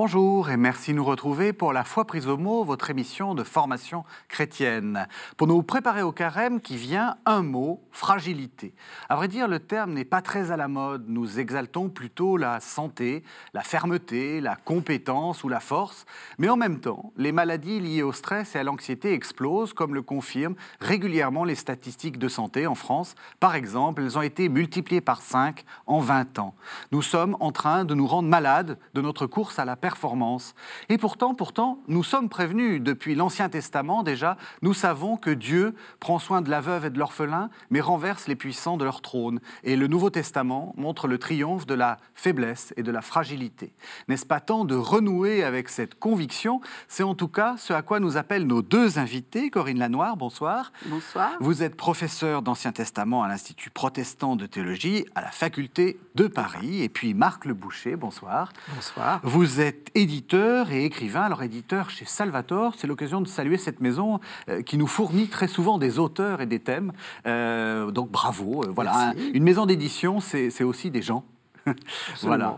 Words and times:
Bonjour 0.00 0.48
et 0.48 0.56
merci 0.56 0.92
de 0.92 0.96
nous 0.98 1.04
retrouver 1.04 1.52
pour 1.52 1.72
La 1.72 1.82
foi 1.82 2.04
prise 2.04 2.28
au 2.28 2.36
mot, 2.36 2.62
votre 2.62 2.88
émission 2.88 3.34
de 3.34 3.42
formation 3.42 4.04
chrétienne. 4.28 5.08
Pour 5.36 5.48
nous 5.48 5.60
préparer 5.64 6.02
au 6.02 6.12
carême 6.12 6.60
qui 6.60 6.76
vient, 6.76 7.16
un 7.26 7.42
mot, 7.42 7.82
fragilité. 7.90 8.76
À 9.08 9.16
vrai 9.16 9.26
dire, 9.26 9.48
le 9.48 9.58
terme 9.58 9.94
n'est 9.94 10.04
pas 10.04 10.22
très 10.22 10.52
à 10.52 10.56
la 10.56 10.68
mode. 10.68 11.06
Nous 11.08 11.40
exaltons 11.40 11.88
plutôt 11.88 12.36
la 12.36 12.60
santé, 12.60 13.24
la 13.54 13.62
fermeté, 13.62 14.40
la 14.40 14.54
compétence 14.54 15.42
ou 15.42 15.48
la 15.48 15.58
force. 15.58 16.06
Mais 16.38 16.48
en 16.48 16.56
même 16.56 16.78
temps, 16.78 17.12
les 17.16 17.32
maladies 17.32 17.80
liées 17.80 18.04
au 18.04 18.12
stress 18.12 18.54
et 18.54 18.60
à 18.60 18.62
l'anxiété 18.62 19.12
explosent, 19.12 19.72
comme 19.72 19.96
le 19.96 20.02
confirment 20.02 20.54
régulièrement 20.78 21.42
les 21.42 21.56
statistiques 21.56 22.20
de 22.20 22.28
santé 22.28 22.68
en 22.68 22.76
France. 22.76 23.16
Par 23.40 23.56
exemple, 23.56 24.02
elles 24.02 24.16
ont 24.16 24.22
été 24.22 24.48
multipliées 24.48 25.00
par 25.00 25.22
5 25.22 25.64
en 25.88 25.98
20 25.98 26.38
ans. 26.38 26.54
Nous 26.92 27.02
sommes 27.02 27.36
en 27.40 27.50
train 27.50 27.84
de 27.84 27.94
nous 27.94 28.06
rendre 28.06 28.28
malades 28.28 28.78
de 28.94 29.00
notre 29.00 29.26
course 29.26 29.58
à 29.58 29.64
la 29.64 29.74
performance. 29.88 30.54
Et 30.90 30.98
pourtant, 30.98 31.34
pourtant, 31.34 31.78
nous 31.88 32.04
sommes 32.04 32.28
prévenus 32.28 32.82
depuis 32.82 33.14
l'Ancien 33.14 33.48
Testament 33.48 34.02
déjà. 34.02 34.36
Nous 34.60 34.74
savons 34.74 35.16
que 35.16 35.30
Dieu 35.30 35.74
prend 35.98 36.18
soin 36.18 36.42
de 36.42 36.50
la 36.50 36.60
veuve 36.60 36.84
et 36.84 36.90
de 36.90 36.98
l'orphelin, 36.98 37.48
mais 37.70 37.80
renverse 37.80 38.28
les 38.28 38.36
puissants 38.36 38.76
de 38.76 38.84
leur 38.84 39.00
trône. 39.00 39.40
Et 39.64 39.76
le 39.76 39.86
Nouveau 39.86 40.10
Testament 40.10 40.74
montre 40.76 41.08
le 41.08 41.16
triomphe 41.16 41.64
de 41.64 41.72
la 41.72 41.96
faiblesse 42.14 42.74
et 42.76 42.82
de 42.82 42.90
la 42.90 43.00
fragilité. 43.00 43.72
N'est-ce 44.08 44.26
pas 44.26 44.40
temps 44.40 44.66
de 44.66 44.74
renouer 44.74 45.42
avec 45.42 45.70
cette 45.70 45.98
conviction? 45.98 46.60
C'est 46.86 47.02
en 47.02 47.14
tout 47.14 47.28
cas 47.28 47.56
ce 47.56 47.72
à 47.72 47.80
quoi 47.80 47.98
nous 47.98 48.18
appellent 48.18 48.46
nos 48.46 48.60
deux 48.60 48.98
invités. 48.98 49.48
Corinne 49.48 49.78
Lanoire, 49.78 50.18
bonsoir. 50.18 50.70
Bonsoir. 50.84 51.30
Vous 51.40 51.62
êtes 51.62 51.76
professeur 51.76 52.42
d'Ancien 52.42 52.72
Testament 52.72 53.22
à 53.22 53.28
l'Institut 53.28 53.70
protestant 53.70 54.36
de 54.36 54.44
théologie 54.44 55.06
à 55.14 55.22
la 55.22 55.30
faculté 55.30 55.98
de 56.14 56.26
Paris. 56.26 56.82
Et 56.82 56.90
puis 56.90 57.14
Marc 57.14 57.46
Le 57.46 57.54
Boucher, 57.54 57.96
bonsoir. 57.96 58.52
Bonsoir. 58.74 59.20
Vous 59.22 59.62
êtes 59.62 59.77
éditeur 59.94 60.70
et 60.70 60.84
écrivain. 60.84 61.22
Alors 61.22 61.42
éditeur 61.42 61.90
chez 61.90 62.04
Salvator, 62.04 62.74
c'est 62.76 62.86
l'occasion 62.86 63.20
de 63.20 63.28
saluer 63.28 63.58
cette 63.58 63.80
maison 63.80 64.20
euh, 64.48 64.62
qui 64.62 64.78
nous 64.78 64.86
fournit 64.86 65.28
très 65.28 65.48
souvent 65.48 65.78
des 65.78 65.98
auteurs 65.98 66.40
et 66.40 66.46
des 66.46 66.60
thèmes. 66.60 66.92
Euh, 67.26 67.90
donc 67.90 68.10
bravo. 68.10 68.62
Euh, 68.64 68.70
voilà, 68.70 69.12
une 69.34 69.42
maison 69.42 69.66
d'édition, 69.66 70.20
c'est 70.20 70.64
aussi 70.64 70.90
des 70.90 71.02
gens. 71.02 71.24
voilà. 72.22 72.56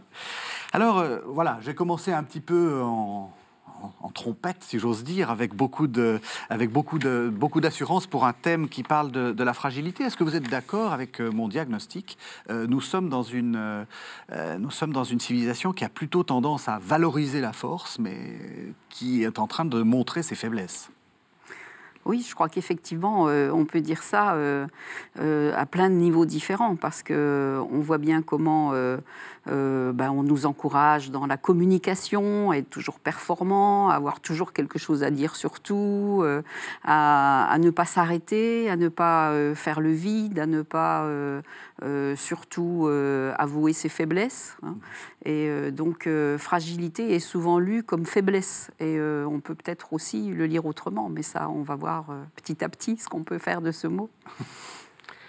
Alors 0.73 1.05
voilà, 1.27 1.59
j'ai 1.63 1.75
commencé 1.75 2.13
un 2.13 2.23
petit 2.23 2.41
peu 2.41 2.81
en, 2.83 3.33
trompette, 4.21 4.63
si 4.63 4.79
j'ose 4.79 5.03
dire, 5.03 5.31
avec 5.31 5.55
beaucoup 5.55 5.87
de, 5.87 6.21
avec 6.51 6.71
beaucoup 6.71 6.99
de, 6.99 7.31
beaucoup 7.33 7.63
d'assurance 7.63 8.07
pour 8.07 8.27
un 8.27 8.35
thème 8.35 8.69
qui 8.69 8.83
parle 8.83 9.11
de, 9.11 9.45
la 9.45 9.55
fragilité. 9.55 10.05
Est-ce 10.05 10.19
que 10.19 10.25
vous 10.25 10.37
êtes 10.37 10.51
d'accord 10.51 10.93
avec 10.93 11.21
euh, 11.21 11.31
mon 11.31 11.49
diagnostic? 11.49 12.19
Euh, 12.51 12.67
Nous 12.67 12.83
sommes 12.83 13.09
dans 13.09 13.23
une, 13.23 13.57
euh, 13.57 14.59
nous 14.59 14.71
sommes 14.71 14.93
dans 14.93 15.05
une 15.05 15.21
civilisation 15.21 15.73
qui 15.73 15.85
a 15.87 15.89
plutôt 15.89 16.23
tendance 16.23 16.69
à 16.69 16.79
valoriser 16.79 17.41
la 17.41 17.55
force, 17.55 17.99
mais 17.99 18.19
qui 18.91 19.23
est 19.23 19.39
en 19.39 19.47
train 19.47 19.65
de 19.65 19.81
montrer 19.83 20.23
ses 20.23 20.35
faiblesses. 20.35 20.91
Oui, 22.07 22.25
je 22.29 22.35
crois 22.35 22.49
qu'effectivement, 22.49 23.25
on 23.25 23.65
peut 23.67 23.81
dire 23.81 24.03
ça 24.03 24.35
à 25.19 25.67
plein 25.67 25.91
de 25.91 25.95
niveaux 25.95 26.25
différents, 26.25 26.75
parce 26.77 27.03
que 27.03 27.61
on 27.71 27.81
voit 27.81 27.99
bien 27.99 28.23
comment 28.23 28.73
euh, 29.49 29.93
ben, 29.93 30.11
on 30.11 30.23
nous 30.23 30.45
encourage 30.45 31.11
dans 31.11 31.27
la 31.27 31.37
communication, 31.37 32.51
à 32.51 32.59
être 32.59 32.69
toujours 32.69 33.01
performant, 33.01 33.89
à 33.89 33.95
avoir 33.95 34.21
toujours 34.21 34.53
quelque 34.53 34.79
chose 34.79 35.03
à 35.03 35.11
dire 35.11 35.35
sur 35.35 35.61
tout, 35.61 36.21
euh, 36.23 36.43
à, 36.85 37.57
ne 37.59 37.71
pas 37.71 37.87
s'arrêter, 37.87 38.69
à 38.69 38.77
ne 38.77 38.89
pas 38.89 39.31
euh, 39.31 39.55
faire 39.55 39.81
le 39.81 39.93
vide, 39.93 40.39
à 40.39 40.47
ne 40.47 40.63
pas 40.63 41.07
surtout 42.17 42.89
avouer 43.39 43.73
ses 43.73 43.89
faiblesses. 43.89 44.57
Hein. 44.63 44.77
Et 45.25 45.71
donc, 45.71 46.09
fragilité 46.39 47.15
est 47.15 47.21
souvent 47.21 47.59
lue 47.59 47.83
comme 47.83 48.07
faiblesse. 48.07 48.71
Et 48.81 49.01
on 49.01 49.41
peut 49.41 49.55
peut-être 49.55 49.93
aussi 49.93 50.31
le 50.31 50.47
lire 50.47 50.67
autrement, 50.67 51.09
mais 51.09 51.23
ça, 51.23 51.49
on 51.49 51.63
va 51.63 51.77
voir 51.77 52.07
petit 52.37 52.63
à 52.65 52.69
petit 52.69 52.97
ce 52.97 53.09
qu'on 53.09 53.25
peut 53.25 53.39
faire 53.39 53.63
de 53.63 53.73
ce 53.73 53.87
mot. 53.87 54.11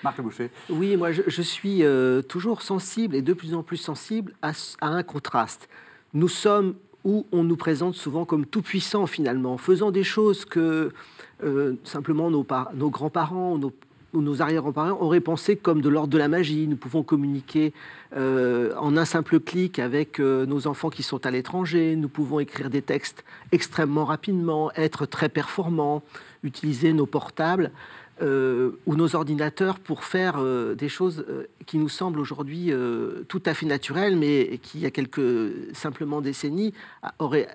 Marc 0.03 0.22
Boucher. 0.22 0.50
Oui, 0.69 0.97
moi 0.97 1.11
je, 1.11 1.41
suis 1.41 1.84
euh, 1.84 2.22
toujours 2.22 2.61
sensible 2.61 3.16
et 3.16 3.22
de 3.22 3.34
plus 3.34 3.53
en 3.53 3.63
plus 3.63 3.78
sensible 3.78 4.34
à, 4.41 4.51
un 4.81 5.03
contraste. 5.03 5.69
Nous 6.13 6.28
sommes 6.28 6.75
où 7.03 7.25
on 7.31 7.44
nous 7.44 7.56
présente 7.56 7.95
souvent 7.95 8.25
comme 8.25 8.45
tout 8.45 8.61
puissants 8.61 9.07
finalement, 9.07 9.57
faisant 9.57 9.91
des 9.91 10.03
choses 10.03 10.45
que 10.45 10.91
euh, 11.44 11.75
simplement 11.84 12.29
nos, 12.29 12.45
nos 12.73 12.90
grands-parents 12.90 13.59
ou 13.59 13.72
nos, 14.13 14.41
arrière-grands-parents 14.41 14.97
auraient 15.01 15.22
pensé 15.22 15.55
comme 15.55 15.81
de 15.81 15.89
l'ordre 15.89 16.09
de 16.09 16.17
la 16.17 16.27
magie. 16.27 16.67
Nous 16.67 16.75
pouvons 16.75 17.03
communiquer 17.03 17.73
euh, 18.16 18.73
en 18.77 18.97
un 18.97 19.05
simple 19.05 19.39
clic 19.39 19.79
avec 19.79 20.19
nos 20.19 20.67
enfants 20.67 20.89
qui 20.89 21.03
sont 21.03 21.25
à 21.25 21.31
l'étranger. 21.31 21.95
Nous 21.95 22.09
pouvons 22.09 22.39
écrire 22.39 22.69
des 22.69 22.81
textes 22.81 23.23
extrêmement 23.51 24.05
rapidement, 24.05 24.72
être 24.75 25.05
très 25.05 25.29
performants, 25.29 26.03
utiliser 26.44 26.94
nos 26.94 27.05
portables. 27.05 27.72
Euh, 28.22 28.79
ou 28.85 28.95
nos 28.95 29.16
ordinateurs 29.16 29.79
pour 29.79 30.03
faire 30.03 30.35
euh, 30.38 30.75
des 30.75 30.89
choses 30.89 31.25
euh, 31.28 31.47
qui 31.66 31.79
nous 31.79 31.89
semblent 31.89 32.19
aujourd'hui 32.19 32.72
tout 33.28 33.41
à 33.45 33.55
fait 33.55 33.66
naturelles, 33.66 34.16
mais 34.16 34.59
qui, 34.61 34.78
il 34.78 34.81
y 34.81 34.85
a 34.85 34.91
quelques 34.91 35.22
simplement 35.73 36.22
décennies, 36.22 36.73
auraient 37.17 37.47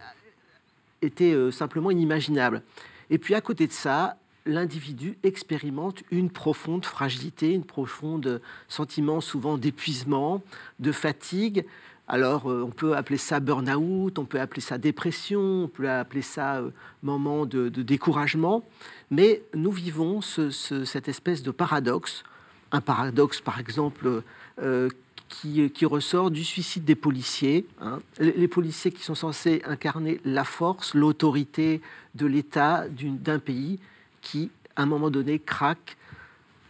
été 1.03 1.53
simplement 1.53 1.91
inimaginables. 1.91 2.63
Et 3.11 3.19
puis 3.19 3.35
à 3.35 3.41
côté 3.41 3.67
de 3.67 3.73
ça, 3.73 4.17
l'individu 4.47 5.19
expérimente 5.23 6.03
une 6.11 6.31
profonde 6.31 6.85
fragilité, 6.85 7.53
une 7.53 7.65
profonde 7.65 8.41
sentiment 8.69 9.21
souvent 9.21 9.59
d'épuisement, 9.59 10.43
de 10.81 10.93
fatigue, 10.93 11.65
alors, 12.09 12.47
on 12.47 12.71
peut 12.71 12.97
appeler 12.97 13.19
ça 13.19 13.41
burn-out, 13.41 14.19
on 14.19 14.25
peut 14.25 14.41
appeler 14.41 14.61
ça 14.61 14.79
dépression, 14.79 15.65
on 15.65 15.69
peut 15.69 15.91
appeler 15.91 16.23
ça 16.23 16.63
moment 17.03 17.47
de, 17.47 17.69
découragement. 17.69 18.65
Mais 19.11 19.43
nous 19.55 19.73
vivons 19.73 20.21
cette 20.21 21.09
espèce 21.09 21.43
de 21.43 21.51
paradoxe, 21.51 22.23
un 22.71 22.81
paradoxe 22.81 23.41
par 23.41 23.59
exemple 23.59 24.23
euh, 24.63 24.89
qui, 25.29 25.85
ressort 25.85 26.31
du 26.31 26.45
suicide 26.45 26.85
des 26.85 26.95
policiers. 26.95 27.67
Hein. 27.81 27.99
Les 28.21 28.49
policiers 28.49 28.93
qui 28.93 29.03
sont 29.03 29.17
censés 29.17 29.63
incarner 29.65 30.21
la 30.25 30.45
force, 30.45 30.95
l'autorité 30.95 31.81
de 32.15 32.27
l'État 32.27 32.85
d'un 32.89 33.41
pays 33.41 33.81
qui, 34.27 34.51
à 34.75 34.83
un 34.83 34.87
moment 34.87 35.11
donné, 35.11 35.39
craque. 35.39 35.97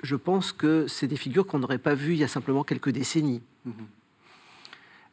Je 0.02 0.14
pense 0.14 0.52
que 0.52 0.86
c'est 0.86 1.06
des 1.06 1.16
figures 1.16 1.46
qu'on 1.46 1.58
n'aurait 1.58 1.78
pas 1.78 1.94
vues 1.94 2.12
il 2.12 2.18
y 2.18 2.24
a 2.24 2.28
simplement 2.28 2.64
quelques 2.64 2.90
décennies. 2.90 3.42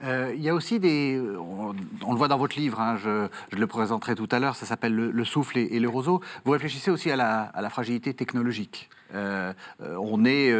Euh, 0.04 0.34
il 0.36 0.44
y 0.44 0.50
a 0.50 0.54
aussi 0.54 0.80
des. 0.82 1.22
On, 1.22 1.72
le 2.12 2.18
voit 2.18 2.28
dans 2.28 2.38
votre 2.38 2.60
livre, 2.60 2.82
hein, 2.82 2.98
je, 2.98 3.30
le 3.56 3.68
présenterai 3.68 4.16
tout 4.16 4.28
à 4.32 4.40
l'heure, 4.40 4.58
ça 4.58 4.66
s'appelle 4.66 4.94
le, 4.94 5.26
souffle 5.26 5.58
et, 5.58 5.80
le 5.80 5.88
roseau. 5.88 6.20
Vous 6.44 6.52
réfléchissez 6.52 6.92
aussi 6.92 7.10
à 7.10 7.16
la, 7.16 7.70
fragilité 7.70 8.14
technologique. 8.14 8.90
Euh, 9.16 9.54
euh, 9.82 9.96
on 10.02 10.26
est 10.26 10.54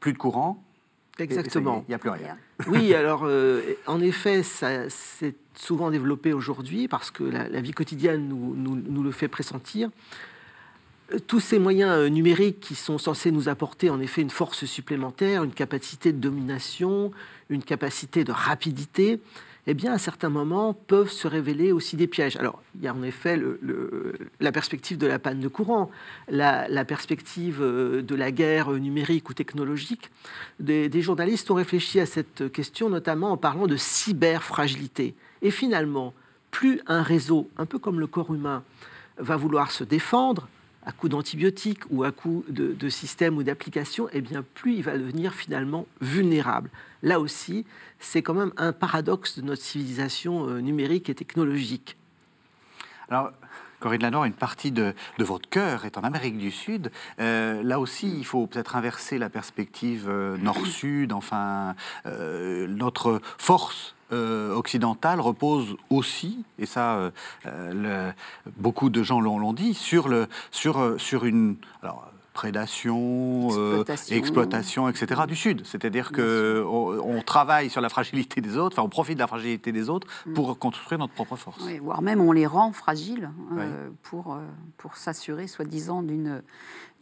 plus 0.00 0.12
de 0.12 0.18
courant. 0.18 0.62
Exactement. 1.18 1.84
Il 1.88 1.92
n'y 1.92 1.94
a 1.94 1.98
plus 1.98 2.10
rien. 2.10 2.36
Oui, 2.66 2.94
alors 2.94 3.26
en 3.86 4.00
effet, 4.00 4.42
ça 4.42 4.90
s'est 4.90 5.34
souvent 5.54 5.90
développé 5.90 6.34
aujourd'hui 6.34 6.88
parce 6.88 7.10
que 7.10 7.24
la, 7.24 7.60
vie 7.60 7.72
quotidienne 7.72 8.28
nous, 8.28 8.54
nous, 8.54 9.02
le 9.02 9.10
fait 9.10 9.28
pressentir 9.28 9.88
tous 11.26 11.40
ces 11.40 11.58
moyens 11.58 12.10
numériques 12.10 12.60
qui 12.60 12.74
sont 12.74 12.98
censés 12.98 13.30
nous 13.30 13.48
apporter 13.48 13.90
en 13.90 14.00
effet 14.00 14.22
une 14.22 14.30
force 14.30 14.64
supplémentaire, 14.64 15.44
une 15.44 15.52
capacité 15.52 16.12
de 16.12 16.18
domination, 16.18 17.12
une 17.48 17.62
capacité 17.62 18.24
de 18.24 18.32
rapidité, 18.32 19.20
eh 19.68 19.74
bien, 19.74 19.92
à 19.92 19.98
certains 19.98 20.28
moments, 20.28 20.74
peuvent 20.74 21.10
se 21.10 21.28
révéler 21.28 21.70
aussi 21.70 21.96
des 21.96 22.08
pièges. 22.08 22.36
Alors, 22.36 22.60
il 22.74 22.82
y 22.82 22.88
a 22.88 22.94
en 22.94 23.02
effet 23.04 23.40
la 24.40 24.50
perspective 24.50 24.98
de 24.98 25.06
la 25.06 25.20
panne 25.20 25.38
de 25.38 25.46
courant, 25.46 25.88
la, 26.28 26.84
perspective 26.84 27.58
euh, 27.62 28.02
de 28.02 28.14
la 28.16 28.32
guerre 28.32 28.72
numérique 28.72 29.30
ou 29.30 29.34
technologique. 29.34 30.10
Des, 30.58 30.88
des, 30.88 31.00
journalistes 31.00 31.48
ont 31.50 31.54
réfléchi 31.54 32.00
à 32.00 32.06
cette 32.06 32.50
question, 32.50 32.90
notamment 32.90 33.30
en 33.30 33.36
parlant 33.36 33.68
de 33.68 33.76
cyberfragilité. 33.76 35.14
Et 35.42 35.52
finalement, 35.52 36.12
plus 36.50 36.80
un 36.88 37.02
réseau, 37.02 37.48
un 37.56 37.66
peu 37.66 37.78
comme 37.78 38.00
le 38.00 38.08
corps 38.08 38.34
humain, 38.34 38.64
va 39.18 39.36
vouloir 39.36 39.70
se 39.70 39.84
défendre, 39.84 40.48
à 40.84 40.92
coup 40.92 41.08
d'antibiotiques 41.08 41.82
ou 41.90 42.04
à 42.04 42.12
coup 42.12 42.44
de, 42.48 42.88
systèmes 42.88 43.36
ou 43.36 43.42
d'applications, 43.42 44.08
eh 44.12 44.20
bien, 44.20 44.44
plus 44.54 44.74
il 44.74 44.82
va 44.82 44.98
devenir 44.98 45.34
finalement 45.34 45.86
vulnérable. 46.00 46.70
Là 47.02 47.20
aussi, 47.20 47.64
c'est 47.98 48.22
quand 48.22 48.34
même 48.34 48.52
un 48.56 48.72
paradoxe 48.72 49.38
de 49.38 49.42
notre 49.42 49.62
civilisation 49.62 50.48
euh, 50.48 50.60
numérique 50.60 51.08
et 51.08 51.14
technologique. 51.14 51.96
Alors, 53.08 53.32
Corinne 53.80 54.02
Lanor, 54.02 54.24
une 54.24 54.32
partie 54.32 54.70
de, 54.70 54.94
votre 55.18 55.48
cœur 55.48 55.84
est 55.84 55.98
en 55.98 56.02
Amérique 56.02 56.38
du 56.38 56.50
Sud. 56.52 56.90
Euh, 57.18 57.62
là 57.62 57.80
aussi, 57.80 58.08
il 58.16 58.24
faut 58.24 58.46
peut-être 58.46 58.76
inverser 58.76 59.18
la 59.18 59.28
perspective 59.28 60.06
euh, 60.08 60.36
nord-sud. 60.38 61.12
Enfin, 61.12 61.74
notre 62.04 63.20
force 63.38 63.94
euh, 64.12 64.54
occidentale 64.54 65.20
repose 65.20 65.76
aussi, 65.90 66.44
et 66.58 66.66
ça, 66.66 66.94
euh, 66.96 67.10
euh, 67.46 68.12
beaucoup 68.56 68.90
de 68.90 69.02
gens 69.02 69.20
l'ont 69.20 69.52
dit, 69.52 69.74
sur, 69.74 70.08
le, 70.08 70.28
sur, 70.50 71.00
sur 71.00 71.24
une... 71.24 71.56
Alors, 71.82 72.08
prédation, 72.34 73.48
euh, 73.52 73.84
Exploitation. 74.10 74.88
etc. 74.88 75.22
du 75.28 75.36
Sud. 75.36 75.66
C'est-à-dire 75.66 76.12
que 76.12 76.64
on, 76.66 77.16
on 77.18 77.20
travaille 77.22 77.68
sur 77.68 77.82
la 77.82 77.90
fragilité 77.90 78.40
des 78.40 78.56
autres, 78.56 78.78
enfin 78.78 78.86
on 78.86 78.88
profite 78.88 79.16
de 79.16 79.20
la 79.20 79.26
fragilité 79.26 79.70
des 79.70 79.90
autres 79.90 80.06
Mm. 80.24 80.32
pour 80.32 80.58
construire 80.58 80.98
notre 80.98 81.12
propre 81.12 81.36
force. 81.36 81.62
Oui, 81.66 81.78
voire 81.78 82.00
même 82.00 82.20
on 82.22 82.32
les 82.32 82.46
rend 82.46 82.72
fragiles 82.72 83.30
euh, 83.58 83.88
Oui. 83.88 83.94
pour, 84.02 84.38
pour 84.78 84.96
s'assurer, 84.96 85.46
soi-disant, 85.46 86.02
d'une 86.02 86.42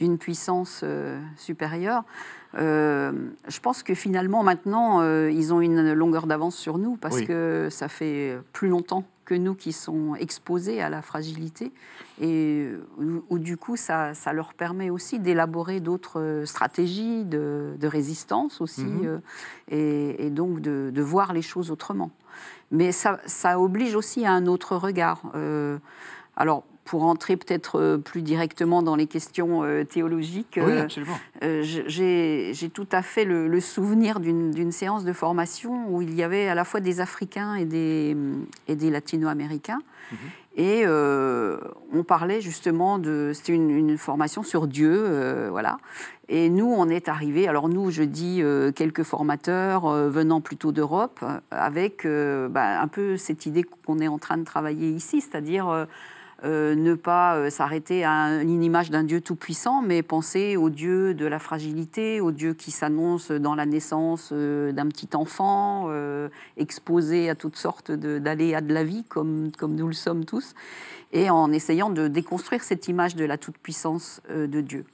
d'une 0.00 0.16
puissance 0.18 0.80
euh, 0.82 1.20
supérieure. 1.36 2.02
Euh, 2.56 3.12
je 3.49 3.61
pense 3.61 3.82
que 3.82 3.94
finalement, 3.94 4.43
maintenant, 4.43 5.00
euh, 5.02 5.31
ils 5.31 5.55
ont 5.55 5.61
une 5.61 5.93
longueur 5.93 6.26
d'avance 6.26 6.56
sur 6.56 6.79
nous 6.79 6.97
parce 6.97 7.17
Oui. 7.17 7.26
que 7.26 7.69
ça 7.70 7.88
fait 7.88 8.38
plus 8.52 8.69
longtemps 8.69 9.05
que 9.25 9.35
nous 9.35 9.55
qui 9.55 9.73
sont 9.73 10.17
exposés 10.17 10.82
à 10.82 10.88
la 10.91 11.02
fragilité 11.02 11.70
et 12.20 12.69
où, 12.99 13.23
où, 13.31 13.38
du 13.38 13.56
coup, 13.56 13.76
ça, 13.76 14.12
ça 14.14 14.32
leur 14.32 14.55
permet 14.55 14.91
aussi 14.91 15.20
d'élaborer 15.20 15.79
d'autres 15.79 16.20
euh, 16.20 16.44
stratégies 16.47 17.25
de, 17.25 17.75
de 17.79 17.87
résistance 17.87 18.61
aussi 18.61 18.82
Mhm. 18.82 19.06
euh, 19.06 19.19
et, 19.70 20.26
et 20.26 20.31
donc 20.31 20.61
de, 20.61 20.91
de 20.93 21.02
voir 21.02 21.32
les 21.32 21.43
choses 21.43 21.70
autrement. 21.70 22.11
Mais 22.73 22.91
ça, 22.91 23.20
ça 23.26 23.61
oblige 23.61 23.94
aussi 23.94 24.26
à 24.26 24.32
un 24.32 24.47
autre 24.47 24.75
regard. 24.76 25.23
Alors, 26.37 26.64
pour 26.90 27.04
entrer 27.04 27.37
peut-être 27.37 27.78
euh, 27.78 27.98
plus 27.98 28.20
directement 28.20 28.82
dans 28.82 28.96
les 28.96 29.06
questions 29.06 29.62
euh, 29.62 29.84
théologiques, 29.84 30.58
Oui, 30.60 30.72
euh, 31.44 31.62
j'ai 31.62 32.69
tout 32.75 32.88
à 32.90 33.00
fait 33.00 33.25
le, 33.25 33.46
le 33.46 33.60
souvenir 33.60 34.19
d'une 34.19 34.72
séance 34.72 35.04
de 35.04 35.12
formation 35.12 35.88
où 35.88 36.02
il 36.02 36.12
y 36.12 36.25
avait 36.25 36.48
à 36.48 36.56
la 36.56 36.64
fois 36.64 36.81
des 36.81 37.00
Africains 37.00 37.54
et 37.54 37.64
des, 37.64 38.16
et 38.66 38.75
des 38.75 38.90
Latino-Américains. 38.90 39.78
Et 40.56 40.82
euh, 40.84 41.58
on 41.92 42.02
parlait 42.02 42.40
justement 42.40 42.98
de. 42.98 43.31
C'était 43.34 43.52
une, 43.52 43.70
une 43.70 43.96
formation 43.96 44.42
sur 44.42 44.66
Dieu, 44.66 44.92
euh, 44.92 45.46
voilà. 45.48 45.78
Et 46.28 46.50
nous, 46.50 46.66
on 46.66 46.88
est 46.88 47.08
arrivés. 47.08 47.46
Alors, 47.46 47.69
nous, 47.69 47.92
je 47.92 48.02
dis 48.02 48.40
euh, 48.42 48.72
quelques 48.72 49.04
formateurs 49.04 49.87
venant 50.08 50.40
plutôt 50.40 50.72
d'Europe, 50.72 51.25
avec 51.52 52.04
bah, 52.04 52.81
un 52.81 52.88
peu 52.88 53.16
cette 53.16 53.46
idée 53.46 53.62
qu'on 53.62 54.00
est 54.00 54.08
en 54.08 54.19
train 54.19 54.38
de 54.38 54.44
travailler 54.44 54.90
ici, 54.90 55.20
c'est-à-dire. 55.20 55.87
Euh, 56.44 56.75
ne 56.75 56.94
pas 56.94 57.37
euh, 57.37 57.50
s'arrêter 57.50 58.04
à 58.04 58.12
un- 58.12 58.40
une 58.40 58.62
image 58.62 58.90
d'un 58.90 59.04
Dieu 59.04 59.20
tout-puissant, 59.20 59.82
mais 59.82 60.02
penser 60.02 60.56
au 60.56 60.70
Dieu 60.70 61.14
de 61.14 61.26
la 61.26 61.38
fragilité, 61.38 62.20
au 62.20 62.31
Dieu 62.32 62.54
qui 62.54 62.70
s'annonce 62.70 63.31
dans 63.31 63.54
la 63.54 63.66
naissance 63.66 64.31
euh, 64.32 64.72
d'un 64.72 64.87
petit 64.88 65.08
enfant, 65.14 65.88
exposé 66.56 67.31
à 67.31 67.34
toutes 67.34 67.56
sortes 67.56 67.90
de- 67.90 68.19
d'aléas 68.19 68.60
de 68.60 68.72
la 68.72 68.84
vie, 68.84 69.04
comme, 69.04 69.50
comme 69.58 69.75
nous 69.75 69.87
le 69.87 69.92
sommes 69.92 70.25
tous, 70.25 70.54
et 71.12 71.31
en 71.31 71.52
essayant 71.52 71.90
de 71.90 72.08
déconstruire 72.08 72.62
cette 72.62 72.88
image 72.88 73.16
de 73.16 73.25
la 73.25 73.37
toute-puissance 73.38 74.20
de 74.31 74.60
Dieu. 74.60 74.84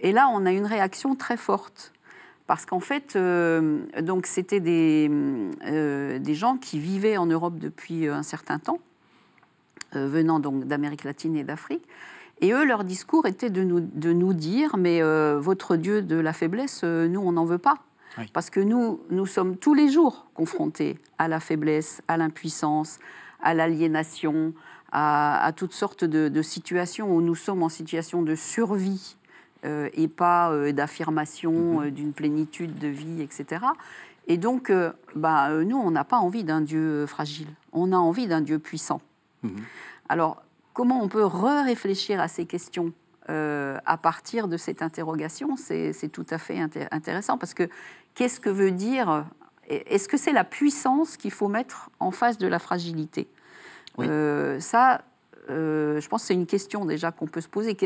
Et 0.00 0.12
là, 0.12 0.28
on 0.32 0.44
a 0.46 0.52
une 0.52 0.66
réaction 0.66 1.14
très 1.14 1.36
forte. 1.36 1.92
Parce 2.46 2.64
qu'en 2.64 2.78
fait, 2.78 3.18
c'était 4.24 4.60
des, 4.60 5.10
des 6.20 6.34
gens 6.34 6.56
qui 6.58 6.78
vivaient 6.78 7.16
en 7.16 7.26
Europe 7.26 7.58
depuis 7.58 8.06
un 8.06 8.22
certain 8.22 8.60
temps, 8.60 8.78
venant 9.96 10.40
donc 10.40 10.64
d'Amérique 10.64 11.04
latine 11.04 11.36
et 11.36 11.44
d'Afrique. 11.44 11.86
Et 12.40 12.52
eux, 12.52 12.64
leur 12.64 12.84
discours 12.84 13.26
était 13.26 13.50
de 13.50 13.62
nous, 13.62 13.80
de 13.80 14.12
nous 14.12 14.34
dire, 14.34 14.76
mais 14.76 15.02
euh, 15.02 15.38
votre 15.40 15.76
Dieu 15.76 16.02
de 16.02 16.16
la 16.16 16.32
faiblesse, 16.32 16.82
euh, 16.84 17.08
nous, 17.08 17.20
on 17.20 17.32
n'en 17.32 17.44
veut 17.44 17.58
pas. 17.58 17.76
Oui. 18.18 18.24
Parce 18.32 18.50
que 18.50 18.60
nous, 18.60 19.00
nous 19.10 19.26
sommes 19.26 19.56
tous 19.56 19.74
les 19.74 19.88
jours 19.88 20.26
confrontés 20.34 20.98
à 21.18 21.28
la 21.28 21.40
faiblesse, 21.40 22.02
à 22.08 22.16
l'impuissance, 22.16 22.98
à 23.42 23.54
l'aliénation, 23.54 24.52
à, 24.92 25.44
à 25.44 25.52
toutes 25.52 25.72
sortes 25.72 26.04
de, 26.04 26.28
de 26.28 26.42
situations 26.42 27.14
où 27.14 27.20
nous 27.20 27.34
sommes 27.34 27.62
en 27.62 27.68
situation 27.68 28.22
de 28.22 28.34
survie 28.34 29.16
euh, 29.64 29.88
et 29.94 30.08
pas 30.08 30.50
euh, 30.50 30.72
d'affirmation 30.72 31.82
euh, 31.82 31.90
d'une 31.90 32.12
plénitude 32.12 32.78
de 32.78 32.88
vie, 32.88 33.22
etc. 33.22 33.64
Et 34.26 34.38
donc, 34.38 34.70
euh, 34.70 34.92
bah, 35.14 35.50
euh, 35.50 35.64
nous, 35.64 35.76
on 35.76 35.90
n'a 35.90 36.04
pas 36.04 36.18
envie 36.18 36.44
d'un 36.44 36.60
Dieu 36.60 37.06
fragile. 37.06 37.48
On 37.72 37.92
a 37.92 37.96
envie 37.96 38.26
d'un 38.26 38.40
Dieu 38.40 38.58
puissant. 38.58 39.00
Mhm. 39.46 39.62
Alors, 40.08 40.42
comment 40.74 41.02
on 41.02 41.08
peut 41.08 41.24
re-réfléchir 41.24 42.20
à 42.20 42.28
ces 42.28 42.46
questions 42.46 42.92
euh, 43.28 43.78
à 43.86 43.96
partir 43.96 44.46
de 44.48 44.56
cette 44.56 44.82
interrogation? 44.82 45.56
C'est 45.56 46.10
tout 46.12 46.26
à 46.30 46.38
fait 46.38 46.56
inté- 46.58 46.86
intéressant 46.90 47.38
parce 47.38 47.54
que 47.54 47.68
qu'est-ce 48.14 48.38
que 48.40 48.50
veut 48.50 48.70
dire 48.70 49.24
Est-ce 49.68 50.08
que 50.08 50.16
c'est 50.16 50.32
la 50.32 50.44
puissance 50.44 51.16
qu'il 51.16 51.32
faut 51.32 51.48
mettre 51.48 51.90
en 51.98 52.10
face 52.12 52.38
de 52.38 52.46
la 52.46 52.58
fragilité? 52.58 53.26
Oui. 53.98 54.06
Euh, 54.08 54.60
Ça, 54.60 55.02
euh, 55.50 56.00
je 56.00 56.08
pense 56.08 56.22
que 56.22 56.28
c'est 56.28 56.34
une 56.34 56.46
question 56.46 56.84
déjà 56.84 57.12
qu'on 57.12 57.26
peut 57.26 57.40
se 57.40 57.48
poser. 57.48 57.76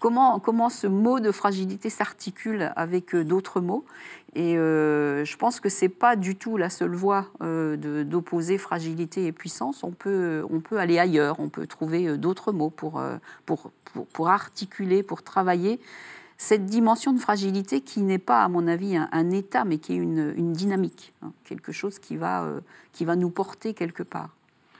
Comment, 0.00 0.68
ce 0.68 0.86
mot 0.86 1.20
de 1.20 1.30
fragilité 1.30 1.90
s'articule 1.90 2.72
avec 2.76 3.14
euh, 3.14 3.24
d'autres 3.24 3.60
mots? 3.60 3.84
Et 4.34 4.58
euh, 4.58 5.24
je 5.24 5.36
pense 5.36 5.60
que 5.60 5.68
c'est 5.68 5.88
pas 5.88 6.16
du 6.16 6.34
tout 6.34 6.56
la 6.56 6.68
seule 6.68 6.94
voie 6.94 7.28
d'opposer 7.40 8.58
fragilité 8.58 9.26
et 9.26 9.32
puissance. 9.32 9.84
On 9.84 9.92
peut, 9.92 10.44
aller 10.72 10.98
ailleurs, 10.98 11.38
on 11.38 11.48
peut 11.48 11.66
trouver 11.68 12.18
d'autres 12.18 12.50
mots 12.52 12.70
pour, 12.70 13.00
articuler, 14.26 15.02
pour 15.04 15.22
travailler 15.22 15.78
cette 16.36 16.66
dimension 16.66 17.12
de 17.12 17.20
fragilité 17.20 17.80
qui 17.80 18.02
n'est 18.02 18.18
pas, 18.18 18.42
à 18.42 18.48
mon 18.48 18.66
avis, 18.66 18.96
un, 18.96 19.30
état, 19.30 19.64
mais 19.64 19.78
qui 19.78 19.92
est 19.92 19.98
une, 19.98 20.52
dynamique, 20.52 21.14
hein, 21.22 21.32
quelque 21.44 21.70
chose 21.70 22.00
qui 22.00 22.16
va 22.16 22.62
nous 23.16 23.30
porter 23.30 23.72
quelque 23.72 24.02
part. 24.02 24.30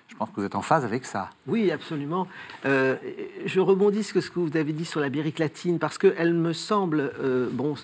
Je 0.08 0.16
pense 0.16 0.30
que 0.30 0.36
vous 0.36 0.46
êtes 0.46 0.54
en 0.54 0.62
phase 0.62 0.84
avec 0.84 1.06
ça. 1.06 1.30
Oui, 1.46 1.70
absolument. 1.70 2.28
Euh, 2.66 2.96
je 3.46 3.58
rebondis 3.60 4.04
sur 4.04 4.22
ce 4.22 4.30
que 4.30 4.38
vous 4.38 4.56
avez 4.56 4.72
dit 4.72 4.84
sur 4.84 5.00
l'Amérique 5.00 5.38
latine, 5.38 5.78
parce 5.78 5.98
qu'elle 5.98 6.34
me 6.34 6.52
semble, 6.52 7.12
euh, 7.20 7.48
bon, 7.50 7.74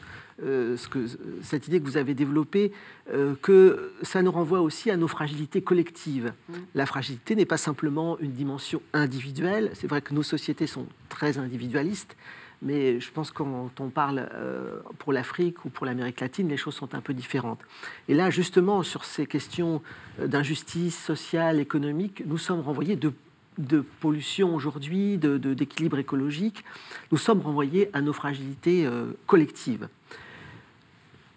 euh, 0.43 0.78
ce 0.78 0.88
que, 0.88 1.06
cette 1.43 1.69
idée 1.69 1.81
que 1.81 1.84
vous 1.84 1.99
avez 1.99 2.14
développée, 2.14 2.72
euh, 3.12 3.34
que 3.43 3.93
ça 4.02 4.22
nous 4.22 4.32
renvoie 4.32 4.61
aussi 4.61 4.90
à 4.90 4.96
nos 4.96 5.08
fragilités 5.08 5.61
collectives. 5.61 6.32
La 6.75 6.87
fragilité 6.87 7.37
n'est 7.37 7.44
pas 7.44 7.58
simplement 7.58 8.19
une 8.20 8.32
dimension 8.32 8.81
individuelle. 8.94 9.70
C'est 9.75 9.87
vrai 9.87 10.00
que 10.00 10.14
nos 10.14 10.23
sociétés 10.23 10.66
sont 10.66 10.87
très 11.11 11.37
individualistes, 11.37 12.16
mais 12.62 13.00
je 13.00 13.10
pense 13.10 13.30
que 13.30 13.36
quand 13.38 13.70
on 13.80 13.88
parle 13.88 14.28
euh, 14.34 14.80
pour 14.98 15.12
l'Afrique 15.12 15.64
ou 15.64 15.70
pour 15.70 15.86
l'Amérique 15.86 16.20
latine, 16.20 16.48
les 16.48 16.56
choses 16.56 16.74
sont 16.74 16.94
un 16.94 17.00
peu 17.00 17.14
différentes. 17.14 17.60
Et 18.08 18.14
là, 18.14 18.30
justement, 18.30 18.82
sur 18.82 19.04
ces 19.04 19.26
questions 19.26 19.80
euh, 20.20 20.26
d'injustice 20.26 20.99
sociale, 21.02 21.58
économique, 21.61 22.23
nous 22.26 22.38
sommes 22.38 22.61
renvoyés 22.61 22.96
de, 22.96 23.12
de 23.58 23.80
pollution 24.00 24.54
aujourd'hui, 24.54 25.16
de- 25.18 25.38
de- 25.38 25.54
d'équilibre 25.54 25.99
écologique, 25.99 26.64
nous 27.12 27.18
sommes 27.18 27.40
renvoyés 27.40 27.88
à 27.92 28.00
nos 28.02 28.12
fragilités 28.12 28.85
euh, 28.87 29.06
collectives. 29.26 29.88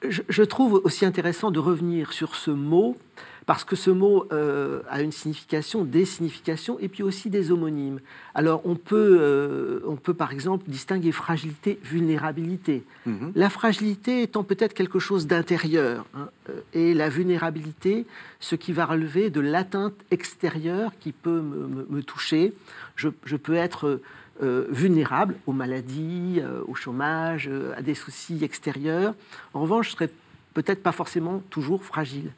Je, 0.09 0.43
trouve 0.43 0.81
aussi 0.83 1.05
intéressant 1.05 1.51
de 1.51 1.59
revenir 1.59 2.11
sur 2.13 2.35
ce 2.35 2.51
mot, 2.51 2.97
parce 3.45 3.63
que 3.63 3.75
ce 3.75 3.89
mot 3.89 4.25
euh, 4.31 4.81
a 4.89 5.01
une 5.01 5.11
signification, 5.11 5.83
des 5.83 6.05
significations, 6.05 6.77
et 6.79 6.87
puis 6.87 7.03
aussi 7.03 7.29
des 7.29 7.51
homonymes. 7.51 7.99
Alors 8.35 8.61
on 8.65 8.75
peut, 8.75 9.17
euh, 9.19 9.79
on 9.85 9.95
peut 9.95 10.13
par 10.13 10.31
exemple 10.31 10.69
distinguer 10.69 11.11
fragilité, 11.11 11.79
vulnérabilité. 11.83 12.83
Mhm. 13.05 13.31
La 13.35 13.49
fragilité 13.49 14.23
étant 14.23 14.43
peut-être 14.43 14.73
quelque 14.73 14.99
chose 14.99 15.27
d'intérieur, 15.27 16.05
hein, 16.15 16.29
euh, 16.49 16.53
et 16.73 16.93
la 16.93 17.09
vulnérabilité, 17.09 18.05
ce 18.39 18.55
qui 18.55 18.71
va 18.73 18.85
relever 18.85 19.29
de 19.29 19.41
l'atteinte 19.41 19.95
extérieure 20.11 20.91
qui 20.99 21.11
peut 21.11 21.41
me, 21.41 21.67
me- 21.67 21.85
me 21.89 22.01
toucher. 22.03 22.53
Je, 22.95 23.09
je 23.25 23.35
peux 23.35 23.55
être 23.55 23.99
euh, 24.41 24.65
vulnérable 24.69 25.35
aux 25.45 25.53
maladies, 25.53 26.39
euh, 26.39 26.63
au 26.67 26.73
chômage, 26.73 27.47
euh, 27.47 27.71
à 27.77 27.83
des 27.83 27.93
soucis 27.93 28.43
extérieurs. 28.43 29.13
En 29.53 29.61
revanche, 29.61 29.91
serais 29.91 30.09
peut-être 30.55 30.81
pas 30.81 30.91
forcément 30.91 31.43
toujours 31.51 31.83
fragile. 31.83 32.31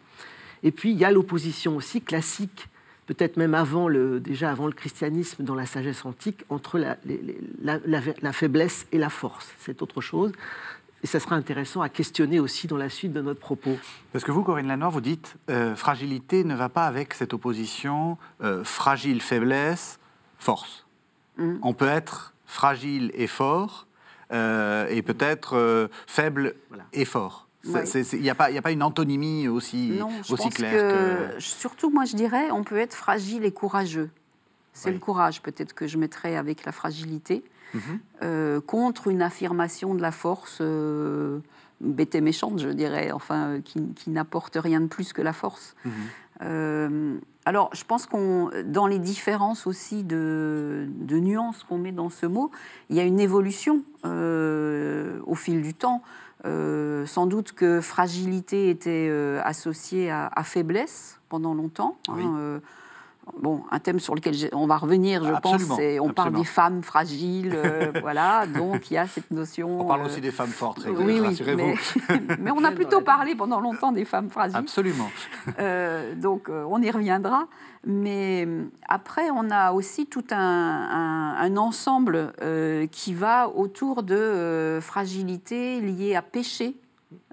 Et 0.63 0.71
puis, 0.71 0.91
il 0.91 0.97
y 0.97 1.05
a 1.05 1.11
l'opposition 1.11 1.77
aussi 1.77 2.01
classique, 2.01 2.67
peut-être 3.05 3.37
même 3.37 3.53
avant 3.53 3.87
le, 3.87 4.19
déjà 4.19 4.51
avant 4.51 4.67
le 4.67 4.73
christianisme 4.73 5.43
dans 5.45 5.55
la 5.55 5.65
sagesse 5.65 6.03
antique, 6.05 6.43
entre 6.49 6.79
la, 6.79 6.97
la- 7.63 8.33
faiblesse 8.33 8.87
et 8.91 8.97
la 8.97 9.09
force. 9.09 9.53
C'est 9.59 9.81
autre 9.81 10.01
chose. 10.01 10.33
Et 11.03 11.07
ça 11.07 11.19
sera 11.19 11.35
intéressant 11.35 11.81
à 11.81 11.87
questionner 11.89 12.39
aussi 12.39 12.67
dans 12.67 12.77
la 12.77 12.89
suite 12.89 13.13
de 13.13 13.21
notre 13.21 13.39
propos. 13.39 13.77
Parce 14.11 14.25
que 14.25 14.31
vous, 14.31 14.43
Corinne 14.43 14.67
Lanoir, 14.67 14.91
vous 14.91 15.01
dites 15.01 15.35
fragilité 15.75 16.43
ne 16.43 16.55
va 16.55 16.67
pas 16.67 16.87
avec 16.87 17.13
cette 17.13 17.33
opposition 17.33 18.17
fragile, 18.63 19.21
faiblesse, 19.21 19.99
force. 20.39 20.84
Mhm. 21.37 21.59
On 21.61 21.73
peut 21.73 21.87
être 21.87 22.33
fragile 22.45 23.11
et 23.13 23.27
fort, 23.27 23.87
euh, 24.31 24.87
et 24.89 25.01
peut-être 25.01 25.55
euh, 25.57 25.87
faible 26.07 26.55
Voilà. 26.69 26.83
et 26.93 27.05
fort. 27.05 27.47
Il 27.63 28.21
n'y 28.21 28.29
a, 28.29 28.35
pas- 28.35 28.51
y 28.51 28.57
a 28.59 28.61
pas 28.61 28.71
une 28.71 28.83
antonymie 28.83 29.47
aussi, 29.47 29.95
Non, 29.99 30.09
je 30.23 30.33
aussi 30.33 30.43
pense 30.43 30.53
claire 30.53 30.71
que, 31.31 31.35
que... 31.35 31.39
surtout, 31.39 31.89
moi, 31.89 32.05
je 32.05 32.15
dirais, 32.15 32.51
on 32.51 32.63
peut 32.63 32.77
être 32.77 32.93
fragile 32.93 33.43
et 33.43 33.51
courageux. 33.51 34.11
C'est 34.73 34.89
Oui. 34.89 34.93
le 34.95 34.99
courage, 34.99 35.41
peut-être, 35.41 35.73
que 35.73 35.87
je 35.87 35.97
mettrais 35.97 36.35
avec 36.35 36.63
la 36.65 36.71
fragilité, 36.71 37.43
Mhm. 37.73 37.81
euh, 38.21 38.61
contre 38.61 39.07
une 39.07 39.23
affirmation 39.23 39.95
de 39.95 40.01
la 40.01 40.11
force 40.11 40.61
bête 41.81 42.15
et 42.15 42.21
méchante, 42.21 42.59
je 42.59 42.69
dirais, 42.69 43.11
enfin, 43.11 43.59
qui, 43.63 43.81
qui 43.95 44.09
n'apporte 44.11 44.57
rien 44.61 44.79
de 44.79 44.87
plus 44.87 45.11
que 45.11 45.21
la 45.21 45.33
force. 45.33 45.75
Mhm. 46.41 47.21
alors, 47.45 47.69
je 47.73 47.83
pense 47.83 48.05
qu'on, 48.05 48.49
dans 48.65 48.87
les 48.87 48.99
différences 48.99 49.67
aussi 49.67 50.03
de, 50.03 50.87
nuances 51.09 51.63
qu'on 51.63 51.77
met 51.77 51.91
dans 51.91 52.09
ce 52.09 52.25
mot, 52.25 52.51
il 52.89 52.95
y 52.95 52.99
a 52.99 53.03
une 53.03 53.19
évolution 53.19 53.83
au 54.03 55.35
fil 55.35 55.61
du 55.61 55.73
temps. 55.73 56.01
sans 56.43 57.25
doute 57.27 57.53
que 57.53 57.81
fragilité 57.81 58.69
était 58.69 59.09
associée 59.43 60.11
à, 60.11 60.43
faiblesse 60.43 61.19
pendant 61.29 61.53
longtemps. 61.53 61.97
Hein, 62.09 62.59
bon, 63.41 63.63
un 63.71 63.79
thème 63.79 63.99
sur 63.99 64.15
lequel 64.15 64.35
on 64.53 64.67
va 64.67 64.77
revenir, 64.77 65.23
je 65.23 65.33
pense, 65.41 65.61
c'est 65.75 65.99
on 65.99 66.13
parle 66.13 66.33
des 66.33 66.43
femmes 66.43 66.81
fragiles, 66.81 67.53
euh, 67.55 67.91
voilà, 68.01 68.45
donc 68.47 68.91
il 68.91 68.95
y 68.95 68.97
a 68.97 69.07
cette 69.07 69.31
notion. 69.31 69.81
On 69.81 69.85
parle 69.85 70.05
aussi 70.05 70.21
des 70.21 70.31
femmes 70.31 70.49
fortes, 70.49 70.85
oui, 70.87 71.19
rassurez-vous. 71.19 71.75
Mais, 72.39 72.51
on 72.51 72.63
a 72.63 72.71
plutôt 72.79 73.01
parlé 73.01 73.35
pendant 73.35 73.59
longtemps 73.59 73.91
des 73.91 74.05
femmes 74.05 74.29
fragiles. 74.29 74.57
Absolument. 74.57 75.09
Euh, 75.59 76.15
donc 76.15 76.49
euh, 76.49 76.65
on 76.69 76.81
y 76.81 76.91
reviendra. 76.91 77.47
Mais 77.87 78.47
après, 78.89 79.29
on 79.29 79.51
a 79.51 79.71
aussi 79.71 80.07
tout 80.07 80.25
un, 80.31 81.35
un 81.37 81.57
ensemble 81.57 82.33
qui 82.89 83.13
va 83.13 83.47
autour 83.47 84.01
de 84.01 84.79
fragilité 84.81 85.79
liée 85.81 86.15
à 86.15 86.23
péché, 86.23 86.77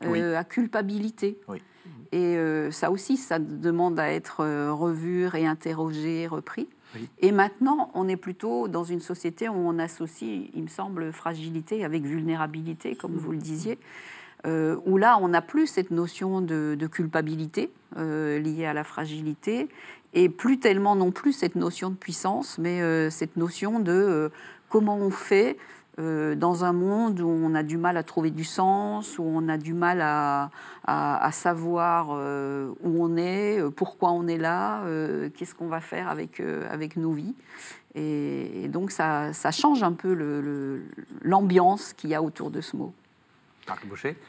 à 0.02 0.44
culpabilité. 0.44 1.40
Oui. 1.48 1.62
Et 2.12 2.36
euh, 2.36 2.70
ça 2.70 2.90
aussi, 2.90 3.16
ça 3.16 3.38
demande 3.38 3.98
à 3.98 4.12
être 4.12 4.40
euh, 4.40 4.72
revu, 4.72 5.26
réinterrogé, 5.26 6.26
repris. 6.26 6.68
Et 7.20 7.32
maintenant, 7.32 7.90
on 7.94 8.06
est 8.06 8.18
plutôt 8.18 8.68
dans 8.68 8.84
une 8.84 9.00
société 9.00 9.48
où 9.48 9.54
on 9.54 9.78
associe, 9.78 10.50
il 10.54 10.62
me 10.62 10.68
semble, 10.68 11.10
fragilité 11.10 11.86
avec 11.86 12.02
vulnérabilité, 12.02 12.96
comme 12.96 13.16
vous 13.16 13.32
le 13.32 13.38
disiez, 13.38 13.78
euh, 14.46 14.76
où 14.84 14.98
là, 14.98 15.18
on 15.22 15.28
n'a 15.28 15.40
plus 15.40 15.66
cette 15.66 15.90
notion 15.90 16.42
de, 16.42 16.76
culpabilité 16.92 17.70
liée 17.96 18.66
à 18.66 18.74
la 18.74 18.84
fragilité, 18.84 19.68
et 20.12 20.28
plus 20.28 20.58
tellement 20.58 20.94
non 20.94 21.12
plus 21.12 21.32
cette 21.32 21.54
notion 21.54 21.88
de 21.88 21.94
puissance, 21.94 22.58
mais 22.58 23.08
cette 23.10 23.38
notion 23.38 23.80
de 23.80 24.30
comment 24.68 24.96
on 24.96 25.10
fait 25.10 25.56
euh, 25.98 26.34
dans 26.34 26.64
un 26.64 26.72
monde 26.72 27.20
où 27.20 27.28
on 27.28 27.54
a 27.54 27.62
du 27.62 27.76
mal 27.76 27.98
à 27.98 28.02
trouver 28.02 28.30
du 28.30 28.44
sens, 28.44 29.18
où 29.18 29.24
on 29.24 29.46
a 29.48 29.58
du 29.58 29.74
mal 29.74 30.00
à, 30.00 30.50
savoir 31.32 32.08
euh, 32.12 32.72
où 32.82 33.04
on 33.04 33.16
est, 33.16 33.60
euh, 33.60 33.70
pourquoi 33.70 34.12
on 34.12 34.26
est 34.26 34.38
là, 34.38 34.84
qu'est-ce 35.34 35.54
qu'on 35.54 35.68
va 35.68 35.80
faire 35.80 36.08
avec, 36.08 36.40
avec 36.40 36.96
nos 36.96 37.12
vies. 37.12 37.34
Et, 37.94 38.68
donc 38.68 38.90
ça, 38.90 39.34
ça, 39.34 39.50
change 39.50 39.82
un 39.82 39.92
peu 39.92 40.14
l'ambiance 41.20 41.92
qu'il 41.92 42.10
y 42.10 42.14
a 42.14 42.22
autour 42.22 42.50
de 42.50 42.62
ce 42.62 42.76
mot. 42.76 42.94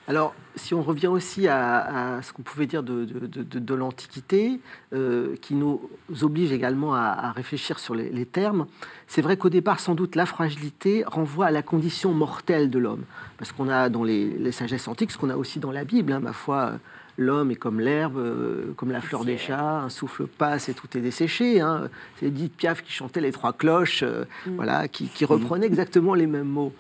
Alors, 0.08 0.36
si 0.56 0.74
on 0.74 0.82
revient 0.82 1.08
aussi 1.08 1.48
à, 1.48 2.20
ce 2.22 2.34
qu'on 2.34 2.44
pouvait 2.44 2.66
dire 2.66 2.84
de, 2.84 3.06
de, 3.06 3.74
l'Antiquité, 3.74 4.60
euh, 4.94 5.36
qui 5.42 5.56
nous 5.56 5.82
oblige 6.22 6.52
également 6.52 6.94
à, 6.94 7.32
réfléchir 7.32 7.80
sur 7.80 7.96
les, 7.96 8.26
termes, 8.26 8.68
c'est 9.08 9.22
vrai 9.22 9.38
qu'au 9.38 9.50
départ, 9.50 9.80
sans 9.80 9.96
doute, 9.96 10.16
la 10.16 10.26
fragilité 10.26 11.04
renvoie 11.06 11.48
à 11.48 11.52
la 11.52 11.62
condition 11.62 12.14
mortelle 12.14 12.70
de 12.70 12.80
l'homme. 12.80 13.04
Parce 13.38 13.52
qu'on 13.52 13.70
a 13.70 13.90
dans 13.90 14.04
les, 14.04 14.30
les, 14.30 14.52
sagesses 14.52 14.88
antiques, 14.88 15.12
ce 15.12 15.18
qu'on 15.18 15.30
a 15.30 15.38
aussi 15.38 15.60
dans 15.60 15.72
la 15.72 15.84
Bible, 15.84 16.14
hein, 16.14 16.20
ma 16.20 16.34
foi, 16.34 16.74
l'homme 17.18 17.52
est 17.52 17.56
comme 17.56 17.80
l'herbe, 17.80 18.18
euh, 18.18 18.74
comme 18.76 18.92
la 18.92 19.02
fleur 19.02 19.26
des 19.26 19.38
chats, 19.38 19.82
un 19.82 19.90
souffle 19.90 20.28
passe 20.28 20.70
et 20.70 20.74
tout 20.74 20.88
est 20.98 21.02
desséché. 21.02 21.62
Hein. 21.62 21.90
C'est 22.20 22.28
Edith 22.28 22.56
Piaf 22.56 22.84
qui 22.84 22.92
chantait 22.92 23.22
les 23.22 23.32
trois 23.32 23.54
cloches, 23.54 24.04
euh, 24.04 24.26
mm. 24.46 24.56
voilà, 24.56 24.88
qui, 24.88 25.08
qui 25.08 25.26
reprenait 25.26 25.66
exactement 25.66 26.14
les 26.14 26.28
mêmes 26.28 26.48
mots. 26.48 26.74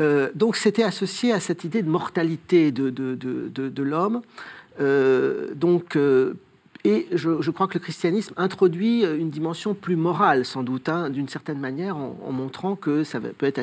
Euh, 0.00 0.30
donc 0.34 0.56
c'était 0.56 0.82
associé 0.82 1.32
à 1.32 1.40
cette 1.40 1.64
idée 1.64 1.82
de 1.82 1.88
mortalité 1.88 2.72
de, 2.72 2.90
de, 2.90 3.14
de, 3.14 3.68
de 3.68 3.82
l'homme. 3.82 4.22
Euh, 4.80 5.54
donc, 5.54 5.96
euh, 5.96 6.34
et 6.84 7.06
je, 7.12 7.50
crois 7.50 7.68
que 7.68 7.74
le 7.74 7.80
christianisme 7.80 8.34
introduit 8.36 9.04
une 9.04 9.30
dimension 9.30 9.74
plus 9.74 9.94
morale, 9.94 10.44
sans 10.44 10.64
doute, 10.64 10.88
hein, 10.88 11.10
d'une 11.10 11.28
certaine 11.28 11.60
manière, 11.60 11.96
en, 11.96 12.32
montrant 12.32 12.74
que 12.74 13.04
ça 13.04 13.20
peut 13.20 13.46
être 13.46 13.60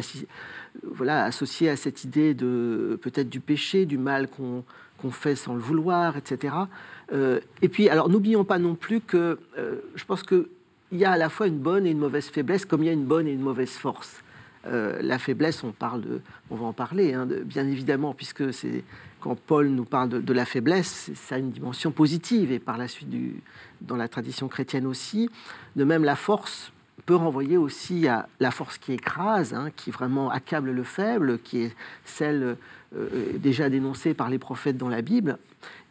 voilà, 0.83 1.25
associé 1.25 1.69
à 1.69 1.75
cette 1.75 2.05
idée 2.05 2.33
de 2.33 2.98
peut-être 3.01 3.29
du 3.29 3.41
péché, 3.41 3.86
du 3.86 3.98
mal 3.98 4.29
qu'on 4.29 5.12
fait 5.12 5.36
sans 5.36 5.53
le 5.53 5.59
vouloir, 5.59 6.15
etc. 6.15 6.53
et 7.12 7.67
puis, 7.67 7.89
alors 7.89 8.07
n'oublions 8.07 8.45
pas 8.45 8.57
non 8.57 8.75
plus 8.75 9.01
que 9.01 9.38
je 9.95 10.05
pense 10.05 10.24
qu'il 10.24 10.45
y 10.93 11.03
a 11.03 11.12
à 11.12 11.17
la 11.17 11.27
fois 11.27 11.48
une 11.48 11.59
bonne 11.59 11.86
et 11.86 11.91
une 11.91 12.00
mauvaise 12.00 12.29
faiblesse, 12.29 12.63
comme 12.63 12.83
il 12.83 12.86
y 12.86 12.89
a 12.89 12.93
une 12.93 13.05
bonne 13.05 13.27
et 13.27 13.33
une 13.33 13.41
mauvaise 13.41 13.71
force. 13.71 14.24
Euh, 14.68 15.00
la 15.01 15.20
faiblesse, 15.20 15.63
on 15.63 15.72
parle 15.72 16.01
de, 16.01 16.22
on 16.50 16.56
va 16.56 16.66
en 16.66 16.74
parler, 16.74 17.13
hein, 17.13 17.28
bien 17.46 17.68
évidemment, 17.68 18.13
puisque 18.13 18.54
c'est 18.54 18.84
quand 19.22 19.36
Paul 19.36 19.70
nous 19.70 19.86
parle 19.86 20.24
de, 20.24 20.34
la 20.34 20.46
faiblesse, 20.46 21.12
ça 21.16 21.36
a 21.36 21.38
une 21.38 21.51
dimension 21.51 21.92
positive 21.92 22.51
et 22.51 22.60
par 22.60 22.78
la 22.78 22.88
suite 22.88 23.10
dans 23.82 23.96
la 23.96 24.08
tradition 24.08 24.48
chrétienne 24.48 24.86
aussi. 24.86 25.30
De 25.75 25.84
même, 25.84 26.04
la 26.04 26.16
force 26.16 26.72
peut 27.06 27.16
renvoyer 27.16 27.58
aussi 27.58 28.08
à 28.08 28.28
la 28.39 28.51
force 28.51 28.78
qui 28.78 28.94
écrase, 28.94 29.54
hein, 29.54 29.72
qui 29.75 29.92
vraiment 29.92 30.30
accable 30.30 30.72
le 30.72 30.84
faible, 30.84 31.39
qui 31.39 31.63
est 31.63 31.75
celle 32.06 32.56
euh, 32.96 33.08
déjà 33.36 33.70
dénoncée 33.70 34.13
par 34.13 34.30
les 34.30 34.39
prophètes 34.39 34.78
dans 34.78 34.89
la 34.89 35.01
Bible. 35.01 35.38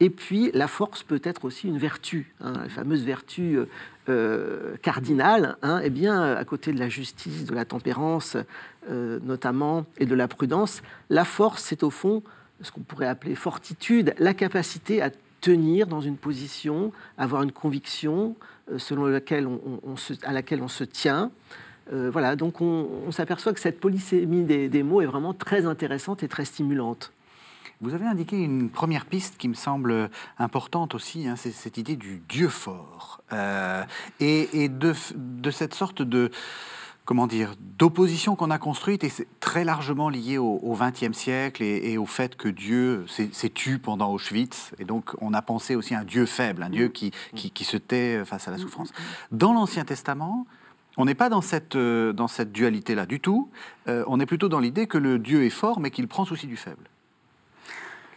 Et 0.00 0.10
puis, 0.10 0.50
la 0.54 0.68
force 0.68 1.02
peut 1.02 1.20
être 1.24 1.44
aussi 1.44 1.66
une 1.68 1.78
vertu, 1.78 2.32
hein, 2.40 2.52
la 2.62 2.68
fameuse 2.68 3.04
vertu 3.04 3.56
euh, 3.56 3.66
euh, 4.08 4.76
cardinale, 4.80 5.56
hein, 5.62 5.80
eh 5.82 5.90
bien, 5.90 6.34
à 6.34 6.44
côté 6.44 6.72
de 6.72 6.78
la 6.78 6.88
justice, 6.88 7.44
de 7.44 7.54
la 7.54 7.64
tempérance 7.64 8.36
notamment, 8.90 9.84
et 9.98 10.06
de 10.06 10.14
la 10.14 10.28
prudence, 10.28 10.80
la 11.10 11.26
force, 11.26 11.62
c'est 11.62 11.82
au 11.82 11.90
fond 11.90 12.22
ce 12.62 12.72
qu'on 12.72 12.80
pourrait 12.80 13.06
appeler 13.06 13.34
fortitude, 13.34 14.14
la 14.18 14.32
capacité 14.32 15.02
à 15.02 15.10
tenir 15.42 15.86
dans 15.86 16.00
une 16.00 16.16
position, 16.16 16.90
avoir 17.18 17.42
une 17.42 17.52
conviction 17.52 18.34
selon 18.78 19.04
laquelle 19.04 19.46
on, 19.46 19.94
à 20.22 20.32
laquelle 20.32 20.62
on 20.62 20.68
se 20.68 20.84
tient, 20.84 21.30
euh, 21.92 22.10
voilà, 22.10 22.36
donc 22.36 22.60
on, 22.60 23.10
s'aperçoit 23.10 23.52
que 23.52 23.60
cette 23.60 23.80
polysémie 23.80 24.42
des, 24.44 24.82
mots 24.82 25.00
est 25.00 25.06
vraiment 25.06 25.32
très 25.32 25.66
intéressante 25.66 26.22
et 26.22 26.28
très 26.28 26.44
stimulante. 26.44 27.12
Vous 27.80 27.94
avez 27.94 28.06
indiqué 28.06 28.36
une 28.36 28.70
première 28.70 29.06
piste 29.06 29.36
qui 29.36 29.46
me 29.46 29.54
semble 29.54 30.10
importante 30.38 30.96
aussi, 30.96 31.28
hein, 31.28 31.36
c'est 31.36 31.52
cette 31.52 31.78
idée 31.78 31.94
du 31.94 32.20
Dieu 32.28 32.48
fort 32.48 33.20
euh, 33.32 33.84
et, 34.18 34.68
de, 34.68 34.92
cette 35.52 35.74
sorte 35.74 36.02
de 36.02 36.32
comment 37.04 37.28
dire 37.28 37.54
d'opposition 37.78 38.34
qu'on 38.34 38.50
a 38.50 38.58
construite 38.58 39.04
et 39.04 39.08
c'est 39.08 39.28
très 39.38 39.62
largement 39.62 40.08
lié 40.08 40.38
au 40.38 40.76
XXe 40.76 41.16
siècle 41.16 41.62
et, 41.62 41.96
au 41.98 42.04
fait 42.04 42.36
que 42.36 42.48
Dieu 42.48 43.06
s'est 43.06 43.50
tué 43.50 43.78
pendant 43.78 44.12
Auschwitz 44.12 44.72
et 44.80 44.84
donc 44.84 45.14
on 45.20 45.32
a 45.32 45.40
pensé 45.40 45.76
aussi 45.76 45.94
à 45.94 46.00
un 46.00 46.04
Dieu 46.04 46.26
faible, 46.26 46.64
un 46.64 46.70
Dieu 46.70 46.88
qui, 46.88 47.12
se 47.64 47.76
tait 47.76 48.24
face 48.24 48.48
à 48.48 48.50
la 48.50 48.58
souffrance. 48.58 48.90
Dans 49.30 49.52
l'Ancien 49.52 49.84
Testament, 49.84 50.48
on 50.96 51.04
n'est 51.04 51.14
pas 51.14 51.28
dans 51.28 51.42
cette, 51.42 51.76
euh, 51.76 52.12
dualité-là 52.44 53.06
du 53.06 53.20
tout. 53.20 53.50
Euh, 53.86 54.02
on 54.08 54.18
est 54.18 54.26
plutôt 54.26 54.48
dans 54.48 54.58
l'idée 54.58 54.88
que 54.88 54.98
le 54.98 55.20
Dieu 55.20 55.44
est 55.44 55.50
fort, 55.50 55.78
mais 55.78 55.92
qu'il 55.92 56.08
prend 56.08 56.24
souci 56.24 56.48
du 56.48 56.56
faible. 56.56 56.90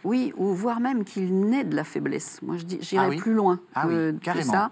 Oui, 0.04 0.32
ou 0.36 0.54
voire 0.54 0.80
même 0.80 1.04
qu'il 1.04 1.34
naît 1.46 1.64
de 1.64 1.76
la 1.76 1.84
faiblesse. 1.84 2.40
Moi, 2.42 2.56
j'irais 2.80 3.16
ah 3.16 3.20
plus 3.20 3.34
loin 3.34 3.60
ah 3.74 3.86
que, 3.86 4.42
ça. 4.42 4.70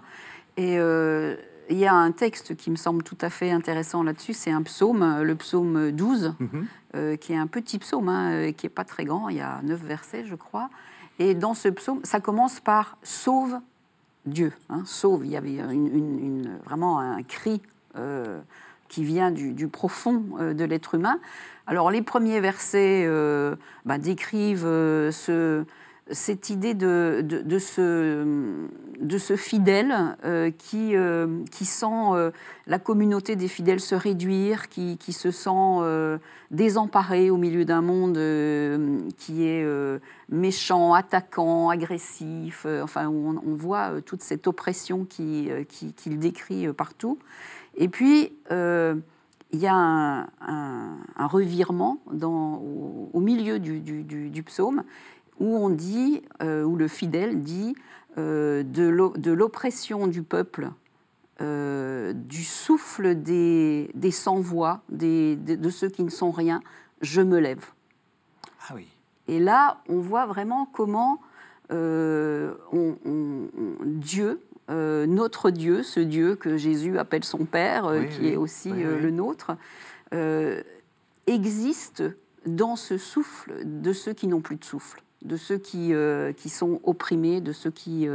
Et 0.57 0.77
euh, 0.77 1.35
il 1.69 1.77
y 1.77 1.85
a 1.85 1.93
un 1.93 2.11
texte 2.11 2.55
qui 2.55 2.69
me 2.69 2.75
semble 2.75 3.03
tout 3.03 3.17
à 3.21 3.29
fait 3.29 3.51
intéressant 3.51 4.03
là-dessus, 4.03 4.33
c'est 4.33 4.51
un 4.51 4.61
psaume, 4.61 5.21
le 5.21 5.35
psaume 5.35 5.91
12, 5.91 6.35
mhm. 6.39 7.17
qui 7.17 7.33
est 7.33 7.37
un 7.37 7.47
petit 7.47 7.79
psaume, 7.79 8.09
hein, 8.09 8.51
qui 8.51 8.65
n'est 8.65 8.71
pas 8.71 8.83
très 8.83 9.05
grand, 9.05 9.29
il 9.29 9.37
y 9.37 9.41
a 9.41 9.61
neuf 9.63 9.81
versets, 9.81 10.25
je 10.25 10.35
crois. 10.35 10.69
Et 11.19 11.33
dans 11.33 11.53
ce 11.53 11.69
psaume, 11.69 12.01
ça 12.03 12.19
commence 12.19 12.59
par 12.59 12.97
«sauve 13.03 13.59
Dieu 14.25 14.53
hein, 14.69 14.83
sauve. 14.85 15.25
Il 15.25 15.31
y 15.31 15.37
avait 15.37 15.55
une, 15.55 16.57
vraiment 16.65 16.99
un 16.99 17.23
cri 17.23 17.61
euh, 17.97 18.39
qui 18.87 19.03
vient 19.03 19.31
du, 19.31 19.67
profond 19.67 20.23
euh, 20.39 20.53
de 20.53 20.63
l'être 20.63 20.95
humain. 20.95 21.19
Alors 21.71 21.89
les 21.89 22.01
premiers 22.01 22.41
versets 22.41 23.05
euh, 23.07 23.55
bah, 23.85 23.97
décrivent 23.97 24.65
ce, 24.65 25.63
cette 26.11 26.49
idée 26.49 26.73
de, 26.73 27.21
de, 27.23 27.59
ce, 27.59 28.25
de 28.99 29.17
ce, 29.17 29.37
fidèle 29.37 30.17
qui, 30.57 30.95
qui 31.49 31.65
sent 31.65 32.31
la 32.67 32.77
communauté 32.77 33.37
des 33.37 33.47
fidèles 33.47 33.79
se 33.79 33.95
réduire, 33.95 34.67
qui, 34.67 34.97
qui 34.97 35.13
se 35.13 35.31
sent 35.31 36.19
désemparé 36.51 37.29
au 37.29 37.37
milieu 37.37 37.63
d'un 37.63 37.81
monde 37.81 38.19
qui 39.17 39.47
est 39.47 39.65
méchant, 40.27 40.93
attaquant, 40.93 41.69
agressif. 41.69 42.67
enfin, 42.83 43.07
on, 43.07 43.55
voit 43.55 44.01
toute 44.01 44.23
cette 44.23 44.45
oppression 44.45 45.05
qu'il 45.05 45.65
qui, 45.69 46.09
décrit 46.17 46.67
partout. 46.73 47.17
Et 47.77 47.87
puis, 47.87 48.33
euh, 48.51 48.95
il 49.51 49.59
y 49.59 49.67
a 49.67 49.75
un, 49.75 50.97
revirement 51.27 51.99
au, 52.23 53.19
milieu 53.19 53.59
du, 53.59 54.43
psaume 54.43 54.83
où 55.39 55.55
on 55.55 55.69
dit, 55.69 56.21
euh, 56.41 56.63
où 56.63 56.75
le 56.75 56.87
fidèle 56.87 57.41
dit 57.41 57.75
euh, 58.17 58.63
de 58.63 59.31
l'oppression 59.31 60.07
du 60.07 60.23
peuple, 60.23 60.71
du 61.39 62.43
souffle 62.43 63.15
des, 63.15 64.11
sans-voix, 64.11 64.81
de, 64.89 65.69
ceux 65.69 65.89
qui 65.89 66.03
ne 66.03 66.09
sont 66.09 66.31
rien, 66.31 66.61
je 67.01 67.21
me 67.21 67.39
lève. 67.39 67.65
Ah 68.69 68.73
oui. 68.75 68.87
Et 69.27 69.39
là, 69.39 69.81
on 69.89 69.99
voit 69.99 70.27
vraiment 70.27 70.67
comment 70.71 71.19
Dieu 73.85 74.41
euh, 74.69 75.05
notre 75.05 75.49
Dieu, 75.49 75.83
ce 75.83 75.99
Dieu 75.99 76.35
que 76.35 76.57
Jésus 76.57 76.97
appelle 76.97 77.23
son 77.23 77.45
Père, 77.45 77.85
euh, 77.85 78.03
qui 78.03 78.27
est 78.27 78.35
aussi 78.35 78.71
Oui, 78.71 78.83
euh, 78.83 78.99
le 78.99 79.11
nôtre, 79.11 79.57
existe 81.27 82.03
dans 82.45 82.75
ce 82.75 82.97
souffle 82.97 83.53
de 83.63 83.93
ceux 83.93 84.13
qui 84.13 84.27
n'ont 84.27 84.41
plus 84.41 84.57
de 84.57 84.63
souffle, 84.63 85.01
de 85.23 85.37
ceux 85.37 85.57
qui, 85.57 85.93
qui 86.35 86.49
sont 86.49 86.81
opprimés, 86.83 87.39
de 87.39 87.53
ceux 87.53 87.71
qui... 87.71 88.07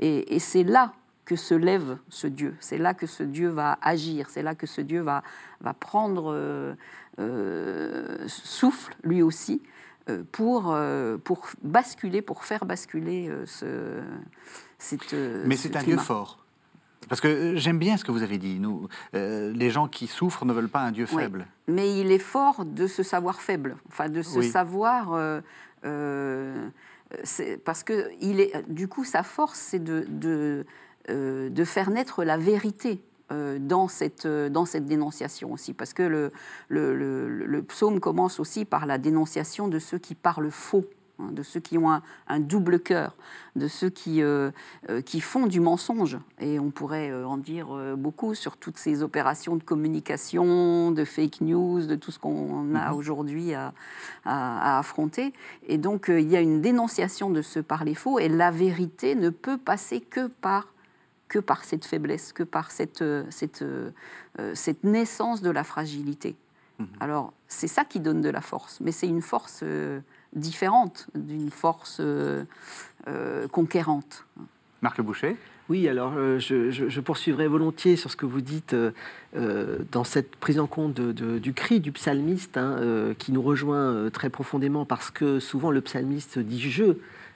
et 0.00 0.34
et 0.34 0.38
c'est 0.40 0.64
là 0.64 0.92
que 1.24 1.36
se 1.36 1.54
lève 1.54 1.98
ce 2.08 2.26
Dieu, 2.26 2.56
c'est 2.58 2.78
là 2.78 2.94
que 2.94 3.06
ce 3.06 3.22
Dieu 3.22 3.48
va 3.48 3.78
agir, 3.80 4.28
c'est 4.28 4.42
là 4.42 4.56
que 4.56 4.66
ce 4.66 4.80
Dieu 4.80 5.02
va, 5.02 5.22
va 5.60 5.72
prendre 5.72 6.76
souffle 8.26 8.96
lui 9.04 9.22
aussi 9.22 9.62
pour, 10.32 10.76
pour 11.22 11.48
basculer, 11.62 12.22
pour 12.22 12.44
faire 12.44 12.64
basculer 12.64 13.30
ce, 13.46 14.00
cette, 14.80 15.14
euh, 15.14 15.44
Mais 15.46 15.54
ce 15.56 15.62
c'est 15.68 15.76
un 15.76 15.80
climat. 15.82 15.96
Dieu 15.96 16.04
fort. 16.04 16.38
Parce 17.08 17.20
que 17.20 17.28
euh, 17.28 17.56
j'aime 17.56 17.78
bien 17.78 17.96
ce 17.96 18.04
que 18.04 18.12
vous 18.12 18.22
avez 18.22 18.38
dit. 18.38 18.58
Nous, 18.60 18.88
euh, 19.14 19.52
les 19.52 19.70
gens 19.70 19.88
qui 19.88 20.06
souffrent 20.06 20.44
ne 20.44 20.52
veulent 20.52 20.68
pas 20.68 20.80
un 20.80 20.90
Dieu 20.92 21.06
Oui. 21.12 21.22
faible. 21.22 21.46
Mais 21.68 21.98
il 21.98 22.10
est 22.12 22.18
fort 22.18 22.64
de 22.64 22.86
se 22.86 23.02
savoir 23.02 23.40
faible, 23.40 23.76
enfin 23.88 24.08
de 24.08 24.22
se 24.22 24.38
Oui. 24.40 24.48
savoir. 24.50 25.12
euh, 25.14 25.40
euh, 25.84 26.68
parce 27.64 27.82
que 27.82 28.10
il 28.20 28.40
est, 28.40 28.52
du 28.68 28.86
coup, 28.86 29.04
sa 29.04 29.22
force, 29.22 29.58
c'est 29.58 29.82
de, 29.82 30.04
de, 30.08 30.64
de 31.08 31.64
faire 31.64 31.90
naître 31.90 32.24
la 32.24 32.36
vérité. 32.36 33.00
dans 33.60 33.86
cette, 33.86 34.26
dans 34.26 34.64
cette 34.66 34.86
dénonciation 34.86 35.52
aussi, 35.52 35.72
parce 35.72 35.92
que 35.94 36.02
le, 36.02 36.32
le, 36.68 36.96
le- 36.96 37.28
le 37.46 37.62
psaume 37.62 38.00
commence 38.00 38.40
aussi 38.40 38.64
par 38.64 38.86
la 38.86 38.98
dénonciation 38.98 39.68
de 39.68 39.78
ceux 39.78 39.98
qui 39.98 40.16
parlent 40.16 40.50
faux, 40.50 40.84
de 41.32 41.42
ceux 41.42 41.60
qui 41.60 41.78
ont 41.78 41.90
un, 41.90 42.02
un 42.28 42.40
double 42.40 42.80
cœur, 42.80 43.14
de 43.56 43.68
ceux 43.68 43.90
qui, 43.90 44.22
euh, 44.22 44.50
euh, 44.88 45.00
qui 45.02 45.20
font 45.20 45.46
du 45.46 45.60
mensonge. 45.60 46.18
Et 46.40 46.58
on 46.58 46.70
pourrait 46.70 47.10
euh, 47.10 47.26
en 47.26 47.36
dire 47.36 47.68
beaucoup 47.96 48.34
sur 48.34 48.56
toutes 48.56 48.78
ces 48.78 49.02
opérations 49.02 49.56
de 49.56 49.62
communication, 49.62 50.90
de 50.90 51.04
fake 51.04 51.40
news, 51.40 51.86
de 51.86 51.96
tout 51.96 52.10
ce 52.10 52.18
qu'on 52.18 52.74
a 52.74 52.92
aujourd'hui 52.92 53.54
à, 53.54 53.72
à- 54.24 54.76
à 54.76 54.78
affronter. 54.78 55.32
Et 55.66 55.78
donc, 55.78 56.06
il 56.08 56.28
y 56.28 56.36
a 56.36 56.40
une 56.40 56.60
dénonciation 56.60 57.30
de 57.30 57.42
ce 57.42 57.60
parler 57.60 57.94
faux, 57.94 58.18
et 58.18 58.28
la 58.28 58.50
vérité 58.50 59.14
ne 59.14 59.30
peut 59.30 59.58
passer 59.58 60.00
que 60.00 60.26
par 60.26 60.68
que 61.28 61.38
par 61.38 61.62
cette 61.62 61.84
faiblesse, 61.84 62.32
que 62.32 62.42
par 62.42 62.72
cette, 62.72 63.04
cette, 63.30 63.64
cette 64.54 64.82
naissance 64.82 65.42
de 65.42 65.50
la 65.50 65.62
fragilité. 65.62 66.34
Alors, 66.98 67.32
c'est 67.46 67.68
ça 67.68 67.84
qui 67.84 68.00
donne 68.00 68.20
de 68.20 68.30
la 68.30 68.40
force, 68.40 68.80
mais 68.80 68.90
c'est 68.90 69.06
une 69.06 69.22
force 69.22 69.60
euh, 69.62 70.00
différente 70.34 71.06
d'une 71.14 71.50
force 71.50 71.98
euh, 72.00 72.44
euh, 73.08 73.48
conquérante. 73.48 74.24
Marc 74.82 74.98
Le 74.98 75.04
Boucher? 75.04 75.36
Oui, 75.68 75.88
alors 75.88 76.14
euh, 76.16 76.38
je, 76.40 76.70
je- 76.70 76.88
je 76.88 77.00
poursuivrai 77.00 77.46
volontiers 77.46 77.94
sur 77.96 78.10
ce 78.10 78.16
que 78.16 78.26
vous 78.26 78.40
dites 78.40 78.74
euh, 78.74 79.78
dans 79.92 80.04
cette 80.04 80.34
prise 80.36 80.58
en 80.58 80.66
compte 80.66 80.94
de- 80.94 81.12
de- 81.12 81.38
du 81.38 81.52
cri 81.52 81.78
du 81.80 81.92
psalmiste, 81.92 82.56
hein, 82.56 82.76
euh, 82.80 83.14
qui 83.14 83.30
nous 83.30 83.42
rejoint 83.42 84.10
très 84.10 84.30
profondément 84.30 84.84
parce 84.84 85.10
que 85.10 85.38
souvent 85.38 85.70
le 85.70 85.80
psalmiste 85.80 86.38
dit 86.40 86.60
je, 86.60 86.94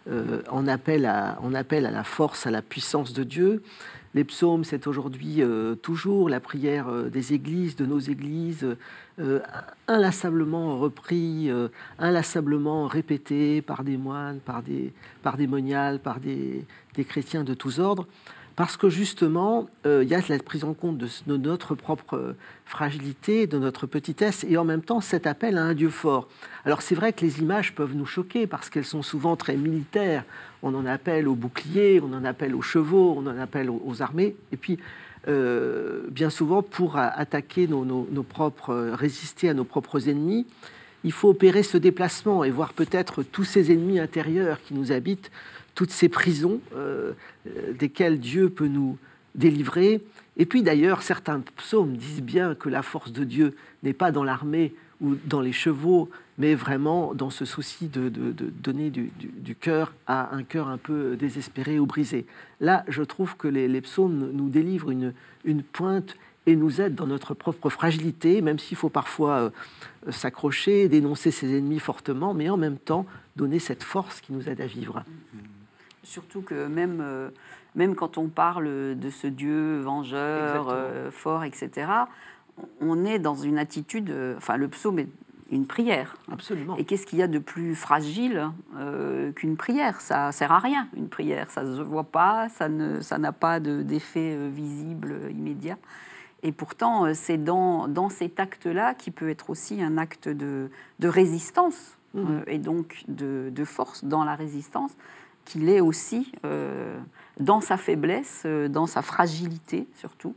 euh, 0.08 0.42
en, 0.50 0.66
appel 0.66 1.06
à, 1.06 1.38
en 1.42 1.54
appel 1.54 1.86
à 1.86 1.90
la 1.90 2.02
force, 2.04 2.46
à 2.46 2.50
la 2.50 2.60
puissance 2.62 3.12
de 3.12 3.22
Dieu. 3.24 3.62
Les 4.14 4.24
psaumes, 4.24 4.62
c'est 4.64 4.86
aujourd'hui 4.86 5.42
euh, 5.42 5.74
toujours 5.76 6.28
la 6.28 6.40
prière 6.40 6.88
euh, 6.88 7.08
des 7.10 7.32
églises, 7.34 7.74
de 7.76 7.86
nos 7.86 7.98
églises, 7.98 8.76
euh, 9.20 9.40
inlassablement 9.86 10.78
repris, 10.78 11.48
euh, 11.48 11.68
inlassablement 12.00 12.88
répété 12.88 13.62
par 13.62 13.84
des 13.84 13.96
moines, 13.96 14.40
par 14.40 14.62
des, 14.62 14.92
par 15.22 15.38
moniales, 15.38 16.00
par 16.00 16.18
des, 16.18 16.64
des 16.94 17.04
chrétiens 17.04 17.44
de 17.44 17.54
tous 17.54 17.78
ordres, 17.78 18.08
parce 18.56 18.76
que 18.76 18.88
justement, 18.88 19.68
euh, 19.86 20.02
il 20.02 20.08
y 20.08 20.16
a 20.16 20.20
la 20.28 20.38
prise 20.40 20.64
en 20.64 20.74
compte 20.74 20.98
de, 20.98 21.36
notre 21.36 21.76
propre 21.76 22.34
fragilité, 22.64 23.46
de 23.46 23.58
notre 23.58 23.86
petitesse, 23.86 24.44
et 24.48 24.56
en 24.56 24.64
même 24.64 24.82
temps 24.82 25.00
cet 25.00 25.28
appel 25.28 25.58
à 25.58 25.62
un 25.62 25.74
Dieu 25.74 25.90
fort. 25.90 26.26
Alors 26.64 26.82
c'est 26.82 26.96
vrai 26.96 27.12
que 27.12 27.24
les 27.24 27.40
images 27.40 27.72
peuvent 27.74 27.94
nous 27.94 28.06
choquer, 28.06 28.48
parce 28.48 28.68
qu'elles 28.68 28.84
sont 28.84 29.02
souvent 29.02 29.36
très 29.36 29.56
militaires. 29.56 30.24
On 30.64 30.74
en 30.74 30.86
appelle 30.86 31.28
aux 31.28 31.36
boucliers, 31.36 32.00
on 32.02 32.12
en 32.12 32.24
appelle 32.24 32.54
aux 32.56 32.62
chevaux, 32.62 33.14
on 33.16 33.26
en 33.28 33.38
appelle 33.38 33.70
aux, 33.70 33.80
aux 33.86 34.02
armées, 34.02 34.34
et 34.50 34.56
puis 34.56 34.78
euh, 35.28 36.02
bien 36.10 36.30
souvent, 36.30 36.62
pour 36.62 36.96
attaquer 36.96 37.66
nos, 37.66 37.84
nos- 37.84 38.22
propres, 38.22 38.70
euh, 38.70 38.94
résister 38.94 39.48
à 39.48 39.54
nos 39.54 39.64
propres 39.64 40.08
ennemis, 40.08 40.46
il 41.02 41.12
faut 41.12 41.28
opérer 41.28 41.62
ce 41.62 41.76
déplacement 41.78 42.44
et 42.44 42.50
voir 42.50 42.72
peut-être 42.72 43.22
tous 43.22 43.44
ces 43.44 43.72
ennemis 43.72 43.98
intérieurs 43.98 44.60
qui 44.62 44.74
nous 44.74 44.92
habitent, 44.92 45.30
toutes 45.74 45.90
ces 45.90 46.08
prisons 46.08 46.60
euh, 46.76 47.12
desquelles 47.78 48.18
Dieu 48.18 48.48
peut 48.48 48.68
nous 48.68 48.96
délivrer. 49.34 50.00
Et 50.36 50.46
puis 50.46 50.62
d'ailleurs, 50.62 51.02
certains 51.02 51.42
psaumes 51.56 51.96
disent 51.96 52.22
bien 52.22 52.54
que 52.54 52.68
la 52.68 52.82
force 52.82 53.12
de 53.12 53.24
Dieu 53.24 53.54
n'est 53.82 53.92
pas 53.92 54.12
dans 54.12 54.24
l'armée 54.24 54.74
ou 55.04 55.16
dans 55.26 55.40
les 55.40 55.52
chevaux, 55.52 56.08
mais 56.38 56.54
vraiment 56.54 57.14
dans 57.14 57.30
ce 57.30 57.44
souci 57.44 57.88
de, 57.88 58.08
de- 58.08 58.32
de 58.32 58.46
donner 58.50 58.90
du, 58.90 59.10
du- 59.18 59.28
du 59.28 59.54
cœur 59.54 59.92
à 60.06 60.34
un 60.34 60.42
cœur 60.42 60.68
un 60.68 60.78
peu 60.78 61.16
désespéré 61.16 61.78
ou 61.78 61.86
brisé. 61.86 62.26
Là, 62.60 62.84
je 62.88 63.02
trouve 63.02 63.36
que 63.36 63.46
les, 63.48 63.68
les 63.68 63.80
psaumes 63.80 64.30
nous 64.32 64.48
délivrent 64.48 64.90
une, 64.90 65.12
une 65.44 65.62
pointe 65.62 66.16
et 66.46 66.56
nous 66.56 66.80
aident 66.80 66.94
dans 66.94 67.06
notre 67.06 67.34
propre 67.34 67.70
fragilité, 67.70 68.42
même 68.42 68.58
s'il 68.58 68.76
faut 68.76 68.90
parfois 68.90 69.50
euh, 70.06 70.10
s'accrocher, 70.10 70.88
dénoncer 70.88 71.30
ses 71.30 71.56
ennemis 71.56 71.78
fortement, 71.80 72.34
mais 72.34 72.48
en 72.50 72.56
même 72.56 72.76
temps 72.78 73.06
donner 73.36 73.58
cette 73.58 73.82
force 73.82 74.20
qui 74.20 74.32
nous 74.32 74.48
aide 74.48 74.60
à 74.60 74.66
vivre. 74.66 75.04
Surtout 76.02 76.42
que 76.42 76.66
même, 76.66 76.98
euh, 77.00 77.30
même 77.74 77.94
quand 77.94 78.18
on 78.18 78.28
parle 78.28 78.66
de 78.66 79.10
ce 79.10 79.26
Dieu 79.26 79.80
vengeur, 79.80 80.68
euh, 80.70 81.10
fort, 81.10 81.44
etc., 81.44 81.70
on 82.80 83.04
est 83.04 83.18
dans 83.18 83.34
une 83.34 83.58
attitude, 83.58 84.10
euh, 84.10 84.36
enfin 84.36 84.56
le 84.56 84.68
psaume 84.68 84.98
est 84.98 85.08
une 85.50 85.66
prière. 85.66 86.16
Absolument. 86.32 86.76
Et 86.76 86.84
qu'est-ce 86.84 87.06
qu'il 87.06 87.18
y 87.18 87.22
a 87.22 87.28
de 87.28 87.38
plus 87.38 87.74
fragile 87.74 88.50
euh, 88.76 89.30
qu'une 89.32 89.56
prière? 89.56 90.00
Ça 90.00 90.32
sert 90.32 90.52
à 90.52 90.58
rien, 90.58 90.88
une 90.96 91.08
prière. 91.08 91.50
Ça 91.50 91.62
ne 91.62 91.76
se 91.76 91.82
voit 91.82 92.04
pas, 92.04 92.48
ça 92.48 92.68
ne- 92.68 93.00
ça 93.00 93.18
n'a 93.18 93.32
pas 93.32 93.60
de- 93.60 93.82
d'effet 93.82 94.32
euh, 94.34 94.48
visible 94.52 95.16
immédiat. 95.30 95.76
Et 96.42 96.52
pourtant, 96.52 97.14
c'est 97.14 97.38
dans, 97.38 97.88
dans 97.88 98.08
cet 98.10 98.38
acte-là 98.38 98.94
qui 98.94 99.10
peut 99.10 99.30
être 99.30 99.48
aussi 99.50 99.82
un 99.82 99.96
acte 99.96 100.28
de, 100.28 100.70
de 100.98 101.08
résistance 101.08 101.96
euh, 102.16 102.42
et 102.46 102.58
donc 102.58 103.04
de, 103.08 103.50
de 103.50 103.64
force 103.64 104.04
dans 104.04 104.24
la 104.24 104.34
résistance 104.34 104.92
qu'il 105.46 105.68
est 105.68 105.80
aussi 105.80 106.32
euh, 106.44 106.98
dans 107.40 107.60
sa 107.60 107.76
faiblesse, 107.76 108.46
dans 108.68 108.86
sa 108.86 109.02
fragilité 109.02 109.86
surtout, 109.94 110.34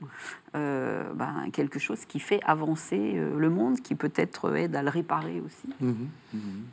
euh, 0.57 1.13
ben, 1.13 1.49
quelque 1.53 1.79
chose 1.79 2.05
qui 2.05 2.19
fait 2.19 2.39
avancer 2.43 3.13
euh, 3.15 3.37
le 3.37 3.49
monde, 3.49 3.79
qui 3.79 3.95
peut-être 3.95 4.55
aide 4.55 4.75
à 4.75 4.81
le 4.81 4.89
réparer 4.89 5.39
aussi. 5.41 5.69
Mhm, 5.79 6.09
mhm. 6.33 6.63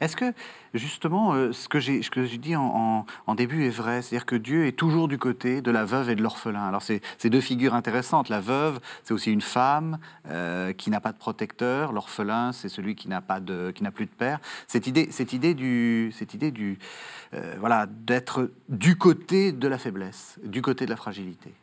Est-ce 0.00 0.16
que 0.16 0.32
justement 0.74 1.32
euh, 1.34 1.52
ce 1.52 1.68
que 1.68 1.80
j'ai 1.80 2.00
dit 2.38 2.56
en, 2.56 3.06
en- 3.26 3.34
début 3.34 3.64
est 3.64 3.70
vrai, 3.70 4.02
c'est-à-dire 4.02 4.26
que 4.26 4.36
Dieu 4.36 4.66
est 4.66 4.72
toujours 4.72 5.08
du 5.08 5.18
côté 5.18 5.62
de 5.62 5.70
la 5.70 5.84
veuve 5.84 6.10
et 6.10 6.14
de 6.14 6.22
l'orphelin. 6.22 6.64
Alors 6.66 6.82
c'est 6.82 7.00
deux 7.30 7.40
figures 7.40 7.74
intéressantes. 7.74 8.28
La 8.28 8.40
veuve, 8.40 8.80
c'est 9.04 9.14
aussi 9.14 9.32
une 9.32 9.40
femme 9.40 9.98
qui 10.76 10.90
n'a 10.90 11.00
pas 11.00 11.12
de 11.12 11.18
protecteur. 11.18 11.92
L'orphelin, 11.92 12.52
c'est 12.52 12.68
celui 12.68 12.94
qui 12.94 13.08
n'a 13.08 13.20
pas 13.20 13.40
de 13.40 13.70
qui 13.70 13.82
n'a 13.82 13.90
plus 13.90 14.06
de 14.06 14.10
père. 14.10 14.40
Cette 14.66 14.86
idée 14.86 15.08
cette 15.10 15.32
idée 15.32 15.54
du 15.54 16.12
cette 16.12 16.34
idée 16.34 16.50
du 16.50 16.78
voilà 17.58 17.86
d'être 17.86 18.50
du 18.68 18.96
côté 18.96 19.52
de 19.52 19.68
la 19.68 19.78
faiblesse, 19.78 20.38
du 20.44 20.60
côté 20.60 20.84
de 20.84 20.90
la 20.90 20.96
fragilité. 20.96 21.54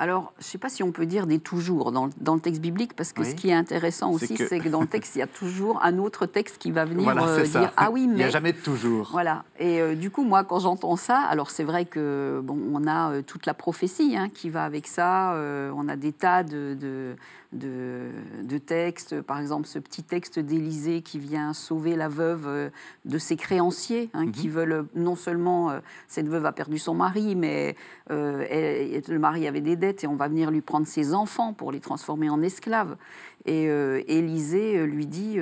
Alors, 0.00 0.32
je 0.38 0.44
ne 0.44 0.48
sais 0.50 0.58
pas 0.58 0.68
si 0.68 0.84
on 0.84 0.92
peut 0.92 1.06
dire 1.06 1.26
des 1.26 1.40
toujours 1.40 1.90
dans, 1.90 2.06
le- 2.06 2.12
dans 2.20 2.34
le 2.36 2.40
texte 2.40 2.60
biblique, 2.62 2.94
parce 2.94 3.12
que 3.12 3.22
Oui. 3.22 3.30
ce 3.30 3.34
qui 3.34 3.48
est 3.50 3.54
intéressant 3.54 4.12
aussi, 4.12 4.34
que- 4.36 4.46
c'est 4.46 4.60
que... 4.60 4.68
dans 4.68 4.80
le 4.80 4.86
texte, 4.86 5.16
il 5.16 5.18
y 5.18 5.22
a 5.22 5.26
toujours 5.26 5.80
un 5.84 5.98
autre 5.98 6.24
texte 6.26 6.58
qui 6.58 6.70
va 6.70 6.84
venir 6.84 7.02
Voilà, 7.02 7.24
euh, 7.26 7.44
ça. 7.44 7.58
dire 7.60 7.72
Ah 7.76 7.90
oui, 7.90 8.02
Il 8.04 8.14
n'y 8.14 8.22
a 8.22 8.26
mais. 8.26 8.30
jamais 8.30 8.52
de 8.52 8.58
toujours. 8.58 9.08
Voilà. 9.10 9.42
Et 9.58 9.80
euh, 9.80 9.96
du 9.96 10.10
coup, 10.10 10.22
moi, 10.22 10.44
quand 10.44 10.60
j'entends 10.60 10.94
ça, 10.94 11.18
alors 11.18 11.50
c'est 11.50 11.64
vrai 11.64 11.84
que 11.84 12.40
bon, 12.44 12.56
on 12.72 12.86
a 12.86 13.10
euh, 13.10 13.22
toute 13.22 13.44
la 13.44 13.54
prophétie 13.54 14.16
hein, 14.16 14.28
qui 14.32 14.50
va 14.50 14.64
avec 14.64 14.86
ça. 14.86 15.34
on 15.74 15.88
a 15.88 15.96
des 15.96 16.12
tas 16.12 16.44
de, 16.44 16.76
de, 16.80 17.16
de- 17.52 18.10
de 18.42 18.58
textes. 18.58 19.22
Par 19.22 19.38
exemple, 19.40 19.66
ce 19.66 19.78
petit 19.78 20.02
texte 20.02 20.38
d'Élisée 20.38 21.00
qui 21.02 21.18
vient 21.18 21.52
sauver 21.54 21.96
la 21.96 22.08
veuve 22.08 22.46
euh, 22.46 22.68
de 23.06 23.18
ses 23.18 23.36
créanciers, 23.36 24.10
hein, 24.14 24.30
qui 24.30 24.48
veulent 24.48 24.72
euh, 24.72 24.82
non 24.94 25.16
seulement 25.16 25.70
euh, 25.70 25.80
cette 26.08 26.28
veuve 26.28 26.44
a 26.46 26.52
perdu 26.52 26.78
son 26.78 26.94
mari, 26.94 27.34
mais 27.36 27.74
euh, 28.10 28.44
elle- 28.50 29.02
le 29.08 29.18
mari 29.18 29.46
avait 29.48 29.62
des 29.62 29.76
dettes 29.76 30.04
et 30.04 30.06
on 30.06 30.16
va 30.16 30.28
venir 30.28 30.50
lui 30.50 30.60
prendre 30.60 30.86
ses 30.86 31.14
enfants 31.14 31.52
pour 31.54 31.72
les 31.72 31.80
transformer 31.80 32.28
en 32.28 32.42
esclaves. 32.42 32.96
Et 33.46 33.68
euh, 33.70 34.02
Élisée 34.08 34.76
euh, 34.78 34.84
lui 34.84 35.06
dit 35.06 35.38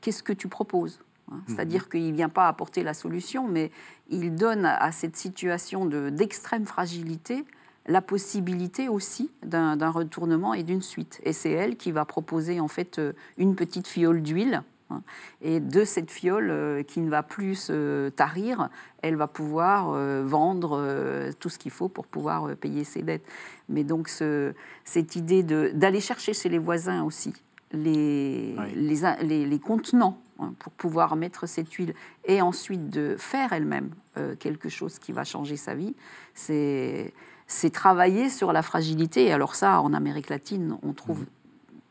qu'est-ce 0.00 0.22
que 0.22 0.32
tu 0.32 0.48
proposes 0.48 1.00
hein? 1.30 1.40
C'est-à-dire 1.48 1.88
qu'il 1.88 2.06
ne 2.06 2.12
vient 2.12 2.28
pas 2.28 2.46
apporter 2.48 2.82
la 2.82 2.94
solution, 2.94 3.48
mais 3.48 3.70
il 4.10 4.34
donne 4.34 4.64
à 4.66 4.92
cette 4.92 5.16
situation 5.16 5.86
de- 5.86 6.10
d'extrême 6.10 6.66
fragilité 6.66 7.44
la 7.86 8.00
possibilité 8.00 8.88
aussi 8.88 9.30
d'un 9.42 9.90
retournement 9.90 10.54
et 10.54 10.62
d'une 10.62 10.82
suite. 10.82 11.20
Et 11.24 11.32
c'est 11.32 11.50
elle 11.50 11.76
qui 11.76 11.90
va 11.92 12.04
proposer 12.04 12.60
en 12.60 12.68
fait 12.68 12.98
euh, 12.98 13.12
une 13.38 13.54
petite 13.56 13.86
fiole 13.88 14.22
d'huile. 14.22 14.62
hein. 14.90 15.02
Et 15.40 15.60
de 15.60 15.84
cette 15.84 16.10
fiole 16.10 16.50
euh, 16.50 16.82
qui 16.82 17.00
ne 17.00 17.10
va 17.10 17.22
plus 17.22 17.54
se 17.56 18.08
tarir, 18.10 18.68
elle 19.02 19.16
va 19.16 19.26
pouvoir 19.26 19.92
euh, 19.92 20.22
vendre 20.24 20.78
euh, 20.80 21.32
tout 21.40 21.48
ce 21.48 21.58
qu'il 21.58 21.70
faut 21.70 21.88
pour 21.88 22.06
pouvoir 22.06 22.54
payer 22.56 22.84
ses 22.84 23.02
dettes. 23.02 23.26
Mais 23.68 23.84
donc 23.84 24.08
ce, 24.08 24.54
cette 24.84 25.16
idée 25.16 25.42
d'aller 25.42 26.00
chercher 26.00 26.34
chez 26.34 26.48
les 26.48 26.58
voisins 26.58 27.02
aussi 27.02 27.32
les, 27.74 28.54
les, 28.76 29.46
les, 29.46 29.58
contenants 29.58 30.18
hein, 30.38 30.52
pour 30.58 30.72
pouvoir 30.72 31.16
mettre 31.16 31.46
cette 31.46 31.72
huile 31.72 31.94
et 32.26 32.42
ensuite 32.42 32.90
de 32.90 33.16
faire 33.18 33.54
elle-même 33.54 33.92
quelque 34.38 34.68
chose 34.68 34.98
qui 34.98 35.10
va 35.10 35.24
changer 35.24 35.56
sa 35.56 35.74
vie, 35.74 35.94
c'est 36.34 37.14
c'est 37.52 37.70
travailler 37.70 38.30
sur 38.30 38.52
la 38.52 38.62
fragilité. 38.62 39.26
Et 39.26 39.32
alors 39.32 39.54
ça, 39.54 39.80
en 39.82 39.92
Amérique 39.92 40.30
latine, 40.30 40.76
on 40.82 40.92
trouve 40.94 41.20
mmh. 41.20 41.26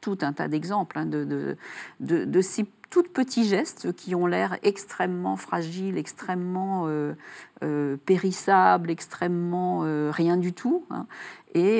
tout 0.01 0.17
un 0.21 0.33
tas 0.33 0.47
d'exemples 0.47 0.97
hein, 0.97 1.05
de, 1.05 1.23
de, 1.23 1.57
de, 1.99 2.25
de, 2.25 2.41
ces 2.41 2.65
tout 2.89 3.03
petits 3.03 3.45
gestes 3.45 3.93
qui 3.93 4.15
ont 4.15 4.25
l'air 4.25 4.57
extrêmement 4.63 5.37
fragiles, 5.37 5.97
extrêmement 5.97 6.85
euh, 6.87 7.13
euh, 7.63 7.95
périssables, 8.05 8.89
extrêmement 8.89 9.81
euh, 9.83 10.11
rien 10.11 10.35
du 10.35 10.51
tout, 10.51 10.83
hein, 10.89 11.05
et, 11.53 11.79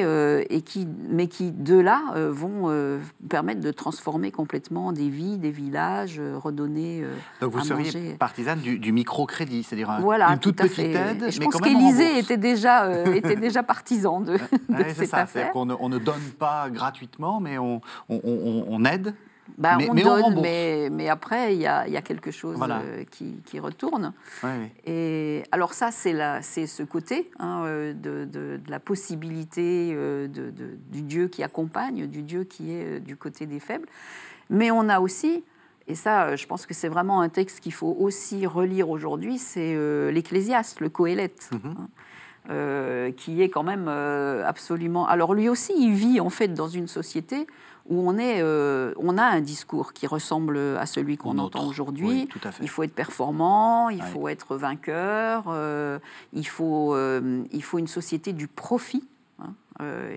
et, 0.50 0.62
qui, 0.62 0.88
mais 1.10 1.28
qui, 1.28 1.52
de 1.52 1.78
là, 1.78 2.02
vont 2.30 3.00
permettre 3.30 3.62
de 3.62 3.72
transformer 3.72 4.32
complètement 4.32 4.92
des 4.92 5.10
vies, 5.10 5.38
des 5.38 5.52
villages, 5.52 6.22
redonner. 6.36 7.04
Donc 7.40 7.54
vous 7.54 7.62
seriez 7.62 8.16
partisane 8.16 8.60
du, 8.60 8.80
du 8.80 8.92
microcrédit, 8.92 9.64
c'est-à-dire 9.64 9.98
voilà, 10.02 10.30
une 10.30 10.40
toute 10.40 10.58
petite 10.58 10.80
aide. 10.80 11.32
je 11.32 11.40
pense 11.40 11.58
qu'Élysée 11.58 12.20
était 12.20 12.38
déjà, 12.38 13.06
était 13.16 13.36
déjà 13.36 13.64
partisan 13.64 14.22
de, 14.22 14.34
de 14.34 14.84
cette 14.94 15.10
ça, 15.10 15.20
affaire. 15.20 15.52
On 15.56 15.66
ne, 15.66 15.76
on 15.80 15.90
ne, 15.90 16.00
donne 16.00 16.22
pas 16.38 16.70
gratuitement, 16.70 17.40
mais 17.40 17.58
on, 17.58 17.82
on, 18.10 18.66
on 18.68 18.86
aide 18.86 19.14
bah, 19.58 19.78
on 19.90 19.94
donne, 19.94 20.42
mais, 20.42 20.90
mais, 20.92 21.10
après, 21.10 21.56
il 21.56 21.62
y 21.62 21.68
a, 21.68 21.88
y 21.88 21.98
a, 21.98 22.02
quelque 22.02 22.32
chose 22.32 22.58
euh, 22.62 23.04
qui, 23.10 23.42
qui, 23.46 23.60
retourne. 23.60 24.14
Et 24.86 25.44
alors 25.52 25.74
ça, 25.74 25.92
c'est 25.92 26.68
ce 26.68 26.84
côté 26.84 27.32
hein, 27.40 27.64
euh, 27.66 27.94
de, 27.94 28.26
de, 28.26 28.60
la 28.68 28.80
possibilité 28.80 29.92
euh, 29.94 30.28
de, 30.28 30.52
du 30.92 31.02
Dieu 31.02 31.28
qui 31.28 31.44
accompagne, 31.44 32.08
du 32.08 32.24
Dieu 32.24 32.44
qui 32.44 32.74
est 32.74 33.00
du 33.00 33.16
côté 33.16 33.46
des 33.46 33.60
faibles. 33.60 33.88
Mais 34.50 34.72
on 34.72 34.90
a 34.90 35.00
aussi, 35.00 35.44
et 35.88 35.96
ça, 35.96 36.36
je 36.36 36.46
pense 36.46 36.66
que 36.66 36.74
c'est 36.74 36.90
vraiment 36.90 37.22
un 37.22 37.30
texte 37.30 37.60
qu'il 37.60 37.74
faut 37.74 37.96
aussi 38.00 38.46
relire 38.46 38.90
aujourd'hui, 38.90 39.38
c'est 39.38 39.76
l'Ecclésiaste, 40.12 40.80
le 40.80 40.90
Coëlette. 40.90 41.50
Mhm. 41.52 41.76
Hein, 41.78 41.88
qui 43.18 43.42
est 43.44 43.50
quand 43.50 43.64
même 43.64 43.88
absolument... 43.88 45.08
Alors 45.08 45.36
lui 45.36 45.48
aussi, 45.48 45.74
il 45.78 45.94
vit 45.94 46.20
en 46.20 46.32
fait 46.32 46.50
dans 46.50 46.68
une 46.68 46.88
société 46.88 47.46
où 47.90 48.08
on, 48.08 48.18
est, 48.18 48.42
euh, 48.42 48.94
on 48.98 49.18
a 49.18 49.24
un 49.24 49.42
discours 49.42 49.94
qui 49.94 50.08
ressemble 50.08 50.58
à 50.58 50.86
celui 50.86 51.18
qu'on 51.18 51.38
entend 51.38 51.68
aujourd'hui. 51.68 52.28
il 52.62 52.70
faut 52.70 52.84
être 52.84 52.94
performant, 52.94 53.90
il 53.90 54.02
faut 54.02 54.28
être 54.28 54.56
vainqueur, 54.56 55.46
euh, 55.48 56.00
il, 56.34 56.48
faut, 56.48 56.96
euh, 56.96 57.44
il 57.52 57.64
faut 57.64 57.80
une 57.80 57.88
société 57.88 58.34
du 58.34 58.48
profit. 58.48 59.08
Hein. 59.40 59.54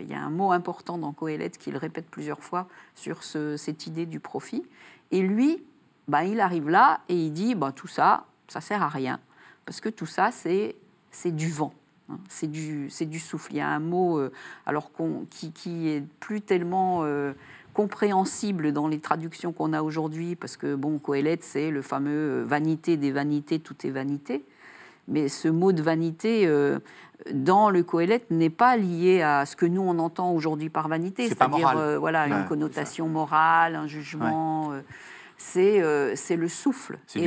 il 0.00 0.10
y 0.10 0.14
a 0.14 0.20
un 0.20 0.30
mot 0.30 0.52
important 0.52 0.98
dans 0.98 1.12
Coëlette 1.12 1.58
qu'il 1.58 1.76
répète 1.76 2.06
plusieurs 2.10 2.42
fois 2.42 2.68
sur 2.94 3.22
cette 3.22 3.86
idée 3.86 4.06
du 4.06 4.20
profit. 4.20 4.64
Et 5.10 5.22
lui, 5.22 5.62
bah, 6.08 6.24
il 6.24 6.40
arrive 6.40 6.68
là 6.68 7.00
et 7.08 7.14
il 7.14 7.32
dit 7.32 7.54
bah, 7.54 7.72
tout 7.74 7.88
ça, 7.88 8.26
ça 8.48 8.60
sert 8.60 8.82
à 8.82 8.88
rien. 8.88 9.20
Parce 9.64 9.80
que 9.80 9.88
tout 9.88 10.06
ça, 10.06 10.30
c'est 10.30 10.76
du 11.24 11.50
vent. 11.50 11.72
Hein. 12.10 12.18
C'est 12.28 12.50
du, 12.50 12.88
du 13.00 13.18
souffle. 13.18 13.52
Il 13.52 13.56
y 13.56 13.60
a 13.60 13.68
un 13.68 13.80
mot 13.80 14.20
alors 14.66 14.90
qui, 15.30 15.52
qui 15.52 15.88
est 15.88 16.02
plus 16.20 16.40
tellement 16.40 17.04
compréhensible 17.74 18.72
dans 18.72 18.88
les 18.88 19.00
traductions 19.00 19.52
qu'on 19.52 19.74
a 19.74 19.82
aujourd'hui, 19.82 20.36
parce 20.36 20.56
que, 20.56 20.74
bon, 20.74 20.98
Coëlette, 20.98 21.44
c'est 21.44 21.70
le 21.70 21.82
fameux 21.82 22.40
euh, 22.40 22.44
vanité 22.46 22.96
des 22.96 23.10
vanités, 23.10 23.58
tout 23.58 23.74
est 23.84 23.90
vanité. 23.90 24.44
Mais 25.08 25.28
ce 25.28 25.48
mot 25.48 25.72
de 25.72 25.82
vanité, 25.82 26.46
euh, 26.46 26.78
dans 27.30 27.68
le 27.68 27.82
Coëlette, 27.82 28.30
n'est 28.30 28.48
pas 28.48 28.78
lié 28.78 29.20
à 29.20 29.44
ce 29.44 29.56
que 29.56 29.66
nous, 29.66 29.82
on 29.82 29.98
entend 29.98 30.32
aujourd'hui 30.32 30.70
par 30.70 30.88
vanité, 30.88 31.28
c'est-à-dire 31.28 31.76
euh, 31.76 31.98
voilà, 31.98 32.26
une 32.26 32.46
connotation 32.46 33.08
morale, 33.08 33.74
un 33.74 33.86
jugement. 33.86 34.72
c'est 35.36 35.82
c'est 36.16 36.36
le 36.36 36.48
souffle. 36.48 36.98
C'est 37.06 37.20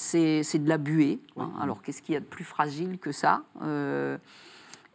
C'est 0.00 0.58
de 0.58 0.68
la 0.68 0.78
buée. 0.78 1.18
Hein. 1.36 1.50
Alors, 1.60 1.82
qu'est-ce 1.82 2.02
qu'il 2.02 2.14
y 2.14 2.16
a 2.16 2.20
de 2.20 2.24
plus 2.24 2.44
fragile 2.44 2.98
que 2.98 3.12
ça 3.12 3.42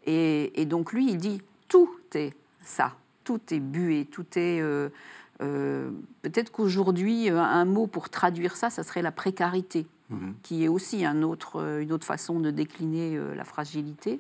et, 0.06 0.62
et 0.62 0.66
donc, 0.66 0.92
lui, 0.92 1.10
il 1.10 1.18
dit, 1.18 1.42
tout 1.68 1.89
est 2.13 2.34
ça 2.62 2.94
tout 3.24 3.42
est 3.52 3.60
bué, 3.60 4.08
tout 4.10 4.26
est... 4.36 4.62
Euh, 4.62 4.89
euh, 5.42 5.89
peut-être 6.22 6.52
qu'aujourd'hui, 6.52 7.30
euh, 7.30 7.39
un 7.39 7.66
mot 7.66 7.88
pour 7.88 8.10
traduire 8.10 8.56
ça, 8.56 8.70
ça 8.70 8.84
serait 8.84 9.02
la 9.02 9.12
précarité, 9.12 9.88
mhm. 10.10 10.36
qui 10.44 10.63
est 10.63 10.68
aussi 10.68 11.06
un 11.06 11.22
autre, 11.24 11.80
une 11.82 11.92
autre 11.92 12.06
façon 12.06 12.39
de 12.39 12.52
décliner 12.52 13.20
la 13.36 13.44
fragilité. 13.44 14.20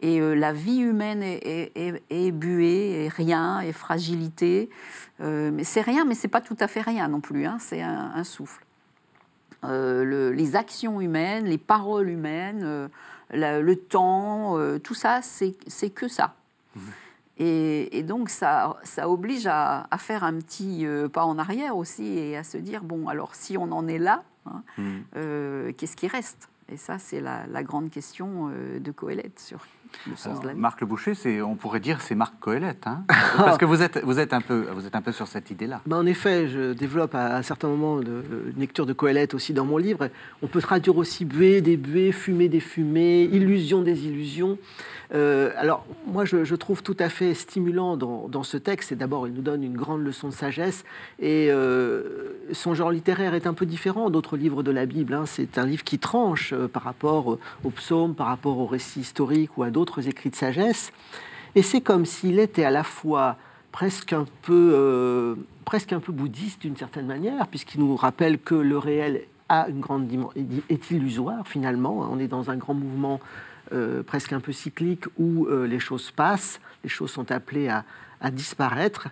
Et 0.00 0.20
la 0.20 0.52
vie 0.52 0.78
humaine 0.78 1.24
est, 1.24 1.72
est, 1.74 2.30
buée, 2.30 3.06
est 3.06 3.08
rien, 3.08 3.60
est 3.62 3.72
fragilité. 3.72 4.70
mais 5.18 5.64
c'est 5.64 5.80
rien, 5.80 6.04
mais 6.04 6.14
c'est 6.14 6.28
pas 6.28 6.40
tout 6.40 6.56
à 6.60 6.68
fait 6.68 6.82
rien 6.82 7.08
non 7.08 7.20
plus. 7.20 7.46
Hein, 7.46 7.58
c'est 7.58 7.82
un, 7.82 8.22
souffle. 8.22 8.64
Le, 9.62 10.30
les 10.30 10.56
actions 10.56 11.00
humaines, 11.00 11.46
les 11.46 11.58
paroles 11.58 12.08
humaines, 12.08 12.88
le 13.32 13.74
temps, 13.74 14.56
tout 14.82 14.94
ça, 14.94 15.20
c'est 15.22 15.90
que 15.90 16.08
ça. 16.08 16.34
Mhm. 16.76 16.82
Et, 17.40 18.02
donc, 18.02 18.30
ça, 18.30 18.76
ça 18.82 19.08
oblige 19.08 19.46
à, 19.46 19.86
faire 19.98 20.24
un 20.24 20.34
petit 20.34 20.84
euh, 20.84 21.08
pas 21.08 21.24
en 21.24 21.38
arrière 21.38 21.76
aussi 21.76 22.18
et 22.18 22.36
à 22.36 22.42
se 22.42 22.58
dire, 22.58 22.82
bon, 22.82 23.08
alors 23.08 23.34
si 23.34 23.56
on 23.56 23.70
en 23.70 23.86
est 23.86 23.98
là, 23.98 24.24
hein, 24.46 24.62
mmh. 24.76 24.96
euh, 25.16 25.72
qu'est-ce 25.76 25.94
qui 25.94 26.08
reste? 26.08 26.48
Et 26.70 26.76
ça, 26.76 26.98
c'est 26.98 27.20
la, 27.20 27.62
grande 27.62 27.90
question 27.90 28.50
euh, 28.52 28.80
de 28.80 28.90
Coëlette 28.90 29.38
sur 29.38 29.64
Marc 30.56 30.80
Le 30.80 30.86
Boucher, 30.86 31.14
on 31.42 31.54
pourrait 31.54 31.80
dire 31.80 32.00
c'est 32.00 32.14
Marc 32.14 32.34
Coëlette, 32.40 32.86
hein 32.86 33.04
parce 33.36 33.58
que 33.58 33.64
vous 33.64 33.82
êtes, 33.82 33.98
vous, 34.04 34.18
êtes 34.18 34.32
un 34.32 34.40
peu, 34.40 34.66
vous 34.72 34.86
êtes 34.86 34.96
un 34.96 35.02
peu 35.02 35.12
sur 35.12 35.26
cette 35.26 35.50
idée-là. 35.50 35.80
Ben 35.86 35.98
en 35.98 36.06
effet, 36.06 36.48
je 36.48 36.72
développe 36.72 37.14
à 37.14 37.36
un 37.36 37.42
certain 37.42 37.68
moment 37.68 37.98
de, 37.98 38.22
une 38.54 38.60
lecture 38.60 38.86
de 38.86 38.92
Coëlette 38.92 39.34
aussi 39.34 39.52
dans 39.52 39.64
mon 39.64 39.76
livre. 39.76 40.08
On 40.42 40.46
peut 40.46 40.60
traduire 40.60 40.96
aussi 40.96 41.24
buée 41.24 41.60
des 41.60 41.76
buées, 41.76 42.12
fumée 42.12 42.48
des 42.48 42.60
fumées, 42.60 43.24
illusion 43.24 43.82
des 43.82 44.06
illusions. 44.06 44.58
Euh, 45.14 45.52
alors, 45.56 45.86
moi, 46.06 46.24
je, 46.24 46.54
trouve 46.54 46.82
tout 46.82 46.96
à 46.98 47.08
fait 47.08 47.34
stimulant 47.34 47.96
dans, 47.96 48.42
ce 48.42 48.56
texte, 48.56 48.92
et 48.92 48.96
d'abord, 48.96 49.26
il 49.26 49.34
nous 49.34 49.42
donne 49.42 49.62
une 49.62 49.76
grande 49.76 50.02
leçon 50.02 50.28
de 50.28 50.32
sagesse, 50.32 50.84
et 51.18 51.48
euh, 51.50 52.32
son 52.52 52.74
genre 52.74 52.90
littéraire 52.90 53.34
est 53.34 53.46
un 53.46 53.54
peu 53.54 53.66
différent 53.66 54.10
d'autres 54.10 54.36
livres 54.36 54.62
de 54.62 54.70
la 54.70 54.86
Bible. 54.86 55.14
Hein. 55.14 55.24
C'est 55.26 55.58
un 55.58 55.66
livre 55.66 55.84
qui 55.84 55.98
tranche 55.98 56.52
euh, 56.52 56.68
par 56.68 56.82
rapport 56.82 57.38
aux 57.64 57.70
psaumes, 57.70 58.14
par 58.14 58.26
rapport 58.26 58.58
aux 58.58 58.66
récits 58.66 59.00
historiques 59.00 59.56
ou 59.56 59.62
à 59.62 59.70
d'autres 59.70 59.77
écrits 60.00 60.30
de 60.30 60.36
sagesse, 60.36 60.92
et 61.54 61.62
c'est 61.62 61.80
comme 61.80 62.06
s'il 62.06 62.38
était 62.38 62.64
à 62.64 62.70
la 62.70 62.84
fois 62.84 63.36
presque 63.72 64.12
un 64.12 64.26
peu, 64.42 65.36
presque 65.64 65.92
un 65.92 66.00
peu 66.00 66.12
bouddhiste 66.12 66.62
d'une 66.62 66.76
certaine 66.76 67.06
manière, 67.06 67.46
puisqu'il 67.48 67.80
nous 67.80 67.96
rappelle 67.96 68.38
que 68.38 68.54
le 68.54 68.78
réel 68.78 69.22
a 69.48 69.68
une 69.68 69.80
grande 69.80 70.08
est 70.68 70.90
illusoire 70.90 71.46
finalement. 71.46 72.06
On 72.10 72.18
est 72.18 72.28
dans 72.28 72.50
un 72.50 72.56
grand 72.56 72.74
mouvement 72.74 73.20
euh, 73.72 74.02
presque 74.02 74.32
un 74.32 74.40
peu 74.40 74.52
cyclique 74.52 75.04
où 75.18 75.46
euh, 75.46 75.66
les 75.66 75.78
choses 75.78 76.10
passent, 76.10 76.60
les 76.84 76.88
choses 76.88 77.10
sont 77.10 77.30
appelées 77.30 77.68
à, 77.68 77.84
disparaître. 78.30 79.08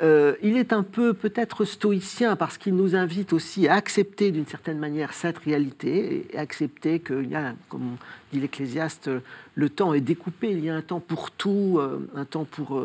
Euh, 0.00 0.34
il 0.42 0.56
est 0.56 0.72
un 0.72 0.82
peu 0.82 1.12
peut-être 1.12 1.64
stoïcien 1.64 2.36
parce 2.36 2.56
qu'il 2.56 2.74
nous 2.76 2.94
invite 2.94 3.32
aussi 3.32 3.66
à 3.66 3.74
accepter 3.74 4.30
d'une 4.30 4.46
certaine 4.46 4.78
manière 4.78 5.12
cette 5.12 5.38
réalité 5.38 6.28
et 6.32 6.38
accepter 6.38 7.00
qu'il 7.00 7.28
y 7.28 7.34
a, 7.34 7.54
comme 7.68 7.96
dit 8.32 8.40
l'Ecclésiaste, 8.40 9.10
le 9.54 9.68
temps 9.68 9.94
est 9.94 10.00
découpé, 10.00 10.50
il 10.50 10.64
y 10.64 10.70
a 10.70 10.74
un 10.76 10.82
temps 10.82 11.00
pour 11.00 11.32
tout, 11.32 11.80
un 12.14 12.24
temps 12.24 12.44
pour 12.44 12.80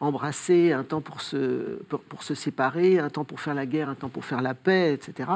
embrasser, 0.00 0.72
un 0.72 0.84
temps 0.84 1.00
pour 1.00 1.22
se, 1.22 1.78
pour, 1.88 2.22
se 2.22 2.34
séparer, 2.34 2.98
un 2.98 3.08
temps 3.08 3.24
pour 3.24 3.40
faire 3.40 3.54
la 3.54 3.64
guerre, 3.64 3.88
un 3.88 3.94
temps 3.94 4.10
pour 4.10 4.26
faire 4.26 4.42
la 4.42 4.52
paix, 4.52 4.92
etc. 4.92 5.30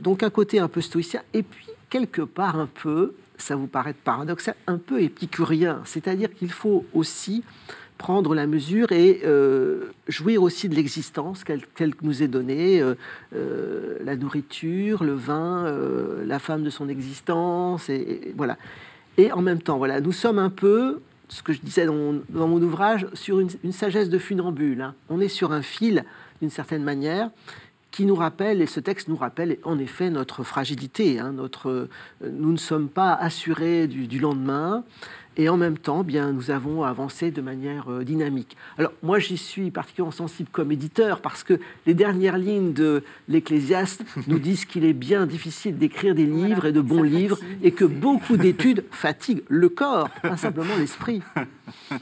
donc 0.00 0.24
un 0.24 0.30
côté 0.30 0.58
un 0.58 0.68
peu 0.68 0.80
stoïcien, 0.80 1.22
et 1.32 1.44
puis 1.44 1.66
quelque 1.90 2.22
part 2.22 2.58
un 2.58 2.66
peu 2.66 3.14
ça 3.38 3.56
vous 3.56 3.66
paraît 3.66 3.94
paradoxal, 3.94 4.54
un 4.66 4.78
peu 4.78 5.00
épicurien. 5.00 5.80
C'est-à-dire 5.84 6.32
qu'il 6.34 6.50
faut 6.50 6.84
aussi 6.92 7.44
prendre 7.98 8.34
la 8.34 8.46
mesure 8.46 8.92
et 8.92 9.20
euh, 9.24 9.90
jouir 10.06 10.42
aussi 10.42 10.68
de 10.68 10.74
l'existence 10.76 11.44
telle, 11.44 11.94
que 11.94 12.04
nous 12.04 12.22
est 12.22 12.28
donnée, 12.28 12.80
euh, 12.80 12.94
euh, 13.34 13.98
la 14.04 14.16
nourriture, 14.16 15.04
le 15.04 15.14
vin, 15.14 15.66
la 16.24 16.38
femme 16.38 16.62
de 16.62 16.70
son 16.70 16.88
existence, 16.88 17.90
et, 17.90 18.32
voilà. 18.36 18.56
Et 19.18 19.32
en 19.32 19.42
même 19.42 19.60
temps, 19.60 19.78
voilà, 19.78 20.00
nous 20.00 20.12
sommes 20.12 20.38
un 20.38 20.48
peu, 20.48 21.00
ce 21.28 21.42
que 21.42 21.52
je 21.52 21.60
disais 21.60 21.86
dans 21.86 22.48
mon, 22.48 22.62
ouvrage, 22.62 23.08
sur 23.14 23.40
une, 23.40 23.72
sagesse 23.72 24.08
de 24.08 24.18
funambule. 24.18 24.80
Hein. 24.80 24.94
On 25.10 25.20
est 25.20 25.28
sur 25.28 25.52
un 25.52 25.62
fil, 25.62 26.04
d'une 26.40 26.50
certaine 26.50 26.84
manière, 26.84 27.30
qui 27.90 28.06
nous 28.06 28.14
rappelle, 28.14 28.62
et 28.62 28.66
ce 28.66 28.80
texte 28.80 29.08
nous 29.08 29.16
rappelle 29.16 29.58
en 29.64 29.78
effet 29.78 30.10
notre 30.10 30.44
fragilité. 30.44 31.18
Hein, 31.18 31.32
notre, 31.32 31.88
nous 32.24 32.52
ne 32.52 32.56
sommes 32.56 32.88
pas 32.88 33.14
assurés 33.14 33.88
du, 33.88 34.18
lendemain. 34.20 34.84
Et 35.40 35.48
en 35.48 35.56
même 35.56 35.78
temps, 35.78 36.02
bien, 36.02 36.32
nous 36.32 36.50
avons 36.50 36.82
avancé 36.82 37.30
de 37.30 37.40
manière 37.40 37.90
euh, 37.92 38.02
dynamique. 38.02 38.56
Alors, 38.76 38.92
moi, 39.04 39.20
j'y 39.20 39.38
suis 39.38 39.70
particulièrement 39.70 40.10
sensible 40.10 40.48
comme 40.50 40.72
éditeur 40.72 41.20
parce 41.20 41.44
que 41.44 41.60
les 41.86 41.94
dernières 41.94 42.38
lignes 42.38 42.72
de 42.72 43.04
l'Ecclésiaste 43.28 44.02
nous 44.26 44.40
disent 44.40 44.64
qu'il 44.64 44.84
est 44.84 44.92
bien 44.92 45.26
difficile 45.26 45.78
d'écrire 45.78 46.16
des 46.16 46.26
livres 46.26 46.66
et 46.66 46.72
de 46.72 46.80
bons 46.80 47.04
livres 47.04 47.38
et 47.62 47.70
que 47.70 47.84
beaucoup 47.84 48.36
d'études 48.36 48.84
fatiguent 48.90 49.44
le 49.46 49.68
corps, 49.68 50.10
pas 50.22 50.36
simplement 50.36 50.76
l'esprit. 50.76 51.22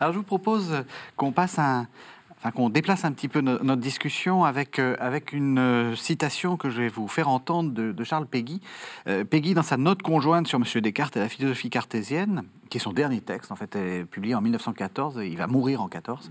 Alors, 0.00 0.14
je 0.14 0.18
vous 0.18 0.24
propose 0.24 0.72
qu'on 1.14 1.32
passe 1.32 1.58
un, 1.58 1.86
enfin, 2.38 2.50
qu'on 2.52 2.70
déplace 2.70 3.04
un 3.04 3.12
petit 3.12 3.28
peu 3.28 3.40
notre 3.40 3.76
discussion 3.76 4.44
avec, 4.44 4.78
euh, 4.78 4.96
avec 5.00 5.32
une 5.32 5.58
euh, 5.58 5.96
citation 5.96 6.56
que 6.56 6.70
je 6.70 6.82
vais 6.82 6.88
vous 6.88 7.08
faire 7.08 7.28
entendre 7.28 7.72
de, 7.72 8.04
Charles 8.04 8.26
Péguy. 8.26 8.60
Euh, 9.08 9.24
Péguy, 9.24 9.54
dans 9.54 9.62
sa 9.62 9.76
note 9.76 10.02
conjointe 10.02 10.46
sur 10.46 10.58
M. 10.58 10.80
Descartes 10.80 11.16
et 11.16 11.20
la 11.20 11.28
philosophie 11.28 11.70
cartésienne, 11.70 12.44
qui 12.70 12.78
est 12.78 12.80
son 12.80 12.92
dernier 12.92 13.20
texte, 13.20 13.50
en 13.50 13.56
fait, 13.56 13.74
est 13.76 14.04
publié 14.04 14.34
en 14.34 14.40
1914, 14.40 15.18
et 15.18 15.26
il 15.26 15.36
va 15.36 15.46
mourir 15.46 15.82
en 15.82 15.88
14, 15.88 16.30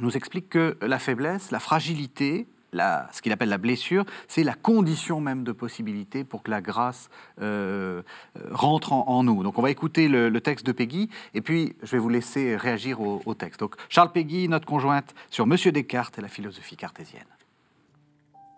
nous 0.00 0.16
explique 0.16 0.48
que 0.48 0.76
la 0.80 1.00
faiblesse, 1.00 1.50
la 1.50 1.58
fragilité, 1.58 2.46
ce 2.72 3.22
qu'il 3.22 3.32
appelle 3.32 3.48
la 3.48 3.58
blessure, 3.58 4.04
c'est 4.26 4.44
la 4.44 4.54
condition 4.54 5.20
même 5.20 5.44
de 5.44 5.52
possibilité 5.52 6.24
pour 6.24 6.42
que 6.42 6.50
la 6.50 6.60
grâce 6.60 7.08
euh, 7.40 8.02
rentre 8.50 8.92
en, 8.92 9.22
nous. 9.22 9.42
Donc 9.42 9.58
on 9.58 9.62
va 9.62 9.70
écouter 9.70 10.08
le, 10.08 10.40
texte 10.40 10.66
de 10.66 10.72
Peggy, 10.72 11.08
et 11.34 11.40
puis 11.40 11.74
je 11.82 11.90
vais 11.92 11.98
vous 11.98 12.08
laisser 12.08 12.56
réagir 12.56 13.00
au, 13.00 13.34
texte. 13.34 13.60
Donc 13.60 13.74
Charles 13.88 14.12
Peggy, 14.12 14.48
notre 14.48 14.66
conjointe, 14.66 15.14
sur 15.30 15.46
Monsieur 15.46 15.72
Descartes 15.72 16.18
et 16.18 16.22
la 16.22 16.28
philosophie 16.28 16.76
cartésienne. 16.76 17.26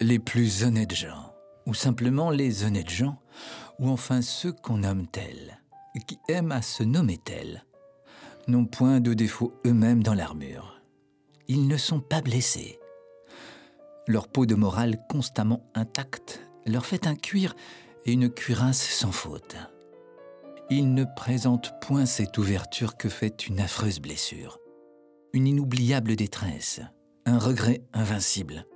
Les 0.01 0.19
plus 0.19 0.65
honnêtes 0.65 0.95
gens, 0.95 1.33
ou 1.67 1.75
simplement 1.75 2.31
les 2.31 2.65
honnêtes 2.65 2.91
gens, 2.91 3.19
ou 3.79 3.89
enfin 3.89 4.23
ceux 4.23 4.53
qu'on 4.53 4.79
nomme 4.79 5.07
tels, 5.07 5.59
qui 6.07 6.19
aiment 6.29 6.53
à 6.53 6.63
se 6.63 6.83
nommer 6.83 7.19
tels, 7.19 7.65
n'ont 8.47 8.65
point 8.65 9.01
de 9.01 9.15
défaut 9.15 9.53
eux-mêmes 9.67 10.03
dans 10.03 10.15
l'armure. 10.15 10.81
Ils 11.49 11.69
ne 11.69 11.77
sont 11.77 12.01
pas 12.01 12.21
blessés 12.21 12.79
leur 14.11 14.29
peau 14.29 14.45
de 14.45 14.55
morale 14.55 14.99
constamment 15.09 15.63
intacte 15.75 16.43
leur 16.67 16.85
fait 16.85 17.07
un 17.07 17.15
cuir 17.15 17.55
et 18.05 18.13
une 18.13 18.29
cuirasse 18.29 18.83
sans 18.83 19.13
faute. 19.13 19.57
Ils 20.69 20.93
ne 20.95 21.05
présentent 21.17 21.73
point 21.81 22.07
cette 22.07 22.37
ouverture 22.39 22.97
que 22.97 23.09
fait 23.09 23.47
une 23.47 23.61
affreuse 23.61 24.01
blessure, 24.01 24.59
une 25.33 25.47
inoubliable 25.47 26.17
détresse, 26.17 26.81
un 27.25 27.39
regret 27.39 27.83
invincible, 27.93 28.67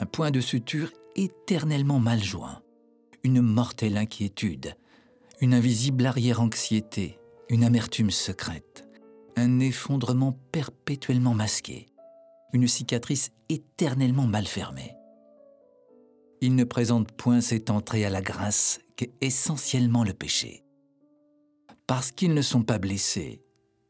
un 0.00 0.06
point 0.06 0.30
de 0.30 0.40
suture 0.40 0.90
éternellement 1.16 1.98
mal 1.98 2.22
joint, 2.22 2.62
une 3.24 3.40
mortelle 3.40 3.96
inquiétude, 3.96 4.74
une 5.40 5.54
invisible 5.54 6.06
arrière-anxiété, 6.06 7.18
une 7.48 7.64
amertume 7.64 8.10
secrète, 8.10 8.88
un 9.36 9.60
effondrement 9.60 10.38
perpétuellement 10.52 11.34
masqué, 11.34 11.86
une 12.52 12.66
cicatrice 12.66 13.30
éternellement 13.48 14.26
mal 14.26 14.46
fermée. 14.46 14.94
Il 16.40 16.54
ne 16.54 16.64
présente 16.64 17.12
point 17.12 17.40
cette 17.40 17.70
entrée 17.70 18.04
à 18.04 18.10
la 18.10 18.22
grâce 18.22 18.80
qu'est 18.96 19.12
essentiellement 19.20 20.04
le 20.04 20.14
péché. 20.14 20.64
Parce 21.86 22.12
qu'ils 22.12 22.34
ne 22.34 22.42
sont 22.42 22.62
pas 22.62 22.78
blessés, 22.78 23.42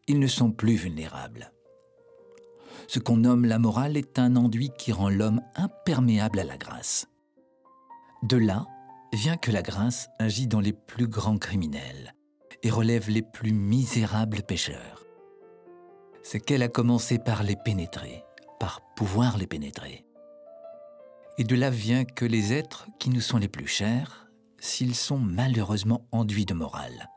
ils 0.06 0.18
ne 0.18 0.26
sont 0.26 0.50
plus 0.50 0.76
vulnérables. 0.76 1.52
Ce 2.86 2.98
qu'on 2.98 3.18
nomme 3.18 3.44
la 3.44 3.58
morale 3.58 3.96
est 3.96 4.18
un 4.18 4.34
enduit 4.36 4.70
qui 4.78 4.92
rend 4.92 5.10
l'homme 5.10 5.42
imperméable 5.56 6.38
à 6.38 6.44
la 6.44 6.56
grâce. 6.56 7.06
De 8.22 8.38
là 8.38 8.66
vient 9.12 9.36
que 9.36 9.50
la 9.50 9.62
grâce 9.62 10.08
agit 10.18 10.46
dans 10.46 10.60
les 10.60 10.72
plus 10.72 11.06
grands 11.06 11.38
criminels 11.38 12.14
et 12.62 12.70
relève 12.70 13.10
les 13.10 13.22
plus 13.22 13.52
misérables 13.52 14.42
pécheurs. 14.42 15.04
C'est 16.22 16.40
qu'elle 16.40 16.62
a 16.62 16.68
commencé 16.68 17.18
par 17.18 17.42
les 17.42 17.56
pénétrer 17.56 18.24
par 18.58 18.80
pouvoir 18.96 19.38
les 19.38 19.46
pénétrer. 19.46 20.04
Et 21.38 21.44
de 21.44 21.54
là 21.54 21.70
vient 21.70 22.04
que 22.04 22.24
les 22.24 22.52
êtres 22.52 22.86
qui 22.98 23.10
nous 23.10 23.20
sont 23.20 23.38
les 23.38 23.48
plus 23.48 23.66
chers, 23.66 24.28
s'ils 24.58 24.94
sont 24.94 25.18
malheureusement 25.18 26.06
enduits 26.10 26.46
de 26.46 26.54
morale, 26.54 27.08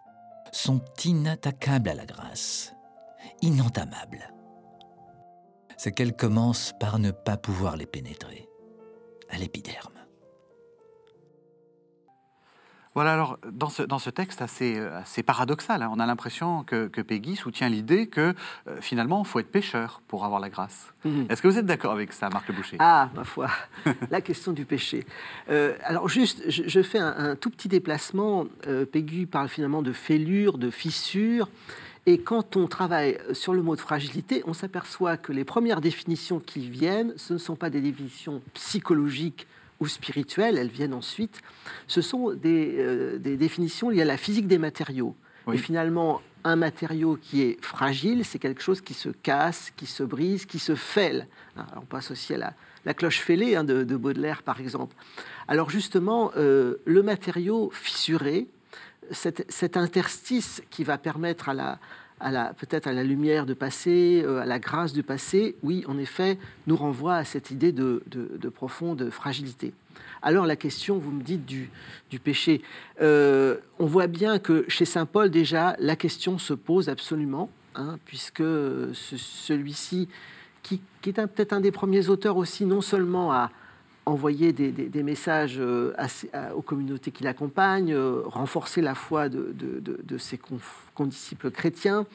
sont 0.52 0.82
inattaquables 1.04 1.90
à 1.90 1.96
la 1.96 2.06
grâce, 2.06 2.74
inentamables. 3.42 4.34
C'est 5.78 5.92
qu'elle 5.92 6.16
commence 6.16 6.74
par 6.80 7.00
ne 7.00 7.12
pas 7.12 7.38
pouvoir 7.38 7.78
les 7.78 7.88
pénétrer, 7.88 8.48
à 9.30 9.38
l'épiderme. 9.38 10.01
Voilà, 12.94 13.14
alors, 13.14 13.40
dans 13.50 13.70
ce, 13.70 13.84
dans 13.84 14.00
ce 14.00 14.10
texte 14.10 14.42
assez, 14.42 14.78
assez 14.78 15.24
paradoxal, 15.24 15.82
hein, 15.82 15.90
on 15.94 16.00
a 16.00 16.06
l'impression 16.06 16.64
que, 16.64 16.88
que, 16.88 17.00
Peggy 17.00 17.38
soutient 17.38 17.70
l'idée 17.70 18.08
que 18.08 18.34
euh, 18.68 18.82
finalement, 18.82 19.24
il 19.24 19.28
faut 19.28 19.40
être 19.40 19.52
pécheur 19.52 20.02
pour 20.10 20.26
avoir 20.26 20.42
la 20.42 20.50
grâce. 20.50 20.92
Mhm. 21.06 21.28
Est-ce 21.30 21.42
que 21.42 21.48
vous 21.48 21.58
êtes 21.58 21.66
d'accord 21.66 21.94
avec 21.94 22.12
ça, 22.12 22.30
Marc 22.30 22.50
Le 22.50 22.54
Boucher? 22.54 22.76
Ah, 22.80 23.10
ma 23.16 23.24
foi, 23.24 23.50
la 24.10 24.20
question 24.20 24.52
du 24.52 24.66
péché. 24.66 25.06
Euh, 25.50 25.74
alors, 25.84 26.10
juste, 26.10 26.44
je, 26.50 26.82
fais 26.82 27.00
un, 27.00 27.36
tout 27.38 27.50
petit 27.50 27.70
déplacement. 27.70 28.46
Euh, 28.68 28.86
Peggy 28.86 29.26
parle 29.26 29.48
finalement 29.48 29.82
de 29.82 29.94
fêlure, 29.94 30.58
de 30.58 30.70
fissure. 30.70 31.48
Et 32.06 32.20
quand 32.20 32.58
on 32.58 32.68
travaille 32.68 33.20
sur 33.32 33.54
le 33.54 33.62
mot 33.62 33.76
de 33.76 33.82
fragilité, 33.82 34.44
on 34.48 34.54
s'aperçoit 34.54 35.18
que 35.18 35.32
les 35.32 35.46
premières 35.46 35.82
définitions 35.82 36.40
qui 36.40 36.68
viennent, 36.68 37.14
ce 37.16 37.34
ne 37.34 37.38
sont 37.38 37.56
pas 37.56 37.70
des 37.70 37.80
définitions 37.80 38.42
psychologiques 38.54 39.48
ou 39.82 39.88
spirituelles, 39.88 40.58
elles 40.58 40.70
viennent 40.70 40.94
ensuite, 40.94 41.42
ce 41.88 42.02
sont 42.02 42.34
des, 42.34 42.76
euh, 42.78 43.18
des 43.18 43.36
définitions 43.36 43.90
liées 43.90 44.04
à 44.04 44.06
la 44.06 44.18
physique 44.18 44.48
des 44.48 44.60
matériaux. 44.60 45.16
Et 45.52 45.58
finalement, 45.58 46.22
un 46.44 46.56
matériau 46.56 47.18
qui 47.20 47.42
est 47.42 47.64
fragile, 47.64 48.24
c'est 48.24 48.40
quelque 48.40 48.62
chose 48.62 48.80
qui 48.80 48.94
se 48.94 49.10
casse, 49.10 49.74
qui 49.76 49.88
se 49.88 50.04
brise, 50.04 50.46
qui 50.46 50.60
se 50.60 50.76
fêle. 50.76 51.28
Hein, 51.58 51.66
on 51.76 51.82
passe 51.82 52.12
aussi 52.12 52.34
à 52.36 52.38
la, 52.38 52.54
la 52.86 52.94
cloche 52.94 53.20
fêlée 53.20 53.56
hein, 53.56 53.64
de, 53.64 53.96
Baudelaire, 53.96 54.44
par 54.44 54.60
exemple. 54.60 54.96
Alors 55.48 55.70
justement, 55.70 56.32
euh, 56.38 56.76
le 56.86 57.04
matériau 57.04 57.70
fissuré, 57.74 58.48
cet, 59.10 59.52
cet, 59.52 59.78
interstice 59.78 60.62
qui 60.70 60.84
va 60.84 60.98
permettre 60.98 61.50
à 61.50 61.54
la, 61.54 61.80
peut-être 62.58 62.88
à 62.88 62.94
la 62.94 63.04
lumière 63.04 63.46
de 63.46 63.54
passer, 63.54 64.22
euh, 64.24 64.42
à 64.42 64.46
la 64.46 64.60
grâce 64.60 64.94
de 64.94 65.02
passer, 65.02 65.56
oui, 65.64 65.84
en 65.88 65.98
effet, 65.98 66.38
nous 66.68 66.76
renvoie 66.76 67.16
à 67.16 67.24
cette 67.24 67.52
idée 67.52 67.72
de, 67.72 68.02
profonde 68.54 69.10
fragilité. 69.10 69.74
Alors 70.22 70.46
la 70.46 70.56
question, 70.56 70.98
vous 70.98 71.12
me 71.12 71.24
dites, 71.24 71.46
du, 71.46 71.70
péché. 72.24 72.62
Euh, 73.02 73.58
on 73.80 73.86
voit 73.86 74.08
bien 74.08 74.40
que 74.40 74.66
chez 74.68 74.86
Saint 74.86 75.06
Paul, 75.06 75.30
déjà, 75.30 75.76
la 75.80 75.96
question 75.96 76.38
se 76.38 76.54
pose 76.54 76.90
absolument, 76.90 77.50
hein, 77.76 77.98
puisque 78.06 78.44
celui-ci, 78.94 80.08
qui, 80.62 80.82
est 81.06 81.14
peut-être 81.14 81.54
un 81.54 81.62
des 81.62 81.72
premiers 81.72 82.10
auteurs 82.10 82.38
aussi, 82.38 82.66
non 82.66 82.82
seulement 82.82 83.32
à, 83.32 83.52
envoyer 84.06 84.52
des, 84.54 85.04
messages 85.04 85.58
euh, 85.60 85.94
aux 86.56 86.62
communautés 86.62 87.12
qui 87.12 87.24
l'accompagnent, 87.24 87.94
euh, 87.94 88.22
renforcer 88.26 88.82
la 88.82 88.96
foi 88.96 89.30
de, 89.30 90.18
ses 90.18 90.40
condisciples 90.96 91.52
chrétiens, 91.52 92.06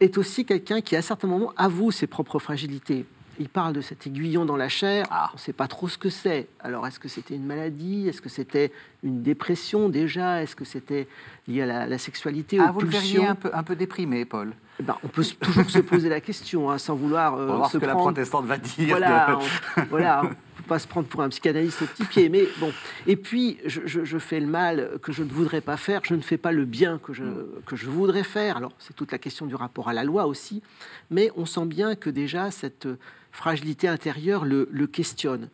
est 0.00 0.16
aussi 0.16 0.44
quelqu'un 0.44 0.80
qui, 0.80 0.96
à 0.96 1.02
certains 1.02 1.28
moments, 1.28 1.52
avoue 1.56 1.90
ses 1.90 2.06
propres 2.06 2.38
fragilités. 2.38 3.04
Il 3.40 3.48
parle 3.48 3.72
de 3.72 3.80
cet 3.80 4.06
aiguillon 4.06 4.44
dans 4.44 4.56
la 4.56 4.68
chair, 4.68 5.06
ah. 5.10 5.28
on 5.32 5.36
ne 5.36 5.38
sait 5.38 5.52
pas 5.52 5.68
trop 5.68 5.88
ce 5.88 5.96
que 5.96 6.10
c'est. 6.10 6.48
Alors, 6.58 6.86
est-ce 6.88 6.98
que 6.98 7.08
c'était 7.08 7.36
une 7.36 7.46
maladie? 7.46 8.08
Est-ce 8.08 8.20
que 8.20 8.28
c'était 8.28 8.72
une 9.04 9.22
dépression 9.22 9.88
déjà? 9.88 10.42
Est-ce 10.42 10.56
que 10.56 10.64
c'était 10.64 11.06
lié 11.46 11.62
à 11.62 11.86
la, 11.86 11.98
sexualité 11.98 12.58
ah, 12.60 12.72
Vous 12.72 12.80
le 12.80 12.88
verriez 12.88 13.24
un 13.26 13.36
peu, 13.36 13.50
un 13.52 13.62
peu 13.62 13.76
déprimé, 13.76 14.24
Paul 14.24 14.54
eh 14.80 14.84
ben, 14.84 14.96
on 15.02 15.08
peut 15.08 15.24
toujours 15.40 15.68
se 15.68 15.80
poser 15.80 16.08
la 16.08 16.20
question, 16.20 16.70
hein, 16.70 16.78
sans 16.78 16.94
vouloir 16.94 17.34
euh, 17.34 17.44
on 17.44 17.46
va 17.48 17.56
voir 17.56 17.70
ce 17.70 17.78
que 17.78 17.86
la 17.86 17.96
protestante 17.96 18.46
va 18.46 18.58
dire. 18.58 18.88
Voilà, 18.90 19.38
voilà 19.90 20.22
pas 20.68 20.78
se 20.78 20.86
prendre 20.86 21.08
pour 21.08 21.22
un 21.22 21.28
psychanalyste 21.30 21.82
au 21.82 21.86
petit 21.86 22.04
pied, 22.04 22.28
mais 22.28 22.44
bon. 22.60 22.72
Et 23.06 23.16
puis, 23.16 23.58
je, 23.64 24.18
fais 24.18 24.38
le 24.38 24.46
mal 24.46 24.98
que 25.02 25.12
je 25.12 25.22
ne 25.22 25.28
voudrais 25.28 25.60
pas 25.60 25.76
faire, 25.76 26.02
je 26.04 26.14
ne 26.14 26.20
fais 26.20 26.36
pas 26.36 26.52
le 26.52 26.64
bien 26.64 26.98
que 26.98 27.12
je, 27.12 27.24
que 27.66 27.74
je 27.74 27.86
voudrais 27.86 28.22
faire. 28.22 28.56
Alors, 28.56 28.72
c'est 28.78 28.94
toute 28.94 29.10
la 29.10 29.18
question 29.18 29.46
du 29.46 29.54
rapport 29.54 29.88
à 29.88 29.92
la 29.92 30.04
loi 30.04 30.26
aussi, 30.26 30.62
mais 31.10 31.30
on 31.36 31.46
sent 31.46 31.66
bien 31.66 31.96
que 31.96 32.10
déjà 32.10 32.50
cette 32.50 32.86
fragilité 33.32 33.88
intérieure 33.88 34.44
le, 34.44 34.66
questionne. 34.86 35.48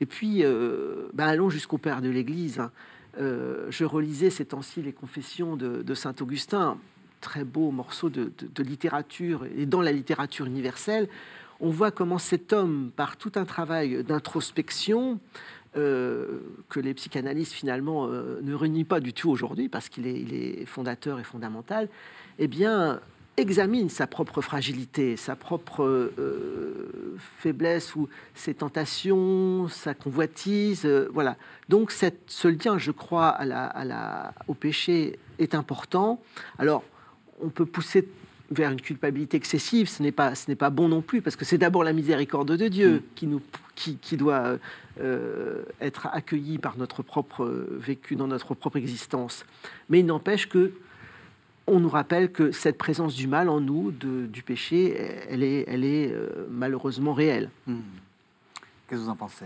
Et 0.00 0.06
puis, 0.06 0.44
euh, 0.44 1.08
ben, 1.12 1.26
allons 1.26 1.50
jusqu'au 1.50 1.78
Père 1.78 2.00
de 2.00 2.08
l'Église. 2.08 2.60
Hein. 2.60 2.70
Euh, 3.18 3.66
je 3.70 3.84
relisais 3.84 4.30
ces 4.30 4.46
temps-ci 4.46 4.82
les 4.82 4.92
confessions 4.92 5.56
de, 5.56 5.94
Saint 5.94 6.14
Augustin, 6.20 6.78
très 7.20 7.44
beau 7.44 7.70
morceau 7.70 8.08
de, 8.08 8.32
de, 8.38 8.62
littérature, 8.62 9.46
et 9.56 9.66
dans 9.66 9.82
la 9.82 9.92
littérature 9.92 10.46
universelle, 10.46 11.08
on 11.60 11.70
voit 11.70 11.90
comment 11.90 12.18
cet 12.18 12.52
homme, 12.52 12.90
par 12.94 13.16
tout 13.16 13.32
un 13.34 13.44
travail 13.44 14.02
d'introspection, 14.04 15.20
euh, 15.76 16.40
que 16.68 16.80
les 16.80 16.94
psychanalystes 16.94 17.52
finalement 17.52 18.08
euh, 18.08 18.40
ne 18.42 18.54
réunissent 18.54 18.86
pas 18.88 18.98
du 18.98 19.12
tout 19.12 19.30
aujourd'hui 19.30 19.68
parce 19.68 19.88
qu'il 19.88 20.06
est, 20.06 20.64
fondateur 20.66 21.20
et 21.20 21.24
fondamental, 21.24 21.88
eh 22.40 22.48
bien, 22.48 23.00
examine 23.36 23.88
sa 23.88 24.08
propre 24.08 24.40
fragilité, 24.40 25.16
sa 25.16 25.36
propre 25.36 25.84
euh, 25.84 27.16
faiblesse 27.38 27.94
ou 27.94 28.08
ses 28.34 28.54
tentations, 28.54 29.68
sa 29.68 29.94
convoitise. 29.94 30.86
voilà. 31.12 31.36
Donc 31.68 31.92
cette, 31.92 32.22
ce 32.26 32.48
lien, 32.48 32.76
je 32.76 32.90
crois, 32.90 33.28
à 33.28 33.44
la- 33.44 34.34
au 34.48 34.54
péché 34.54 35.18
est 35.38 35.54
important. 35.54 36.20
Alors, 36.58 36.82
on 37.40 37.48
peut 37.48 37.66
pousser 37.66 38.08
vers 38.50 38.70
une 38.72 38.80
culpabilité 38.80 39.36
excessive, 39.36 39.88
ce 39.88 40.02
n'est 40.02 40.10
pas, 40.12 40.34
ce 40.34 40.50
n'est 40.50 40.56
pas 40.56 40.70
bon 40.70 40.88
non 40.88 41.02
plus, 41.02 41.22
parce 41.22 41.36
que 41.36 41.44
c'est 41.44 41.58
d'abord 41.58 41.84
la 41.84 41.92
miséricorde 41.92 42.56
de 42.56 42.68
Dieu 42.68 43.02
qui, 43.14 43.26
nous, 43.28 43.40
qui, 43.76 43.96
qui 43.96 44.16
doit 44.16 44.58
euh, 45.00 45.62
être 45.80 46.08
accueillie 46.12 46.58
par 46.58 46.76
notre 46.76 47.02
propre 47.04 47.46
vécu, 47.78 48.16
dans 48.16 48.26
notre 48.26 48.54
propre 48.54 48.76
existence. 48.78 49.44
Mais 49.88 50.00
il 50.00 50.06
n'empêche 50.06 50.48
que 50.48 50.72
on 51.68 51.78
nous 51.78 51.88
rappelle 51.88 52.32
que 52.32 52.50
cette 52.50 52.76
présence 52.78 53.14
du 53.14 53.28
mal 53.28 53.48
en 53.48 53.60
nous, 53.60 53.92
de- 53.92 54.26
du 54.26 54.42
péché, 54.42 54.96
elle 55.28 55.44
est, 55.44 55.64
elle 55.68 55.84
est 55.84 56.10
euh, 56.12 56.46
malheureusement 56.50 57.12
réelle. 57.12 57.50
Hmm. 57.68 57.76
Qu'est-ce 58.88 59.00
que 59.00 59.04
vous 59.04 59.10
en 59.10 59.14
pensez? 59.16 59.44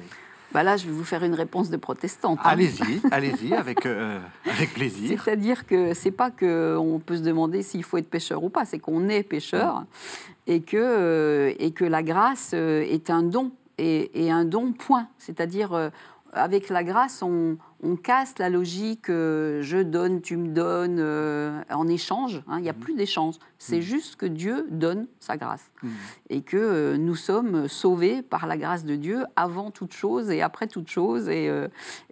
Bah 0.54 0.62
là, 0.62 0.76
je 0.76 0.86
vais 0.86 0.92
vous 0.92 1.02
faire 1.04 1.24
une 1.24 1.34
réponse 1.34 1.68
de 1.68 1.76
protestante. 1.76 2.38
hein. 2.44 2.48
Allez-y, 2.48 3.00
allez-y, 3.10 3.52
avec, 3.54 3.84
euh, 3.86 4.20
avec 4.48 4.72
plaisir. 4.72 5.20
C'est-à-dire 5.24 5.66
que 5.66 5.94
c'est 5.94 6.12
pas 6.12 6.30
que 6.30 6.76
on 6.78 7.00
peut 7.00 7.16
se 7.16 7.22
demander 7.22 7.62
s'il 7.62 7.82
faut 7.82 7.98
être 7.98 8.08
pécheur 8.08 8.44
ou 8.44 8.50
pas, 8.50 8.64
c'est 8.64 8.78
qu'on 8.78 9.08
est 9.08 9.24
pécheur 9.24 9.84
et 10.46 10.60
que 10.60 10.76
euh, 10.78 11.52
et 11.58 11.72
que 11.72 11.84
la 11.84 12.04
grâce 12.04 12.52
euh, 12.54 12.82
est 12.82 13.10
un 13.10 13.22
don 13.24 13.50
et, 13.78 14.26
et 14.26 14.30
un 14.30 14.44
don 14.44 14.72
point. 14.72 15.08
C'est-à-dire 15.18 15.90
avec 16.34 16.68
la 16.68 16.84
grâce, 16.84 17.22
on, 17.22 17.56
on 17.82 17.96
casse 17.96 18.38
la 18.38 18.48
logique 18.50 19.08
euh, 19.10 19.62
je 19.62 19.78
donne, 19.78 20.20
tu 20.20 20.36
me 20.36 20.48
donnes 20.48 20.98
euh, 20.98 21.62
en 21.70 21.86
échange. 21.88 22.42
hein. 22.48 22.58
Il 22.58 22.62
n'y 22.62 22.68
a 22.68 22.74
plus 22.74 22.94
d'échange. 22.94 23.34
C'est 23.58 23.80
juste 23.82 24.16
que 24.16 24.26
Dieu 24.26 24.66
donne 24.70 25.06
sa 25.20 25.36
grâce 25.36 25.70
Hmm. 25.82 25.88
et 26.30 26.40
que 26.40 26.56
euh, 26.56 26.96
nous 26.96 27.14
sommes 27.14 27.68
sauvés 27.68 28.22
par 28.22 28.46
la 28.46 28.56
grâce 28.56 28.84
de 28.86 28.96
Dieu 28.96 29.24
avant 29.36 29.70
toute 29.70 29.92
chose 29.92 30.30
et 30.30 30.40
après 30.40 30.66
toute 30.66 30.88
chose. 30.88 31.28
Et 31.28 31.50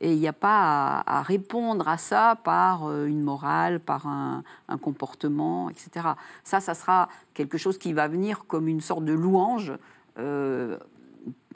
il 0.02 0.18
n'y 0.18 0.28
a 0.28 0.32
pas 0.34 1.00
à, 1.06 1.18
à 1.18 1.22
répondre 1.22 1.88
à 1.88 1.96
ça 1.96 2.38
par 2.44 2.90
une 3.06 3.22
morale, 3.22 3.80
par 3.80 4.06
un, 4.06 4.42
un 4.68 4.76
comportement, 4.78 5.70
etc. 5.70 6.06
Ça, 6.44 6.60
ça 6.60 6.74
sera 6.74 7.08
quelque 7.34 7.56
chose 7.56 7.78
qui 7.78 7.92
va 7.94 8.08
venir 8.08 8.44
comme 8.46 8.68
une 8.68 8.80
sorte 8.82 9.04
de 9.04 9.12
louange. 9.14 9.72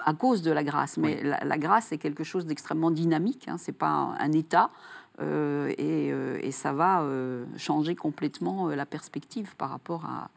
À 0.04 0.14
cause 0.14 0.42
de 0.42 0.50
la 0.50 0.62
grâce, 0.64 0.96
mais 0.96 1.22
la, 1.22 1.42
la 1.44 1.58
grâce 1.58 1.92
est 1.92 1.98
quelque 1.98 2.24
chose 2.24 2.46
d'extrêmement 2.46 2.90
dynamique. 2.90 3.46
Hein, 3.48 3.56
c'est 3.58 3.72
pas 3.76 3.88
un, 3.88 4.14
un 4.18 4.32
état, 4.32 4.70
euh, 5.20 5.68
et, 5.78 6.10
euh, 6.12 6.38
et 6.42 6.52
ça 6.52 6.72
va 6.72 7.02
euh, 7.02 7.44
changer 7.56 7.94
complètement 7.94 8.68
la 8.68 8.86
perspective 8.86 9.54
par 9.56 9.70
rapport 9.70 10.04
à, 10.04 10.30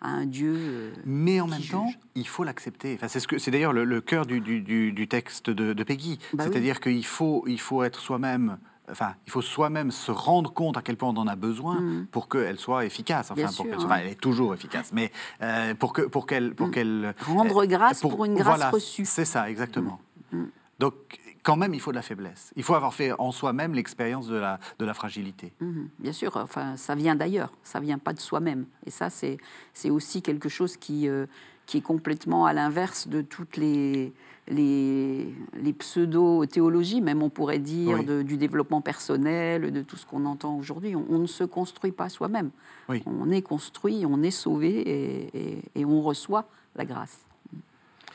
à 0.00 0.10
un 0.10 0.26
Dieu. 0.26 0.92
Mais 1.04 1.40
en 1.40 1.46
même 1.46 1.60
juge. 1.60 1.70
temps, 1.70 1.90
il 2.14 2.28
faut 2.28 2.44
l'accepter. 2.44 2.94
Enfin, 2.94 3.08
c'est 3.08 3.20
ce 3.20 3.28
que 3.28 3.38
c'est 3.38 3.50
d'ailleurs 3.50 3.72
le, 3.72 3.84
le 3.84 4.00
cœur 4.00 4.26
du, 4.26 4.40
du- 4.40 5.08
texte 5.08 5.48
de, 5.50 5.72
de 5.72 5.84
Peggy. 5.84 6.18
Bah 6.32 6.44
oui. 6.44 6.50
C'est-à-dire 6.50 6.80
qu'il 6.80 7.06
faut, 7.06 7.44
il 7.46 7.60
faut 7.60 7.82
être 7.82 8.00
soi-même. 8.00 8.58
Enfin, 8.90 9.14
il 9.26 9.30
faut 9.32 9.42
soi-même 9.42 9.90
se 9.90 10.10
rendre 10.10 10.52
compte 10.52 10.76
à 10.76 10.82
quel 10.82 10.96
point 10.96 11.08
on 11.10 11.16
en 11.16 11.26
a 11.26 11.36
besoin 11.36 11.80
Mhm. 11.80 12.06
pour 12.10 12.28
qu'elle 12.28 12.58
soit 12.58 12.84
efficace. 12.84 13.30
Enfin, 13.30 13.42
pour 13.42 13.50
sûr, 13.52 13.66
hein. 13.74 13.78
soit- 13.80 13.98
elle 14.00 14.08
est 14.08 14.20
toujours 14.20 14.54
efficace, 14.54 14.90
mais 14.92 15.10
euh, 15.42 15.74
pour 15.74 15.92
que 15.92 16.02
pour 16.02 16.26
qu'elle 16.26 16.54
pour 16.54 16.70
qu'elle 16.70 17.14
Rendre 17.26 17.64
euh, 17.64 17.66
grâce 17.66 18.00
pour 18.00 18.24
une 18.24 18.34
grâce 18.34 18.46
voilà, 18.46 18.70
reçue. 18.70 19.04
C'est 19.04 19.24
ça, 19.24 19.50
exactement. 19.50 20.00
Mhm. 20.32 20.48
Donc, 20.78 20.94
quand 21.42 21.56
même, 21.56 21.74
il 21.74 21.80
faut 21.80 21.90
de 21.90 21.96
la 21.96 22.02
faiblesse. 22.02 22.52
Il 22.56 22.62
faut 22.64 22.74
avoir 22.74 22.92
fait 22.92 23.12
en 23.18 23.32
soi-même 23.32 23.72
l'expérience 23.74 24.26
de 24.28 24.36
la 24.36 24.58
de 24.78 24.84
la 24.84 24.94
fragilité. 24.94 25.52
Mhm, 25.60 25.88
bien 25.98 26.12
sûr, 26.12 26.36
enfin, 26.36 26.76
ça 26.76 26.94
vient 26.94 27.14
d'ailleurs, 27.16 27.52
ça 27.62 27.80
vient 27.80 27.98
pas 27.98 28.12
de 28.12 28.20
soi-même. 28.20 28.66
Et 28.84 28.90
ça, 28.90 29.10
c'est 29.10 29.38
c'est 29.72 29.90
aussi 29.90 30.22
quelque 30.22 30.48
chose 30.48 30.76
qui, 30.76 31.08
euh, 31.08 31.26
qui 31.66 31.78
est 31.78 31.82
complètement 31.82 32.46
à 32.46 32.52
l'inverse 32.52 33.08
de 33.08 33.22
toutes 33.22 33.56
les, 33.56 34.12
les, 34.48 35.26
les 35.60 35.72
pseudo-théologies, 35.72 37.00
même 37.00 37.22
on 37.22 37.28
pourrait 37.30 37.58
dire, 37.58 37.98
Oui. 37.98 38.04
de- 38.04 38.22
du 38.22 38.36
développement 38.36 38.80
personnel, 38.80 39.72
de 39.72 39.82
tout 39.82 39.96
ce 39.96 40.06
qu'on 40.06 40.24
entend 40.24 40.56
aujourd'hui. 40.56 40.94
On, 40.96 41.04
on 41.10 41.18
ne 41.18 41.26
se 41.26 41.44
construit 41.44 41.92
pas 41.92 42.08
soi-même. 42.08 42.50
Oui. 42.88 43.02
On 43.06 43.30
est 43.30 43.42
construit, 43.42 44.04
on 44.08 44.22
est 44.22 44.30
sauvé 44.30 44.68
et, 44.80 45.30
et- 45.34 45.62
et 45.74 45.84
on 45.84 46.00
reçoit 46.02 46.46
la 46.76 46.84
grâce. 46.84 47.25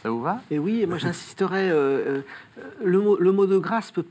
Ça 0.02 0.10
vous 0.10 0.22
va? 0.22 0.42
Et 0.50 0.58
oui, 0.58 0.86
moi 0.88 0.98
j'insisterais, 0.98 1.70
euh, 1.70 2.22
euh, 2.58 2.66
le, 2.84 3.32
mot, 3.32 3.46
de 3.46 3.58
grâce 3.60 3.92
peut, 3.92 4.04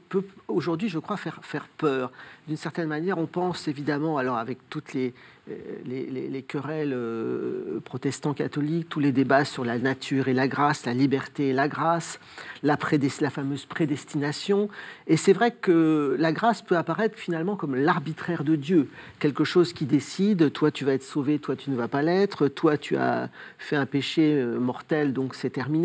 aujourd'hui, 0.46 0.88
je 0.88 1.00
crois, 1.00 1.16
faire, 1.16 1.40
faire 1.42 1.66
peur. 1.78 2.12
D'une 2.46 2.56
certaine 2.56 2.88
manière, 2.88 3.18
on 3.18 3.26
pense 3.26 3.66
évidemment, 3.66 4.16
alors 4.16 4.36
avec 4.38 4.58
toutes 4.70 4.92
les, 4.92 5.14
euh, 5.50 5.54
les, 5.84 6.06
les- 6.06 6.28
les 6.28 6.42
querelles 6.42 6.92
euh, 6.94 7.80
protestants 7.84 8.34
catholiques, 8.34 8.88
tous 8.88 9.00
les 9.00 9.10
débats 9.10 9.44
sur 9.44 9.64
la 9.64 9.78
nature 9.78 10.28
et 10.28 10.34
la 10.34 10.46
grâce, 10.46 10.86
la 10.86 10.94
liberté 10.94 11.48
et 11.48 11.52
la 11.52 11.66
grâce, 11.66 12.20
la, 12.62 12.76
fameuse 12.76 13.66
prédestination. 13.66 14.68
Et 15.08 15.16
c'est 15.16 15.32
vrai 15.32 15.50
que 15.50 16.16
la 16.18 16.32
grâce 16.32 16.62
peut 16.62 16.76
apparaître 16.76 17.18
finalement 17.18 17.56
comme 17.56 17.74
l'arbitraire 17.74 18.44
de 18.44 18.54
Dieu, 18.54 18.88
quelque 19.18 19.44
chose 19.44 19.72
qui 19.72 19.86
décide, 19.86 20.52
toi 20.52 20.70
tu 20.70 20.84
vas 20.84 20.92
être 20.92 21.02
sauvé, 21.02 21.38
toi 21.40 21.56
tu 21.56 21.70
ne 21.70 21.76
vas 21.76 21.88
pas 21.88 22.02
l'être, 22.02 22.46
toi 22.48 22.78
tu 22.78 22.96
as 22.96 23.28
fait 23.58 23.76
un 23.76 23.86
péché 23.86 24.42
mortel, 24.44 25.12
donc 25.12 25.34
c'est 25.34 25.50
terminé. 25.50 25.79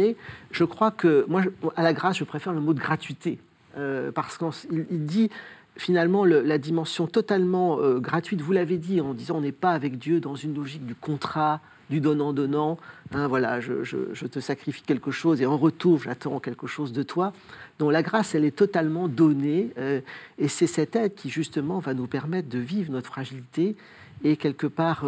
Je 0.51 0.63
crois 0.63 0.91
que, 0.91 1.25
moi, 1.27 1.41
à 1.75 1.83
la 1.83 1.93
grâce, 1.93 2.17
je 2.17 2.23
préfère 2.23 2.53
le 2.53 2.61
mot 2.61 2.73
de 2.73 2.79
gratuité, 2.79 3.39
euh, 3.77 4.11
parce 4.11 4.37
qu'il 4.37 4.85
il 4.91 5.05
dit 5.05 5.29
finalement 5.77 6.23
le- 6.23 6.41
la 6.41 6.57
dimension 6.57 7.07
totalement 7.07 7.79
euh, 7.79 7.99
gratuite, 7.99 8.41
vous 8.41 8.53
l'avez 8.53 8.77
dit, 8.77 9.01
en 9.01 9.13
disant 9.13 9.37
on 9.37 9.41
n'est 9.41 9.51
pas 9.51 9.71
avec 9.71 9.97
Dieu 9.97 10.19
dans 10.19 10.35
une 10.35 10.55
logique 10.55 10.85
du 10.85 10.95
contrat, 10.95 11.59
du 11.89 11.99
donnant-donnant, 11.99 12.77
Hein, 13.13 13.27
voilà, 13.27 13.61
je, 13.61 14.25
te 14.25 14.39
sacrifie 14.39 14.81
quelque 14.81 15.11
chose 15.11 15.39
et 15.39 15.45
en 15.45 15.57
retour 15.57 16.01
j'attends 16.01 16.39
quelque 16.39 16.65
chose 16.65 16.91
de 16.91 17.03
toi. 17.03 17.33
Donc 17.77 17.91
la 17.91 18.01
grâce, 18.01 18.33
elle 18.33 18.45
est 18.45 18.55
totalement 18.55 19.07
donnée, 19.07 19.69
euh, 19.77 20.01
et 20.39 20.47
c'est 20.47 20.65
cette 20.65 20.95
aide 20.95 21.13
qui 21.13 21.29
justement 21.29 21.77
va 21.77 21.93
nous 21.93 22.07
permettre 22.07 22.49
de 22.49 22.57
vivre 22.57 22.91
notre 22.91 23.07
fragilité 23.07 23.75
et 24.23 24.37
quelque 24.37 24.65
part 24.65 25.05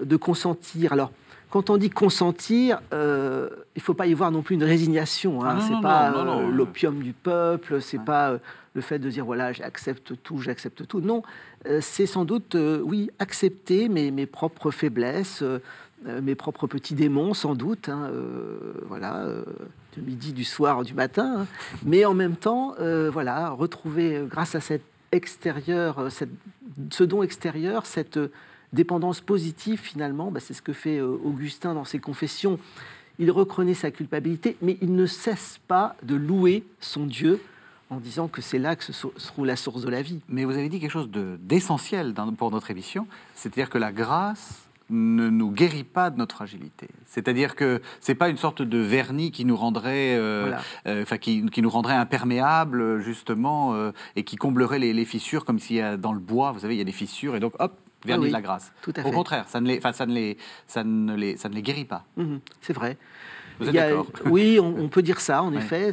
de 0.00 0.16
consentir. 0.16 0.92
Alors, 0.92 1.10
quand 1.50 1.70
on 1.70 1.76
dit 1.78 1.90
consentir, 1.90 2.80
euh, 2.92 3.48
il 3.74 3.78
ne 3.78 3.82
faut 3.82 3.94
pas 3.94 4.06
y 4.06 4.14
voir 4.14 4.30
non 4.30 4.42
plus 4.42 4.54
une 4.54 4.64
résignation. 4.64 5.42
Hein. 5.44 5.56
Ah 5.58 5.60
c'est 5.66 5.80
pas 5.80 6.12
euh, 6.12 6.48
l'opium 6.50 7.00
du 7.02 7.12
peuple, 7.12 7.80
c'est 7.80 8.04
pas 8.04 8.30
euh, 8.32 8.38
le 8.74 8.80
fait 8.82 8.98
de 8.98 9.08
dire 9.08 9.24
voilà, 9.24 9.52
j'accepte 9.52 10.12
tout, 10.22 10.38
j'accepte 10.40 10.86
tout. 10.86 11.00
Non, 11.00 11.22
c'est 11.80 12.06
sans 12.06 12.24
doute, 12.24 12.56
oui, 12.84 13.10
accepter 13.18 13.88
mes, 13.88 14.10
mes 14.12 14.26
propres 14.26 14.70
faiblesses, 14.70 15.42
mes 16.06 16.34
propres 16.36 16.68
petits 16.68 16.94
démons, 16.94 17.34
sans 17.34 17.54
doute. 17.56 17.88
hein, 17.88 18.10
voilà, 18.86 19.26
du 19.94 20.02
midi, 20.02 20.32
du 20.32 20.44
soir, 20.44 20.84
du 20.84 20.94
matin. 20.94 21.40
hein. 21.40 21.46
mais 21.84 22.04
en 22.04 22.14
même 22.14 22.36
temps, 22.36 22.74
voilà, 23.12 23.50
retrouver, 23.50 24.22
grâce 24.30 24.54
à 24.54 24.60
cet 24.60 24.82
extérieur, 25.10 26.06
cette- 26.10 26.30
ce 26.90 27.02
don 27.04 27.22
extérieur, 27.24 27.86
cette 27.86 28.20
dépendance 28.72 29.20
positive 29.20 29.78
finalement, 29.80 30.30
bah, 30.30 30.40
c'est 30.40 30.54
ce 30.54 30.62
que 30.62 30.72
fait 30.72 30.98
euh, 30.98 31.18
Augustin 31.24 31.74
dans 31.74 31.84
ses 31.84 31.98
confessions. 31.98 32.58
Il 33.18 33.30
reconnaît 33.30 33.74
sa 33.74 33.90
culpabilité, 33.90 34.56
mais 34.62 34.78
il 34.80 34.94
ne 34.94 35.06
cesse 35.06 35.58
pas 35.66 35.96
de 36.02 36.14
louer 36.14 36.64
son 36.80 37.04
Dieu 37.06 37.40
en 37.90 37.96
disant 37.98 38.28
que 38.28 38.42
c'est 38.42 38.58
là 38.58 38.76
que 38.76 38.84
se, 38.84 39.06
trouve 39.28 39.46
la 39.46 39.56
source 39.56 39.82
de 39.82 39.88
la 39.88 40.02
vie. 40.02 40.20
Mais 40.28 40.44
vous 40.44 40.52
avez 40.52 40.68
dit 40.68 40.78
quelque 40.78 40.90
chose 40.92 41.10
de- 41.10 41.38
d'essentiel 41.42 42.14
pour 42.36 42.50
notre 42.50 42.70
émission, 42.70 43.06
c'est-à-dire 43.34 43.70
que 43.70 43.78
la 43.78 43.92
grâce 43.92 44.64
ne 44.90 45.28
nous 45.28 45.50
guérit 45.50 45.84
pas 45.84 46.08
de 46.10 46.16
notre 46.18 46.34
fragilité. 46.34 46.88
C'est-à-dire 47.06 47.56
que 47.56 47.82
c'est 48.00 48.14
pas 48.14 48.28
une 48.28 48.36
sorte 48.38 48.62
de 48.62 48.78
vernis 48.78 49.30
qui 49.32 49.44
nous 49.44 49.56
rendrait, 49.56 50.16
euh, 50.16 50.42
Voilà. 50.48 50.60
euh, 50.86 51.02
enfin 51.02 51.18
qui, 51.18 51.44
qui 51.46 51.60
nous 51.60 51.68
rendrait 51.70 51.94
imperméables 51.94 53.00
justement 53.00 53.74
euh, 53.74 53.90
et 54.16 54.22
qui 54.24 54.36
comblerait 54.36 54.78
les, 54.78 54.92
les 54.92 55.04
fissures 55.04 55.44
comme 55.44 55.58
s'il 55.58 55.76
y 55.76 55.80
a 55.80 55.96
dans 55.96 56.12
le 56.12 56.20
bois, 56.20 56.52
vous 56.52 56.60
savez, 56.60 56.74
il 56.74 56.78
y 56.78 56.82
a 56.82 56.84
des 56.84 56.92
fissures 56.92 57.36
et 57.36 57.40
donc 57.40 57.54
hop, 57.58 57.78
vernis 58.04 58.22
Ah 58.22 58.24
oui, 58.24 58.28
de 58.28 58.32
la 58.32 58.40
grâce. 58.42 58.72
tout 58.82 58.92
à 58.96 59.06
Au 59.06 59.10
contraire, 59.10 59.44
ça 59.48 59.60
ne 59.60 59.66
les, 59.68 59.80
ça 59.80 60.06
ne 60.06 60.12
les, 60.14 60.36
ça 60.66 60.84
ne 60.84 61.14
les, 61.16 61.36
ça 61.36 61.48
ne 61.48 61.54
les 61.54 61.62
guérit 61.62 61.84
pas. 61.84 62.04
Mhm, 62.16 62.40
c'est 62.60 62.72
vrai. 62.72 62.96
Vous 63.60 63.68
êtes 63.68 63.74
a- 63.74 63.88
d'accord? 63.88 64.06
Oui, 64.26 64.60
on, 64.62 64.72
on 64.78 64.88
peut 64.88 65.02
dire 65.02 65.20
ça, 65.20 65.42
en 65.42 65.50
Ouais. 65.52 65.58
effet. 65.58 65.90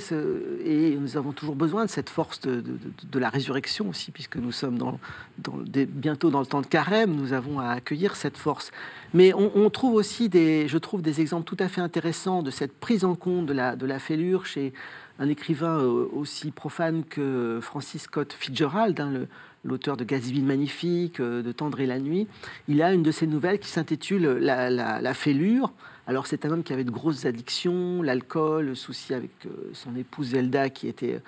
Et 0.64 0.96
nous 1.02 1.18
avons 1.18 1.32
toujours 1.32 1.56
besoin 1.56 1.86
de 1.86 1.90
cette 1.90 2.12
force 2.12 2.40
de, 2.42 2.58
de- 2.58 2.62
de- 2.62 2.92
de 3.12 3.20
la 3.20 3.30
résurrection 3.30 3.90
aussi, 3.90 4.12
puisque 4.12 4.36
nous 4.36 4.52
sommes 4.52 4.78
dans, 4.78 5.00
dans 5.40 5.56
le- 5.56 5.66
des- 5.66 5.88
bientôt 5.88 6.30
dans 6.30 6.42
le 6.42 6.46
temps 6.46 6.62
de 6.62 6.68
carême. 6.68 7.16
Nous 7.16 7.34
avons 7.34 7.60
à 7.60 7.70
accueillir 7.70 8.16
cette 8.16 8.38
force. 8.38 8.72
Mais 9.16 9.34
on, 9.34 9.52
on 9.56 9.70
trouve 9.72 9.96
aussi, 9.96 10.30
des, 10.30 10.68
je 10.68 10.78
trouve, 10.78 11.02
des 11.02 11.22
exemples 11.22 11.46
tout 11.46 11.58
à 11.60 11.68
fait 11.68 11.82
intéressants 11.82 12.44
de 12.44 12.52
cette 12.52 12.78
prise 12.80 13.04
en 13.04 13.16
compte 13.16 13.48
de 13.48 13.54
la, 13.54 13.76
de 13.76 13.88
la 13.88 13.98
fêlure 13.98 14.46
chez 14.46 14.72
un 15.18 15.28
écrivain 15.28 15.80
euh, 15.80 16.08
aussi 16.14 16.52
profane 16.52 17.04
que 17.04 17.58
Francis 17.64 18.04
Scott 18.04 18.32
Fitzgerald, 18.38 19.00
hein, 19.00 19.10
le- 19.12 19.28
l'auteur 19.66 19.98
de 19.98 20.04
Gatsby 20.04 20.42
Magnifique, 20.42 21.20
euh, 21.20 21.42
de 21.42 21.52
Tendre 21.52 21.80
et 21.80 21.86
la 21.86 22.00
Nuit. 22.00 22.28
Il 22.68 22.82
a 22.82 22.94
une 22.94 23.04
de 23.04 23.12
ses 23.12 23.28
nouvelles 23.28 23.60
qui 23.60 23.70
s'intitule 23.70 24.24
la, 24.24 24.70
la, 24.70 25.02
la 25.02 25.14
fêlure. 25.14 25.74
Alors 26.08 26.28
c'est 26.28 26.46
un 26.46 26.52
homme 26.52 26.64
qui 26.64 26.72
avait 26.72 26.84
de 26.84 26.92
grosses 26.92 27.26
addictions, 27.26 28.04
l'alcool, 28.04 28.66
le 28.66 28.76
souci 28.76 29.14
avec 29.14 29.32
euh, 29.48 29.72
son 29.74 29.96
épouse 29.96 30.28
Zelda 30.28 30.70
qui 30.70 30.88
était 30.88 31.20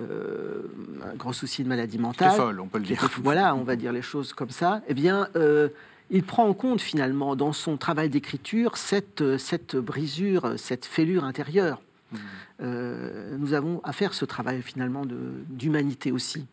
euh, 0.00 0.62
un 1.04 1.14
gros 1.14 1.32
souci 1.32 1.62
de 1.62 1.68
maladie 1.68 1.98
mentale. 1.98 2.32
folle, 2.32 2.60
on 2.60 2.66
peut 2.66 2.78
le 2.78 2.84
dire. 2.84 3.08
voilà, 3.22 3.54
on 3.54 3.62
va 3.62 3.76
dire 3.76 3.92
les 3.92 4.02
choses 4.02 4.32
comme 4.32 4.50
ça. 4.50 4.82
Eh 4.88 4.94
bien, 4.94 5.28
euh, 5.36 5.68
il 6.10 6.24
prend 6.24 6.46
en 6.48 6.54
compte 6.54 6.80
finalement 6.80 7.36
dans 7.36 7.52
son 7.52 7.76
travail 7.76 8.08
d'écriture 8.08 8.76
cette, 8.76 9.38
cette 9.38 9.76
brisure, 9.76 10.54
cette 10.56 10.84
fêlure 10.84 11.24
intérieure. 11.24 11.80
Mmh. 12.10 12.16
Euh, 12.62 13.36
nous 13.38 13.54
avons 13.54 13.80
à 13.84 13.92
faire 13.92 14.14
ce 14.14 14.24
travail 14.24 14.62
finalement 14.62 15.04
d'humanité 15.48 16.12
aussi. 16.12 16.46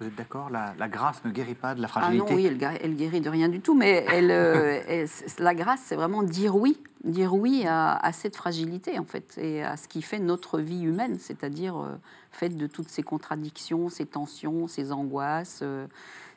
Vous 0.00 0.06
êtes 0.06 0.14
d'accord? 0.16 0.50
La, 0.50 0.88
grâce 0.88 1.24
ne 1.24 1.30
guérit 1.30 1.54
pas 1.54 1.74
de 1.74 1.80
la 1.80 1.88
fragilité 1.88 2.26
ah 2.26 2.30
non, 2.30 2.36
oui, 2.36 2.46
elle, 2.46 2.78
elle, 2.82 2.96
guérit 2.96 3.20
de 3.20 3.30
rien 3.30 3.48
du 3.48 3.60
tout, 3.60 3.74
mais 3.74 4.04
elle, 4.08 4.30
euh, 4.30 5.06
la 5.38 5.54
grâce, 5.54 5.80
c'est 5.84 5.94
vraiment 5.94 6.22
dire 6.22 6.56
oui, 6.56 6.78
dire 7.04 7.34
oui 7.34 7.64
à, 7.68 8.10
cette 8.12 8.36
fragilité, 8.36 8.98
en 8.98 9.04
fait, 9.04 9.38
et 9.38 9.62
à 9.62 9.76
ce 9.76 9.86
qui 9.86 10.02
fait 10.02 10.18
notre 10.18 10.58
vie 10.58 10.82
humaine, 10.82 11.18
c'est-à-dire 11.20 11.76
euh, 11.76 11.94
faite 12.32 12.56
de 12.56 12.66
toutes 12.66 12.88
ces 12.88 13.04
contradictions, 13.04 13.88
ces 13.88 14.06
tensions, 14.06 14.66
ces 14.66 14.90
angoisses, 14.90 15.62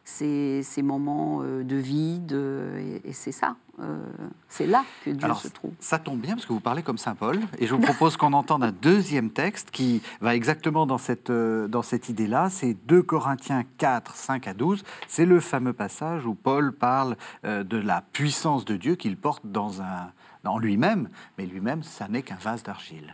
ces, 0.08 0.82
moments 0.82 1.42
euh, 1.42 1.64
de 1.64 1.76
vide, 1.76 2.32
euh, 2.32 3.00
et, 3.04 3.12
c'est 3.12 3.34
ça, 3.34 3.58
euh, 3.80 4.00
c'est 4.48 4.66
là 4.66 4.86
que 5.04 5.10
Dieu 5.10 5.34
se 5.36 5.50
trouve. 5.50 5.74
Ça 5.80 6.00
tombe 6.00 6.22
bien 6.22 6.36
parce 6.36 6.46
que 6.46 6.54
vous 6.54 6.62
parlez 6.62 6.82
comme 6.82 6.98
Saint 6.98 7.16
Paul, 7.16 7.40
et 7.60 7.68
je 7.68 7.76
vous 7.76 7.82
propose 7.82 8.16
qu'on 8.16 8.34
entende 8.34 8.64
un 8.64 8.72
deuxième 8.72 9.32
texte 9.32 9.70
qui 9.70 10.02
va 10.22 10.34
exactement 10.34 10.86
dans 10.86 10.98
cette, 10.98 11.32
dans 11.32 11.82
cette 11.82 12.08
idée-là, 12.08 12.50
c'est 12.50 12.74
2 12.88 13.04
Corinthiens 13.04 13.66
4, 13.78 14.16
5 14.16 14.48
à 14.48 14.54
12, 14.54 14.84
c'est 15.08 15.26
le 15.26 15.40
fameux 15.42 15.74
passage 15.74 16.26
où 16.26 16.36
Paul 16.36 16.72
parle 16.74 17.18
de 17.44 17.78
la 17.78 18.02
puissance 18.14 18.64
de 18.66 18.78
Dieu 18.78 18.96
qu'il 18.96 19.18
porte 19.18 19.46
dans, 19.46 19.82
un, 19.82 20.12
dans 20.44 20.58
lui-même, 20.58 21.10
mais 21.38 21.46
lui-même, 21.46 21.84
ça 21.84 22.08
n'est 22.08 22.22
qu'un 22.22 22.36
vase 22.36 22.64
d'argile. 22.64 23.14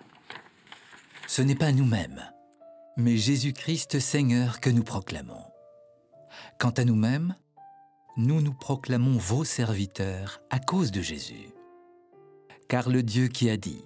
Ce 1.27 1.41
n'est 1.41 1.55
pas 1.55 1.71
nous-mêmes, 1.71 2.21
mais 2.97 3.17
Jésus-Christ 3.17 3.99
Seigneur 3.99 4.59
que 4.59 4.69
nous 4.69 4.83
proclamons. 4.83 5.52
Quant 6.63 6.69
à 6.77 6.85
nous-mêmes, 6.85 7.35
nous 8.15 8.39
nous 8.39 8.53
proclamons 8.53 9.17
vos 9.17 9.43
serviteurs 9.43 10.39
à 10.49 10.59
cause 10.59 10.91
de 10.91 11.01
Jésus. 11.01 11.49
Car 12.69 12.87
le 12.87 13.03
Dieu 13.03 13.27
qui 13.27 13.49
a 13.49 13.57
dit 13.57 13.83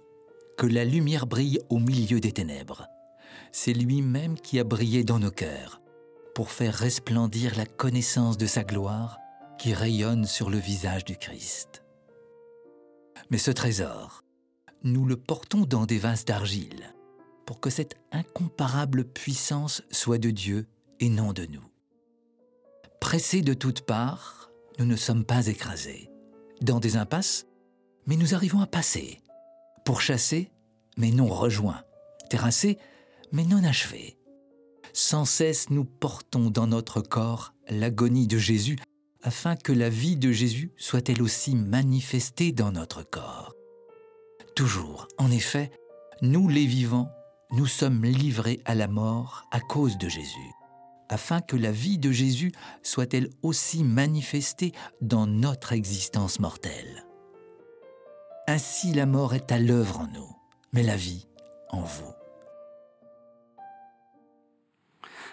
que 0.60 0.68
la 0.68 0.86
lumière 0.86 1.26
brille 1.26 1.60
au 1.70 1.80
milieu 1.80 2.20
des 2.20 2.32
ténèbres, 2.32 2.86
c'est 3.52 3.74
lui-même 3.74 4.40
qui 4.40 4.60
a 4.60 4.64
brillé 4.64 5.04
dans 5.04 5.18
nos 5.18 5.32
cœurs 5.32 5.82
pour 6.36 6.52
faire 6.52 6.76
resplendir 6.76 7.58
la 7.58 7.66
connaissance 7.66 8.38
de 8.38 8.46
sa 8.46 8.64
gloire 8.64 9.18
qui 9.58 9.74
rayonne 9.74 10.26
sur 10.28 10.52
le 10.52 10.60
visage 10.60 11.04
du 11.04 11.18
Christ. 11.18 11.84
Mais 13.32 13.40
ce 13.40 13.50
trésor, 13.50 14.24
nous 14.84 15.08
le 15.08 15.18
portons 15.18 15.62
dans 15.62 15.88
des 15.88 15.98
vases 15.98 16.26
d'argile 16.26 16.94
pour 17.48 17.60
que 17.60 17.72
cette 17.72 17.96
incomparable 18.12 19.04
puissance 19.04 19.82
soit 19.90 20.20
de 20.20 20.30
Dieu 20.30 20.68
et 21.00 21.10
non 21.10 21.34
de 21.34 21.48
nous. 21.48 21.67
Pressés 23.08 23.42
de 23.42 23.54
toutes 23.54 23.84
parts, 23.84 24.52
nous 24.80 24.86
ne 24.86 24.98
sommes 24.98 25.24
pas 25.24 25.48
écrasés. 25.48 26.10
Dans 26.60 26.82
des 26.82 26.98
impasses, 26.98 27.48
mais 28.06 28.18
nous 28.18 28.36
arrivons 28.36 28.60
à 28.60 28.68
passer. 28.68 29.22
Pourchassés, 29.86 30.52
mais 30.98 31.12
non 31.12 31.28
rejoints. 31.28 31.84
Terrassés, 32.30 32.78
mais 33.32 33.46
non 33.46 33.64
achevés. 33.64 34.18
Sans 34.92 35.24
cesse, 35.24 35.70
nous 35.70 35.86
portons 35.86 36.50
dans 36.50 36.68
notre 36.68 37.00
corps 37.00 37.54
l'agonie 37.70 38.28
de 38.28 38.38
Jésus, 38.38 38.78
afin 39.24 39.56
que 39.56 39.72
la 39.72 39.88
vie 39.88 40.18
de 40.18 40.34
Jésus 40.34 40.74
soit 40.76 41.08
elle 41.08 41.22
aussi 41.22 41.56
manifestée 41.56 42.52
dans 42.52 42.74
notre 42.74 43.04
corps. 43.04 43.56
Toujours, 44.54 45.08
en 45.18 45.32
effet, 45.32 45.72
nous 46.22 46.50
les 46.50 46.66
vivants, 46.66 47.10
nous 47.52 47.68
sommes 47.68 48.04
livrés 48.04 48.60
à 48.66 48.76
la 48.76 48.90
mort 48.90 49.46
à 49.54 49.62
cause 49.62 49.98
de 49.98 50.10
Jésus 50.10 50.57
afin 51.10 51.42
que 51.42 51.56
la 51.56 51.72
vie 51.72 51.98
de 51.98 52.12
Jésus 52.12 52.52
soit 52.84 53.14
elle 53.14 53.30
aussi 53.44 53.84
manifestée 53.84 54.74
dans 55.02 55.28
notre 55.28 55.74
existence 55.74 56.40
mortelle. 56.40 57.06
Ainsi 58.48 58.94
la 58.94 59.06
mort 59.06 59.34
est 59.34 59.52
à 59.52 59.60
l'œuvre 59.60 60.00
en 60.02 60.08
nous, 60.08 60.30
mais 60.72 60.84
la 60.84 60.96
vie 60.96 61.28
en 61.70 61.82
vous. 61.82 62.14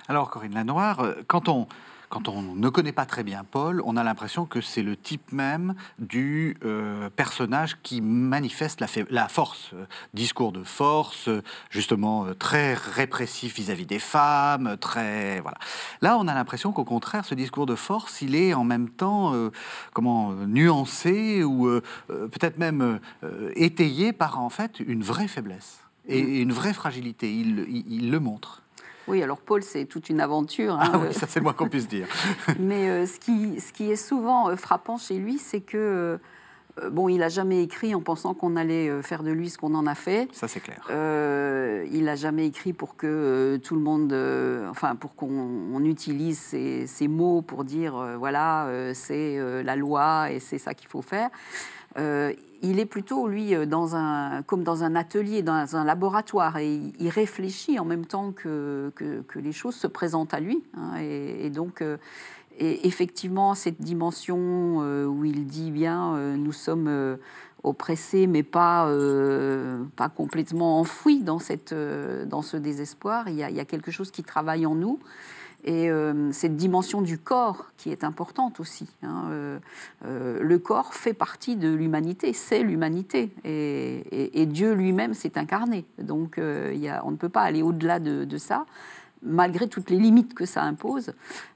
Alors 0.08 0.30
Corinne 0.30 0.54
Lanoire, 0.54 1.00
euh, 1.00 1.14
quand 1.26 1.48
on, 1.48 1.66
quand 2.14 2.28
on 2.28 2.54
ne 2.54 2.68
connaît 2.68 2.92
pas 2.92 3.06
très 3.06 3.24
bien 3.24 3.42
Paul, 3.42 3.82
on 3.84 3.96
a 3.96 4.04
l'impression 4.04 4.46
que 4.46 4.60
c'est 4.60 4.84
le 4.84 4.96
type 4.96 5.32
même 5.32 5.74
du 5.98 6.56
euh, 6.64 7.10
personnage 7.10 7.76
qui 7.82 8.00
manifeste 8.00 8.80
la, 8.80 8.86
la 9.10 9.26
force. 9.26 9.72
discours 10.12 10.52
de 10.52 10.62
force, 10.62 11.28
justement 11.70 12.26
euh, 12.26 12.34
très 12.34 12.74
répressif 12.74 13.56
vis-à-vis 13.56 13.84
des 13.84 13.98
femmes, 13.98 14.76
très 14.80 15.40
voilà. 15.40 15.58
Là, 16.02 16.16
on 16.16 16.28
a 16.28 16.34
l'impression 16.34 16.70
qu'au 16.70 16.84
contraire, 16.84 17.24
ce 17.24 17.34
discours 17.34 17.66
de 17.66 17.74
force, 17.74 18.22
il 18.22 18.36
est 18.36 18.54
en 18.54 18.62
même 18.62 18.90
temps 18.90 19.34
euh, 19.34 19.50
comment 19.92 20.32
nuancé 20.34 21.42
ou 21.42 21.68
peut-être 22.08 22.58
même 22.58 23.00
étayé 23.56 24.12
par 24.12 24.38
en 24.38 24.50
fait 24.50 24.78
une 24.78 25.02
vraie 25.02 25.26
faiblesse 25.26 25.80
et, 26.06 26.20
une 26.20 26.52
vraie 26.52 26.74
fragilité. 26.74 27.32
il 27.32 28.10
le 28.12 28.20
montre. 28.20 28.63
Oui, 29.08 29.22
alors 29.22 29.38
Paul, 29.38 29.62
c'est 29.62 29.84
toute 29.84 30.08
une 30.08 30.20
aventure. 30.20 30.74
Hein, 30.74 30.90
ah 30.92 30.98
oui, 30.98 31.12
ça 31.12 31.26
c'est 31.28 31.40
le 31.40 31.44
moins 31.44 31.52
qu'on 31.52 31.68
puisse 31.68 31.88
dire. 31.88 32.06
Mais 32.58 32.88
euh, 32.88 33.06
ce, 33.06 33.18
qui, 33.18 33.60
ce 33.60 33.72
qui 33.72 33.90
est 33.90 33.96
souvent 33.96 34.48
euh, 34.48 34.56
frappant 34.56 34.96
chez 34.96 35.16
lui, 35.16 35.38
c'est 35.38 35.60
que 35.60 36.18
euh, 36.80 36.90
bon, 36.90 37.08
il 37.08 37.18
n'a 37.18 37.28
jamais 37.28 37.62
écrit 37.62 37.94
en 37.94 38.00
pensant 38.00 38.34
qu'on 38.34 38.56
allait 38.56 39.02
faire 39.02 39.22
de 39.22 39.30
lui 39.30 39.50
ce 39.50 39.58
qu'on 39.58 39.74
en 39.74 39.86
a 39.86 39.94
fait. 39.94 40.28
Ça, 40.32 40.48
c'est 40.48 40.60
clair. 40.60 40.82
il 40.90 42.04
n'a 42.04 42.16
jamais 42.16 42.46
écrit 42.46 42.72
pour 42.72 42.96
que 42.96 43.60
tout 43.62 43.74
le 43.74 43.80
monde, 43.80 44.12
enfin, 44.70 44.96
pour 44.96 45.14
qu'on 45.14 45.84
utilise 45.84 46.38
ces, 46.38 46.86
ces, 46.86 47.06
mots 47.06 47.42
pour 47.42 47.64
dire, 47.64 47.94
voilà, 48.18 48.68
c'est 48.94 49.38
la 49.62 49.76
loi 49.76 50.32
et 50.32 50.40
c'est 50.40 50.58
ça 50.58 50.74
qu'il 50.74 50.88
faut 50.88 51.02
faire 51.02 51.30
il 52.64 52.80
est 52.80 52.86
plutôt, 52.86 53.28
lui, 53.28 53.54
euh, 53.54 53.66
comme 54.46 54.64
dans 54.64 54.84
un 54.84 54.96
atelier, 54.96 55.42
dans 55.42 55.76
un 55.76 55.84
laboratoire, 55.84 56.56
et 56.56 56.80
il, 56.98 57.08
réfléchit 57.08 57.78
en 57.78 57.84
même 57.84 58.06
temps 58.06 58.32
que, 58.32 58.92
les 59.34 59.52
choses 59.52 59.74
se 59.74 59.86
présentent 59.86 60.34
à 60.34 60.40
lui. 60.40 60.62
Hein, 60.76 60.96
et, 61.00 61.50
donc, 61.50 61.82
euh, 61.82 61.98
effectivement, 62.58 63.54
cette 63.54 63.80
dimension 63.80 64.38
euh, 64.80 65.04
où 65.04 65.24
il 65.24 65.46
dit 65.46 65.70
bien, 65.70 66.16
nous 66.36 66.52
sommes 66.52 67.18
oppressés, 67.62 68.26
mais 68.26 68.42
pas, 68.42 68.90
complètement 70.16 70.80
enfouis 70.80 71.20
dans, 71.20 71.38
ce 71.38 72.56
désespoir, 72.56 73.28
il 73.28 73.36
y 73.36 73.60
a 73.60 73.64
quelque 73.64 73.90
chose 73.90 74.10
qui 74.10 74.22
travaille 74.22 74.66
en 74.66 74.74
nous. 74.74 74.98
Et 75.64 75.90
euh, 75.90 76.30
cette 76.30 76.56
dimension 76.56 77.00
du 77.00 77.18
corps 77.18 77.70
qui 77.78 77.90
est 77.90 78.04
importante 78.04 78.60
aussi. 78.60 78.86
Hein, 79.02 79.24
euh, 79.30 79.58
euh, 80.04 80.42
le 80.42 80.58
corps 80.58 80.92
fait 80.92 81.14
partie 81.14 81.56
de 81.56 81.72
l'humanité, 81.72 82.34
c'est 82.34 82.62
l'humanité. 82.62 83.30
Et, 83.44 84.44
Dieu 84.46 84.74
lui-même 84.74 85.14
s'est 85.14 85.38
incarné. 85.38 85.86
Donc 85.98 86.36
on 86.38 87.10
ne 87.10 87.16
peut 87.16 87.30
pas 87.30 87.42
aller 87.42 87.62
au-delà 87.62 87.98
de, 87.98 88.36
ça, 88.36 88.66
malgré 89.22 89.66
toutes 89.66 89.88
les 89.88 89.96
limites 89.96 90.34
que 90.34 90.44
ça 90.44 90.62
impose. 90.62 91.14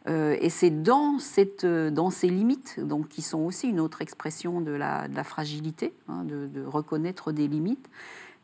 et 0.09 0.49
c'est 0.49 0.71
dans, 0.71 1.19
ces 1.19 2.29
limites, 2.29 2.81
donc, 2.81 3.09
qui 3.09 3.23
sont 3.23 3.41
aussi 3.41 3.69
une 3.69 3.79
autre 3.79 4.01
expression 4.01 4.63
de 4.63 4.73
la, 4.73 5.07
fragilité, 5.23 5.93
hein, 6.09 6.25
de, 6.25 6.65
reconnaître 6.65 7.31
des 7.31 7.47
limites, 7.47 7.89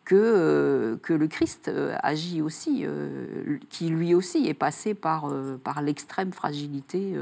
que, 0.05 0.14
euh, 0.14 0.96
que 0.98 1.12
le 1.12 1.26
Christ 1.28 1.68
euh, 1.68 1.96
agit 2.02 2.42
aussi, 2.42 2.82
euh, 2.84 3.59
qui 3.70 3.88
lui 3.88 4.14
aussi 4.14 4.46
est 4.46 4.55
passé 4.55 4.94
par, 4.94 5.32
par 5.62 5.82
l'extrême 5.82 6.32
fragilité 6.32 7.14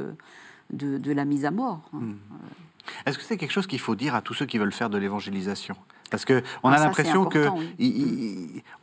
de, 0.70 0.98
de, 0.98 1.12
la 1.12 1.24
mise 1.24 1.44
à 1.44 1.50
mort. 1.50 1.88
Hmm. 1.92 2.14
Est-ce 3.06 3.18
que 3.18 3.24
c'est 3.24 3.36
quelque 3.36 3.52
chose 3.52 3.66
qu'il 3.66 3.78
faut 3.78 3.94
dire 3.94 4.14
à 4.14 4.22
tous 4.22 4.34
ceux 4.34 4.46
qui 4.46 4.58
veulent 4.58 4.72
faire 4.72 4.90
de 4.90 4.98
l'évangélisation? 4.98 5.76
Parce 6.12 6.26
qu'on 6.26 6.42
on 6.62 6.68
a 6.68 6.76
ah, 6.76 6.84
l'impression 6.84 7.24
que 7.24 7.48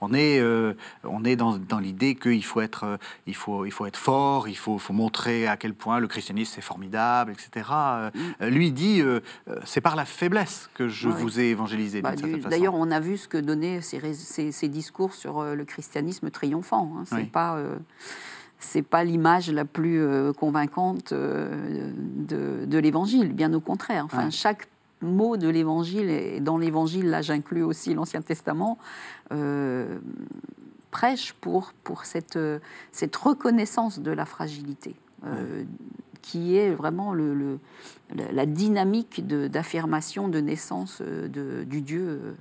on 0.01 0.13
est, 0.13 0.39
euh, 0.39 0.73
on 1.03 1.23
est 1.23 1.35
dans, 1.35 1.57
dans 1.57 1.77
l'idée 1.77 2.15
qu'il 2.15 2.43
faut 2.43 2.59
être, 2.59 2.83
euh, 2.85 2.97
il 3.27 3.35
faut, 3.35 3.65
il 3.65 3.71
faut 3.71 3.85
être 3.85 3.97
fort, 3.97 4.47
il 4.47 4.57
faut, 4.57 4.79
faut 4.79 4.93
montrer 4.93 5.47
à 5.47 5.55
quel 5.55 5.75
point 5.75 5.99
le 5.99 6.07
christianisme 6.07 6.53
c'est 6.55 6.61
formidable, 6.61 7.31
etc. 7.31 7.69
Euh, 7.71 8.09
mm. 8.41 8.45
Lui 8.47 8.71
dit, 8.71 9.03
c'est 9.63 9.81
par 9.81 9.95
la 9.95 10.05
faiblesse 10.05 10.69
que 10.73 10.87
je 10.87 11.07
vous 11.07 11.39
ai 11.39 11.49
évangélisé. 11.49 12.01
Bah, 12.01 12.13
d'ailleurs, 12.49 12.73
on 12.73 12.89
a 12.89 12.99
vu 12.99 13.17
ce 13.17 13.27
que 13.27 13.37
donnaient 13.37 13.81
ces, 13.81 14.51
ces, 14.51 14.67
discours 14.67 15.13
sur 15.13 15.43
le 15.43 15.65
christianisme 15.65 16.31
triomphant. 16.31 16.91
Hein. 16.97 17.03
C'est 17.05 17.31
pas 17.31 17.59
c'est 18.61 18.81
pas 18.81 19.03
l'image 19.03 19.49
la 19.51 19.65
plus 19.65 20.03
convaincante 20.33 21.13
de, 21.13 22.65
de 22.65 22.77
l'évangile, 22.79 23.33
bien 23.33 23.53
au 23.53 23.59
contraire. 23.59 24.05
Enfin, 24.05 24.31
chaque 24.31 24.67
mots 25.01 25.37
de 25.37 25.47
l'Évangile, 25.47 26.09
et 26.09 26.39
dans 26.39 26.57
l'Évangile, 26.57 27.09
là 27.09 27.21
j'inclus 27.21 27.63
aussi 27.63 27.93
l'Ancien 27.93 28.21
Testament, 28.21 28.77
euh, 29.31 29.99
prêche 30.91 31.33
pour, 31.33 31.73
pour 31.83 32.05
cette, 32.05 32.39
cette 32.91 33.15
reconnaissance 33.15 33.99
de 33.99 34.11
la 34.11 34.25
fragilité, 34.25 34.95
euh, 35.25 35.63
qui 36.21 36.55
est 36.57 36.71
vraiment 36.71 37.13
le, 37.13 37.59
la 38.15 38.45
dynamique 38.45 39.25
d'affirmation, 39.25 40.27
de, 40.27 40.39
naissance 40.39 40.99
euh, 41.01 41.27
de, 41.27 41.63
du 41.63 41.81
Dieu 41.81 42.35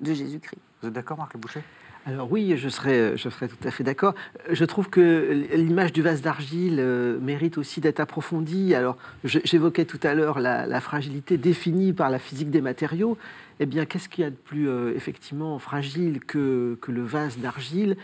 de 0.00 0.12
Jésus-Christ. 0.12 0.60
Vous 0.82 0.88
êtes 0.88 0.94
d'accord, 0.94 1.18
Marc 1.18 1.36
Boucher 1.36 1.62
alors 2.06 2.32
oui, 2.32 2.54
je 2.56 2.68
serais, 2.70 3.16
je 3.16 3.28
serais 3.28 3.48
tout 3.48 3.68
à 3.68 3.70
fait 3.70 3.84
d'accord. 3.84 4.14
Je 4.50 4.64
trouve 4.64 4.88
que 4.88 5.44
l'image 5.54 5.92
du 5.92 6.00
vase 6.00 6.22
d'argile 6.22 6.78
euh, 6.80 7.18
mérite 7.20 7.58
aussi 7.58 7.80
d'être 7.80 8.00
approfondie. 8.00 8.74
Alors 8.74 8.96
j'évoquais 9.24 9.84
tout 9.84 10.00
à 10.02 10.14
l'heure 10.14 10.40
la, 10.40 10.80
fragilité 10.80 11.36
définie 11.36 11.92
par 11.92 12.08
la 12.08 12.18
physique 12.18 12.50
des 12.50 12.62
matériaux. 12.62 13.18
Eh 13.60 13.66
bien, 13.66 13.84
qu'est-ce 13.84 14.08
qu'il 14.08 14.24
y 14.24 14.26
a 14.26 14.30
de 14.30 14.36
plus 14.36 14.68
euh, 14.68 14.94
effectivement 14.96 15.58
fragile 15.58 16.20
que, 16.20 16.78
que 16.80 16.90
le 16.90 17.02
vase 17.02 17.38
d'argile? 17.38 17.96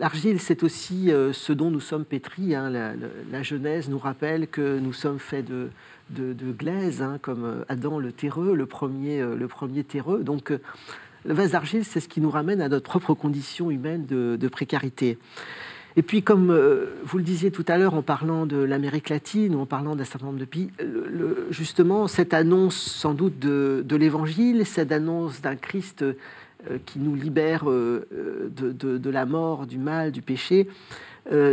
L'argile, 0.00 0.40
c'est 0.40 0.62
aussi 0.62 1.12
euh, 1.12 1.34
ce 1.34 1.52
dont 1.52 1.70
nous 1.70 1.80
sommes 1.80 2.06
pétris. 2.06 2.54
Hein. 2.54 2.70
La, 3.30 3.42
Genèse 3.42 3.90
nous 3.90 3.98
rappelle 3.98 4.48
que 4.48 4.78
nous 4.78 4.94
sommes 4.94 5.18
faits 5.18 5.44
de, 5.44 5.68
de, 6.10 6.52
glaise, 6.52 7.02
hein, 7.02 7.18
comme 7.20 7.64
Adam 7.68 7.98
le 7.98 8.10
terreux, 8.10 8.56
le 8.56 8.66
premier, 8.66 9.20
le 9.22 9.48
premier 9.48 9.84
terreux. 9.84 10.24
Donc 10.24 10.50
le 11.24 11.34
vase 11.34 11.52
d'argile, 11.52 11.84
c'est 11.84 12.00
ce 12.00 12.08
qui 12.08 12.20
nous 12.20 12.30
ramène 12.30 12.60
à 12.60 12.68
notre 12.68 12.84
propre 12.84 13.14
condition 13.14 13.70
humaine 13.70 14.06
de, 14.06 14.48
précarité. 14.48 15.18
Et 15.96 16.02
puis, 16.02 16.22
comme 16.22 16.50
euh, 16.50 16.86
vous 17.04 17.18
le 17.18 17.24
disiez 17.24 17.50
tout 17.50 17.64
à 17.66 17.76
l'heure 17.76 17.94
en 17.94 18.02
parlant 18.02 18.46
de 18.46 18.56
l'Amérique 18.56 19.08
latine 19.08 19.54
ou 19.54 19.60
en 19.60 19.66
parlant 19.66 19.96
d'un 19.96 20.04
certain 20.04 20.26
nombre 20.26 20.38
de 20.38 20.44
pays, 20.44 20.70
justement, 21.50 22.06
cette 22.06 22.34
annonce 22.34 22.76
sans 22.76 23.14
doute 23.14 23.38
de, 23.38 23.96
l'Évangile, 23.96 24.64
cette 24.64 24.92
annonce 24.92 25.40
d'un 25.40 25.56
Christ 25.56 26.02
euh, 26.02 26.14
qui 26.86 27.00
nous 27.00 27.14
libère 27.14 27.68
euh, 27.68 28.06
de, 28.50 29.10
la 29.10 29.26
mort, 29.26 29.66
du 29.66 29.78
mal, 29.78 30.12
du 30.12 30.22
péché, 30.22 30.68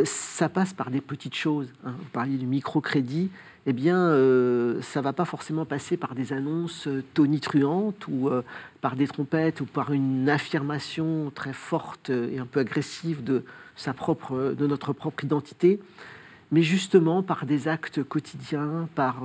ça 0.05 0.47
passe 0.47 0.73
par 0.73 0.89
des 0.89 1.01
petites 1.01 1.35
choses. 1.35 1.73
Hein. 1.85 1.93
Vous 1.97 2.09
parliez 2.13 2.37
du 2.37 2.45
microcrédit 2.45 3.29
eh 3.67 3.73
bien, 3.73 3.97
euh, 3.97 4.79
ça 4.81 5.01
va 5.01 5.11
pas 5.11 5.25
forcément 5.25 5.65
passer 5.65 5.97
par 5.97 6.13
des 6.13 6.33
annonces 6.33 6.87
euh, 6.87 7.03
tonitruantes 7.15 8.07
ou 8.07 8.29
euh, 8.29 8.43
par 8.81 8.95
des 8.95 9.07
trompettes 9.07 9.59
ou 9.61 9.65
par 9.65 9.91
une 9.91 10.29
affirmation 10.29 11.31
très 11.33 11.53
forte 11.53 12.11
et 12.11 12.37
un 12.37 12.45
peu 12.45 12.59
agressive 12.59 13.23
de, 13.23 13.43
sa 13.75 13.93
propre, 13.93 14.53
de 14.55 14.67
notre 14.67 14.93
propre 14.93 15.23
identité, 15.23 15.79
mais 16.51 16.61
justement 16.61 17.23
par 17.23 17.47
des 17.47 17.67
actes 17.67 18.03
quotidiens, 18.03 18.87
par 18.93 19.23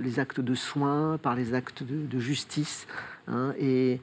les 0.00 0.18
actes 0.18 0.40
de 0.40 0.54
soins, 0.54 1.18
par 1.22 1.36
les 1.36 1.52
actes 1.52 1.82
de, 1.82 2.18
justice. 2.18 2.86
Hein. 3.28 3.52
et 3.60 4.00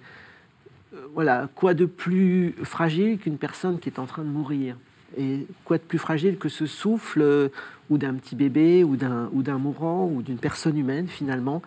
voilà, 1.14 1.50
quoi 1.56 1.74
de 1.74 1.86
plus 1.86 2.54
fragile 2.64 3.18
qu'une 3.18 3.38
personne 3.38 3.80
qui 3.80 3.90
est 3.90 4.00
en 4.00 4.06
train 4.06 4.24
de 4.24 4.30
mourir? 4.30 4.76
Et 5.18 5.48
quoi 5.66 5.78
de 5.78 5.84
plus 5.84 5.98
fragile 5.98 6.38
que 6.38 6.50
ce 6.50 6.66
souffle 6.66 7.22
euh, 7.22 7.50
ou 7.90 7.98
d'un 7.98 8.14
petit 8.16 8.36
bébé 8.36 8.84
ou 8.84 8.96
d'un 8.96 9.58
mourant 9.58 10.10
ou 10.14 10.22
d'une 10.22 10.38
personne 10.38 10.78
humaine 10.78 11.08
finalement 11.08 11.62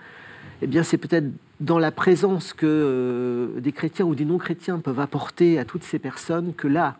Eh 0.61 0.67
bien 0.67 0.83
c'est 0.83 0.99
peut-être 0.99 1.27
dans 1.61 1.79
la 1.79 1.93
présence 1.93 2.53
que 2.53 2.67
euh, 2.67 3.61
des 3.61 3.73
chrétiens 3.73 4.05
ou 4.05 4.15
des 4.15 4.25
non-chrétiens 4.25 4.81
peuvent 4.81 5.01
apporter 5.01 5.59
à 5.59 5.65
toutes 5.65 5.85
ces 5.85 5.99
personnes 5.99 6.55
que 6.55 6.67
là 6.69 6.97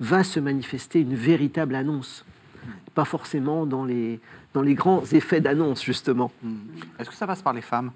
va 0.00 0.24
se 0.24 0.40
manifester 0.40 1.00
une 1.00 1.14
véritable 1.14 1.74
annonce. 1.74 2.24
Pas 2.94 3.04
forcément 3.04 3.64
dans 3.64 3.84
les, 3.84 4.20
dans 4.52 4.62
les 4.62 4.74
grands 4.74 5.02
effets 5.12 5.40
d'annonce 5.40 5.82
justement. 5.82 6.30
Hmm. 6.42 6.56
Est-ce 6.98 7.08
que 7.08 7.16
ça 7.16 7.26
passe 7.26 7.42
par 7.42 7.54
les 7.54 7.62
femmes? 7.62 7.90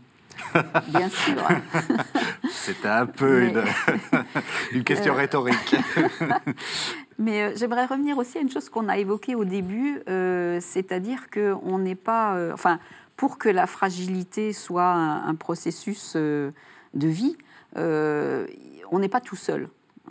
Bien 0.89 1.09
sûr. 1.09 1.49
C'était 2.51 2.89
un 2.89 3.07
peu 3.07 3.51
une, 4.72 4.85
question 4.85 5.14
euh, 5.14 5.16
rhétorique. 5.16 5.77
Mais 7.18 7.42
euh, 7.42 7.52
j'aimerais 7.56 7.86
revenir 7.86 8.18
aussi 8.18 8.38
à 8.38 8.40
une 8.40 8.50
chose 8.50 8.68
qu'on 8.68 8.88
a 8.88 8.98
évoquée 8.98 9.34
au 9.34 9.44
début, 9.44 10.00
euh, 10.08 10.58
c'est-à-dire 10.60 11.30
qu'on 11.30 11.78
n'est 11.78 11.94
pas. 11.94 12.52
enfin, 12.52 12.78
pour 13.16 13.38
que 13.38 13.48
la 13.48 13.66
fragilité 13.66 14.52
soit 14.52 14.92
un, 14.92 15.34
processus 15.34 16.16
de 16.16 16.52
vie, 16.94 17.36
on 17.74 18.98
n'est 18.98 19.08
pas 19.08 19.22
tout 19.22 19.36
seul. 19.36 19.68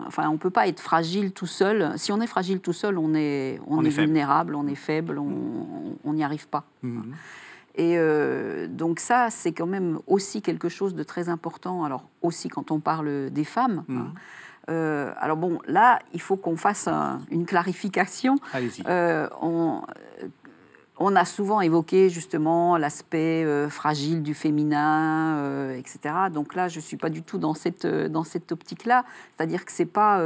Enfin, 0.07 0.27
on 0.27 0.33
ne 0.33 0.37
peut 0.37 0.49
pas 0.49 0.67
être 0.67 0.79
fragile 0.79 1.31
tout 1.31 1.45
seul. 1.45 1.93
Si 1.97 2.11
on 2.11 2.19
est 2.19 2.27
fragile 2.27 2.59
tout 2.59 2.73
seul, 2.73 2.97
on 2.97 3.13
est, 3.13 3.59
on, 3.67 3.85
est, 3.85 3.89
vulnérable, 3.89 4.55
on 4.55 4.67
est 4.67 4.75
faible, 4.75 5.19
on 5.19 6.13
n'y 6.13 6.23
arrive 6.23 6.47
pas. 6.47 6.65
Mhm. 6.81 7.13
Et 7.77 7.95
euh, 7.97 8.67
donc 8.67 8.99
ça, 8.99 9.29
c'est 9.29 9.51
quand 9.51 9.65
même 9.65 9.99
aussi 10.07 10.41
quelque 10.41 10.69
chose 10.69 10.95
de 10.95 11.03
très 11.03 11.29
important. 11.29 11.83
Alors 11.83 12.07
aussi 12.21 12.47
quand 12.47 12.71
on 12.71 12.79
parle 12.79 13.29
des 13.29 13.43
femmes. 13.43 13.83
Hein. 13.89 14.13
Euh, 14.69 15.11
alors 15.19 15.37
bon, 15.37 15.59
là, 15.67 15.99
il 16.13 16.21
faut 16.21 16.37
qu'on 16.37 16.57
fasse 16.57 16.87
une 17.29 17.45
clarification. 17.45 18.37
Allez-y. 18.53 18.83
Euh, 18.87 19.27
on 20.97 21.15
a 21.15 21.25
souvent 21.25 21.59
évoqué 21.59 22.09
justement 22.09 22.77
l'aspect 22.77 23.43
euh, 23.43 23.69
fragile 23.69 24.23
du 24.23 24.33
féminin, 24.33 25.37
euh, 25.39 25.77
etc. 25.77 26.15
Donc 26.31 26.55
là, 26.55 26.69
je 26.69 26.77
ne 26.77 26.81
suis 26.81 26.95
pas 26.95 27.09
du 27.09 27.21
tout 27.21 27.37
dans 27.37 27.53
cette, 27.53 27.83
euh, 27.83 28.07
dans 28.07 28.23
cette 28.23 28.51
optique-là. 28.53 29.03
C'est-à-dire 29.35 29.65
que 29.65 29.71
ce 29.73 29.83
n'est 29.83 29.89
pas 29.89 30.21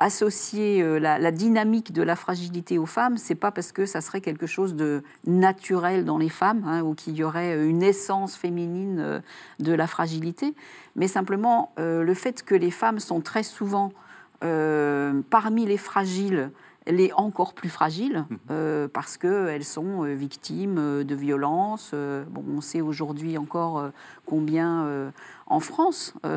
associer 0.00 0.82
la, 1.00 1.32
dynamique 1.32 1.92
de 1.92 2.02
la 2.02 2.16
fragilité 2.16 2.78
aux 2.78 2.86
femmes, 2.86 3.18
ce 3.18 3.30
n'est 3.30 3.38
pas 3.38 3.50
parce 3.50 3.72
que 3.72 3.84
ça 3.84 4.00
serait 4.00 4.20
quelque 4.20 4.46
chose 4.46 4.74
de 4.74 5.02
naturel 5.26 6.04
dans 6.04 6.18
les 6.18 6.28
femmes, 6.28 6.62
hein, 6.66 6.82
ou 6.82 6.94
qu'il 6.94 7.16
y 7.16 7.24
aurait 7.24 7.62
une 7.66 7.82
essence 7.82 8.36
féminine 8.36 9.22
de 9.58 9.72
la 9.72 9.86
fragilité, 9.86 10.54
mais 10.96 11.08
simplement 11.08 11.72
le 11.76 12.14
fait 12.14 12.42
que 12.44 12.54
les 12.54 12.70
femmes 12.70 13.00
sont 13.00 13.20
très 13.20 13.42
souvent 13.42 13.92
parmi 14.40 15.66
les 15.66 15.78
fragiles, 15.78 16.50
elle 16.88 17.02
est 17.02 17.12
encore 17.12 17.52
plus 17.52 17.68
fragile 17.68 18.24
mhm. 18.30 18.38
euh, 18.50 18.88
parce 18.88 19.18
qu'elles 19.18 19.64
sont 19.64 20.04
euh, 20.04 20.14
victimes 20.14 20.78
euh, 20.78 21.04
de 21.04 21.14
violences. 21.14 21.92
bon, 21.92 22.42
on 22.50 22.60
sait 22.62 22.80
aujourd'hui 22.80 23.36
encore 23.36 23.90
combien 24.24 25.12
en 25.46 25.60
France 25.60 26.14
mhm. 26.24 26.30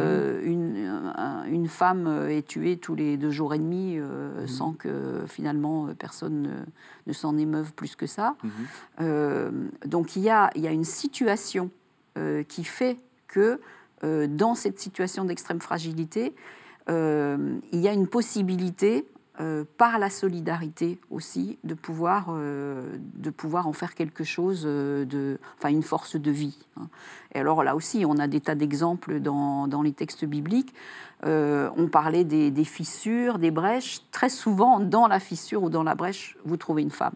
une, 0.44 1.14
une, 1.48 1.68
femme 1.68 2.28
est 2.30 2.48
tuée 2.48 2.78
tous 2.78 2.96
les 2.96 3.18
deux 3.18 3.32
jours 3.32 3.54
et 3.54 3.60
demi 3.60 3.98
mhm. 3.98 4.48
sans 4.48 4.74
que 4.74 5.24
finalement 5.28 5.88
personne 5.98 6.66
ne, 7.08 7.14
s'en 7.14 7.38
émeuve 7.38 7.74
plus 7.74 7.96
que 7.96 8.08
ça. 8.08 8.36
donc 9.86 10.16
il 10.16 10.22
y, 10.22 10.30
a, 10.30 10.50
il 10.56 10.62
y 10.62 10.68
a 10.68 10.72
une 10.72 10.84
situation 10.84 11.70
qui 12.48 12.64
fait 12.64 12.98
que 13.28 13.60
dans 14.04 14.56
cette 14.56 14.80
situation 14.80 15.26
d'extrême 15.26 15.62
fragilité, 15.62 16.36
il 16.88 17.62
y 17.80 17.88
a 17.88 17.94
une 17.94 18.08
possibilité 18.08 19.06
euh, 19.42 19.64
par 19.78 19.98
la 19.98 20.12
solidarité 20.12 21.00
aussi, 21.10 21.58
de 21.64 21.74
pouvoir, 21.74 22.28
euh, 22.30 22.98
de 23.16 23.32
pouvoir 23.32 23.68
en 23.68 23.74
faire 23.74 23.96
quelque 23.96 24.24
chose, 24.24 24.64
euh, 24.66 25.04
de, 25.04 25.40
enfin 25.58 25.70
une 25.70 25.82
force 25.82 26.16
de 26.16 26.30
vie. 26.30 26.60
Hein. 26.78 26.90
Et 27.34 27.40
alors 27.40 27.64
là 27.64 27.76
aussi, 27.76 28.06
on 28.08 28.20
a 28.20 28.28
des 28.28 28.40
tas 28.40 28.54
d'exemples 28.54 29.20
dans, 29.20 29.68
dans, 29.68 29.82
les 29.82 29.94
textes 29.94 30.26
bibliques. 30.26 30.76
on 31.24 31.88
parlait 31.92 32.24
des, 32.24 32.52
des, 32.52 32.66
fissures, 32.66 33.40
des 33.40 33.50
brèches. 33.50 34.02
Très 34.12 34.30
souvent, 34.30 34.80
dans 34.80 35.08
la 35.08 35.20
fissure 35.20 35.64
ou 35.64 35.70
dans 35.72 35.84
la 35.84 35.96
brèche, 35.96 36.38
vous 36.46 36.58
trouvez 36.58 36.84
une 36.84 36.92
femme. 36.92 37.16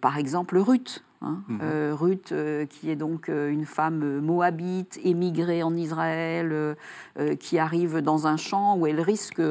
Par 0.00 0.18
exemple, 0.18 0.58
Ruth. 0.58 1.02
Hein. 1.20 1.42
Mhm. 1.48 1.58
Euh, 1.62 1.94
Ruth, 1.98 2.30
euh, 2.30 2.66
qui 2.66 2.90
est 2.90 2.96
donc 2.96 3.28
euh, 3.28 3.50
une 3.50 3.64
femme 3.64 4.20
moabite, 4.20 5.00
émigrée 5.02 5.62
en 5.62 5.74
Israël, 5.74 6.76
qui 7.40 7.58
arrive 7.58 7.98
dans 7.98 8.28
un 8.28 8.36
champ 8.36 8.76
où 8.76 8.86
elle 8.86 9.00
risque 9.00 9.42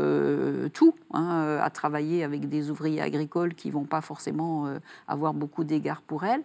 tout, 0.73 0.95
hein, 1.13 1.59
à 1.61 1.69
travailler 1.69 2.23
avec 2.23 2.47
des 2.47 2.69
ouvriers 2.71 3.01
agricoles 3.01 3.55
qui 3.55 3.71
vont 3.71 3.83
pas 3.83 3.99
forcément 3.99 4.67
avoir 5.07 5.33
beaucoup 5.33 5.65
d'égards 5.65 6.01
pour 6.01 6.23
elle, 6.23 6.43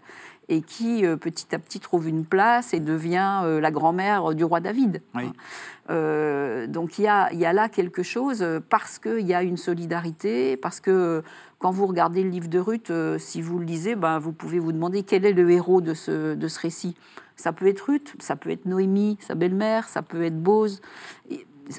et 0.48 0.62
qui 0.62 1.04
petit 1.20 1.54
à 1.54 1.60
petit 1.60 1.78
trouve 1.78 2.08
une 2.08 2.24
place 2.24 2.74
et 2.74 2.80
devient 2.80 3.42
la 3.60 3.70
grand-mère 3.70 4.34
du 4.34 4.42
roi 4.42 4.58
David. 4.58 5.02
Hein. 5.14 6.66
donc 6.66 6.98
il 6.98 7.02
y 7.02 7.08
a, 7.08 7.32
y 7.32 7.44
a, 7.44 7.52
là 7.52 7.68
quelque 7.68 8.02
chose 8.02 8.44
parce 8.68 8.98
qu'il 8.98 9.26
y 9.26 9.34
a 9.34 9.44
une 9.44 9.56
solidarité, 9.56 10.56
parce 10.56 10.80
que 10.80 11.22
quand 11.62 11.70
vous 11.70 11.86
regardez 11.86 12.24
le 12.24 12.28
livre 12.28 12.48
de 12.48 12.58
Ruth, 12.58 12.90
euh, 12.90 13.18
si 13.18 13.40
vous 13.40 13.60
le 13.60 13.64
lisez, 13.64 13.94
ben, 13.94 14.18
vous 14.18 14.32
pouvez 14.32 14.58
vous 14.58 14.72
demander 14.72 15.04
quel 15.04 15.24
est 15.24 15.32
le 15.32 15.48
héros 15.48 15.80
de 15.80 15.94
ce, 15.94 16.34
de 16.34 16.48
ce 16.48 16.58
récit. 16.58 16.96
Ça 17.36 17.52
peut 17.52 17.68
être 17.68 17.82
Ruth, 17.82 18.16
ça 18.18 18.34
peut 18.34 18.50
être 18.50 18.66
Noémie, 18.66 19.16
sa 19.20 19.36
belle-mère, 19.36 19.88
ça 19.88 20.02
peut 20.02 20.24
être 20.24 20.42
Bose. 20.42 20.82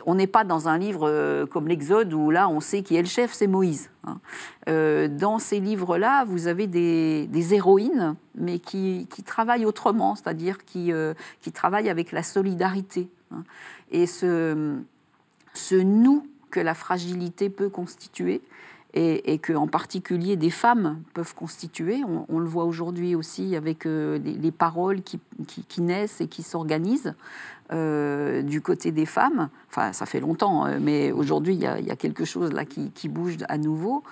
on 0.06 0.16
n'est 0.16 0.28
pas 0.28 0.46
dans 0.46 0.70
un 0.70 0.78
livre 0.78 1.10
euh, 1.10 1.46
comme 1.46 1.68
l'Exode 1.68 2.14
où 2.14 2.32
là 2.32 2.48
on 2.48 2.62
sait 2.62 2.82
qui 2.82 2.96
est 2.96 3.02
le 3.02 3.10
chef, 3.10 3.34
c'est 3.34 3.46
Moïse. 3.46 3.90
Hein. 4.06 4.20
Euh, 4.70 5.10
dans 5.10 5.38
ces 5.38 5.60
livres-là, 5.60 6.24
vous 6.24 6.48
avez 6.48 6.68
des, 6.68 7.28
des 7.28 7.54
héroïnes, 7.54 8.16
mais 8.36 8.60
qui, 8.60 9.10
qui, 9.10 9.22
travaillent 9.22 9.66
autrement, 9.66 10.16
c'est-à-dire 10.16 10.64
qui, 10.64 10.94
qui 11.42 11.52
travaillent 11.52 11.90
avec 11.90 12.14
la 12.14 12.24
solidarité. 12.24 13.10
Hein. 13.32 13.44
Et 13.92 14.08
ce, 14.08 14.78
ce 15.54 15.76
nous 15.76 16.26
que 16.52 16.62
la 16.62 16.74
fragilité 16.74 17.50
peut 17.50 17.70
constituer, 17.70 18.42
et, 18.94 19.40
que 19.40 19.54
en 19.54 19.68
particulier 19.68 20.36
des 20.36 20.50
femmes 20.50 21.02
peuvent 21.14 21.34
constituer. 21.34 22.04
On, 22.30 22.40
le 22.40 22.46
voit 22.46 22.66
aujourd'hui 22.66 23.16
aussi 23.16 23.56
avec 23.56 23.86
euh, 23.86 24.20
les, 24.20 24.52
paroles 24.52 25.02
qui, 25.02 25.20
naissent 25.82 26.22
et 26.22 26.28
qui 26.28 26.44
s'organisent 26.44 27.16
euh, 27.72 28.44
du 28.44 28.62
côté 28.62 28.92
des 28.92 29.08
femmes. 29.08 29.50
Enfin, 29.70 29.94
ça 29.94 30.06
fait 30.06 30.20
longtemps, 30.20 30.66
hein, 30.66 30.80
mais 30.80 31.12
aujourd'hui, 31.12 31.56
il 31.56 31.62
y, 31.62 31.66
a 31.68 31.96
quelque 31.96 32.26
chose 32.26 32.54
là 32.54 32.66
qui, 32.66 33.10
bouge 33.10 33.38
à 33.50 33.58
nouveau. 33.58 34.04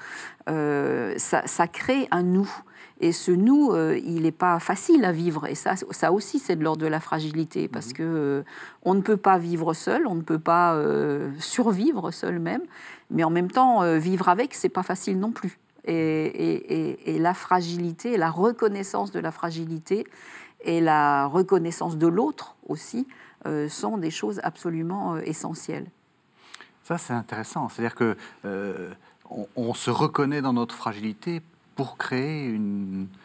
Euh, 0.50 1.14
ça, 1.18 1.68
crée 1.68 2.08
un 2.10 2.24
nous. 2.24 2.50
Et 3.02 3.14
ce 3.14 3.32
nous, 3.32 3.72
euh, 3.72 4.00
il 4.06 4.22
n'est 4.22 4.32
pas 4.32 4.60
facile 4.60 5.04
à 5.06 5.12
vivre. 5.12 5.48
Et 5.48 5.56
ça, 5.56 5.74
ça 5.90 6.12
aussi, 6.12 6.38
c'est 6.38 6.56
de 6.56 6.64
l'ordre 6.64 6.84
de 6.84 6.88
la 6.88 7.00
fragilité, 7.00 7.68
parce 7.68 7.94
qu'on 7.94 7.94
mhm. 7.94 7.98
que 7.98 8.04
euh, 8.04 8.44
on 8.84 8.94
ne 8.94 9.02
peut 9.02 9.18
pas 9.18 9.40
vivre 9.40 9.74
seul, 9.74 10.06
on 10.06 10.14
ne 10.14 10.22
peut 10.22 10.40
pas 10.40 10.76
euh, 10.76 11.32
survivre 11.40 12.12
seul 12.12 12.38
même. 12.38 12.62
Mais 13.12 13.24
en 13.24 13.30
même 13.30 13.52
temps, 13.52 13.98
vivre 13.98 14.30
avec, 14.30 14.54
c'est 14.54 14.70
pas 14.70 14.84
facile 14.84 15.20
non 15.20 15.32
plus. 15.32 15.60
Et, 15.86 17.18
la 17.20 17.34
fragilité, 17.34 18.18
la 18.18 18.32
reconnaissance 18.32 19.12
de 19.12 19.20
la 19.20 19.32
fragilité 19.32 20.08
et 20.64 20.82
la 20.82 21.28
reconnaissance 21.28 21.98
de 21.98 22.08
l'autre 22.08 22.56
aussi 22.68 23.08
sont 23.70 23.98
des 23.98 24.12
choses 24.12 24.40
absolument 24.44 25.18
essentielles. 25.18 25.88
Ça, 26.84 26.98
c'est 26.98 27.14
intéressant. 27.14 27.70
C'est-à-dire 27.70 27.96
que 27.96 28.16
on, 29.56 29.74
se 29.74 29.90
reconnaît 29.90 30.42
dans 30.42 30.54
notre 30.54 30.76
fragilité 30.76 31.42
pour 31.76 31.98
créer 31.98 32.46
une, 32.46 33.04
euh, 33.04 33.21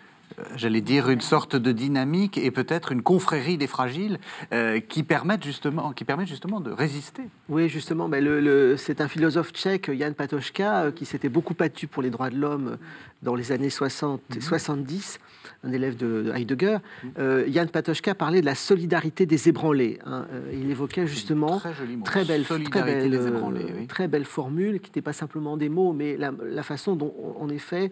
j'allais 0.54 0.80
dire, 0.80 1.08
une 1.08 1.20
sorte 1.20 1.56
de 1.56 1.72
dynamique 1.72 2.38
et 2.38 2.50
peut-être 2.50 2.92
une 2.92 3.02
confrérie 3.02 3.56
des 3.56 3.66
fragiles 3.66 4.18
euh, 4.52 4.80
qui, 4.80 5.02
permettent 5.02 5.44
justement, 5.44 5.92
qui 5.92 6.04
permettent 6.04 6.28
justement 6.28 6.60
de 6.60 6.70
résister. 6.70 7.22
Oui, 7.48 7.68
justement, 7.68 8.08
mais 8.08 8.20
le, 8.20 8.76
c'est 8.76 9.00
un 9.00 9.08
philosophe 9.08 9.52
tchèque, 9.52 9.90
Jan 9.96 10.12
Patočka, 10.12 10.84
euh, 10.84 10.90
qui 10.90 11.06
s'était 11.06 11.28
beaucoup 11.28 11.54
battu 11.54 11.86
pour 11.86 12.02
les 12.02 12.10
droits 12.10 12.30
de 12.30 12.36
l'homme 12.36 12.78
dans 13.22 13.34
les 13.34 13.52
années 13.52 13.70
60, 13.70 14.20
70, 14.40 15.18
mhm. 15.64 15.70
un 15.70 15.72
élève 15.72 15.96
de, 15.96 16.32
Heidegger. 16.34 16.78
Mhm. 17.02 17.52
Jan 17.52 17.66
Patočka 17.66 18.14
parlait 18.14 18.40
de 18.40 18.46
la 18.46 18.54
solidarité 18.54 19.26
des 19.26 19.48
ébranlés. 19.48 19.98
Hein. 20.04 20.26
il 20.52 20.70
évoquait 20.70 21.06
justement 21.06 21.58
très, 21.58 21.72
très, 22.04 22.24
belle, 22.24 22.44
très, 22.44 22.82
belle, 22.82 23.86
très 23.88 24.08
belle 24.08 24.24
formule, 24.24 24.80
qui 24.80 24.90
n'était 24.90 25.02
pas 25.02 25.12
simplement 25.12 25.56
des 25.56 25.68
mots, 25.68 25.92
mais 25.92 26.16
la, 26.16 26.32
la 26.42 26.62
façon 26.62 26.94
dont, 26.94 27.14
en 27.40 27.48
effet, 27.48 27.90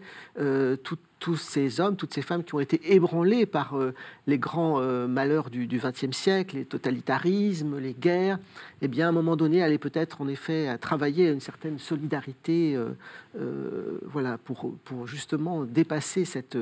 tout 0.83 0.99
tous 1.25 1.37
ces 1.37 1.81
hommes, 1.81 1.97
toutes 1.97 2.13
ces 2.13 2.21
femmes 2.21 2.45
qui 2.45 2.55
ont 2.55 2.61
été 2.61 2.93
ébranlés 2.93 3.47
par 3.47 3.79
euh, 3.79 3.95
les 4.27 4.37
grands 4.37 4.79
euh, 4.79 5.07
malheurs 5.07 5.49
du 5.49 5.67
XXe 5.67 6.15
siècle, 6.15 6.57
les 6.57 6.67
totalitarismes, 6.67 7.79
les 7.79 7.95
guerres, 7.95 8.39
eh 8.83 8.89
bien, 8.89 9.07
à 9.07 9.09
un 9.09 9.13
moment 9.13 9.35
donné, 9.35 9.63
allaient 9.63 9.79
peut-être 9.79 10.21
en 10.21 10.29
effet 10.29 10.69
à 10.69 10.77
travailler 10.77 11.29
à 11.29 11.33
une 11.33 11.41
certaine 11.41 11.79
solidarité, 11.79 12.77
euh, 12.77 13.99
voilà, 14.03 14.37
pour 14.37 15.07
justement 15.07 15.65
dépasser 15.65 16.27
cette, 16.27 16.59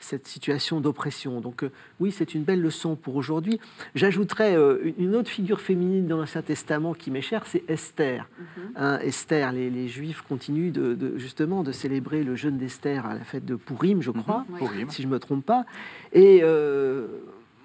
cette 0.00 0.26
situation 0.26 0.80
d'oppression. 0.80 1.40
Donc 1.40 1.62
euh, 1.62 1.70
oui, 2.00 2.10
c'est 2.10 2.34
une 2.34 2.42
belle 2.42 2.60
leçon 2.60 2.96
pour 2.96 3.16
aujourd'hui. 3.16 3.60
J'ajouterais 3.94 4.56
euh, 4.56 4.92
une 4.98 5.14
autre 5.14 5.30
figure 5.30 5.60
féminine 5.60 6.06
dans 6.06 6.16
l'Ancien 6.16 6.42
Testament 6.42 6.94
qui 6.94 7.10
m'est 7.10 7.20
chère, 7.20 7.46
c'est 7.46 7.62
Esther. 7.68 8.28
Mhm. 8.38 8.72
Hein, 8.76 8.98
Esther, 9.02 9.52
les, 9.52 9.88
Juifs 9.88 10.22
continuent 10.22 10.72
de, 10.72 11.16
justement 11.16 11.62
de 11.62 11.72
célébrer 11.72 12.22
le 12.22 12.36
jeûne 12.36 12.58
d'Esther 12.58 13.06
à 13.06 13.14
la 13.14 13.24
fête 13.24 13.44
de 13.44 13.56
Purim, 13.56 14.02
je 14.02 14.10
crois, 14.10 14.44
mhm. 14.48 14.90
si 14.90 15.02
je 15.02 15.06
ne 15.06 15.12
me 15.12 15.18
trompe 15.18 15.44
pas. 15.44 15.64
Et 16.12 16.40
euh, 16.42 17.06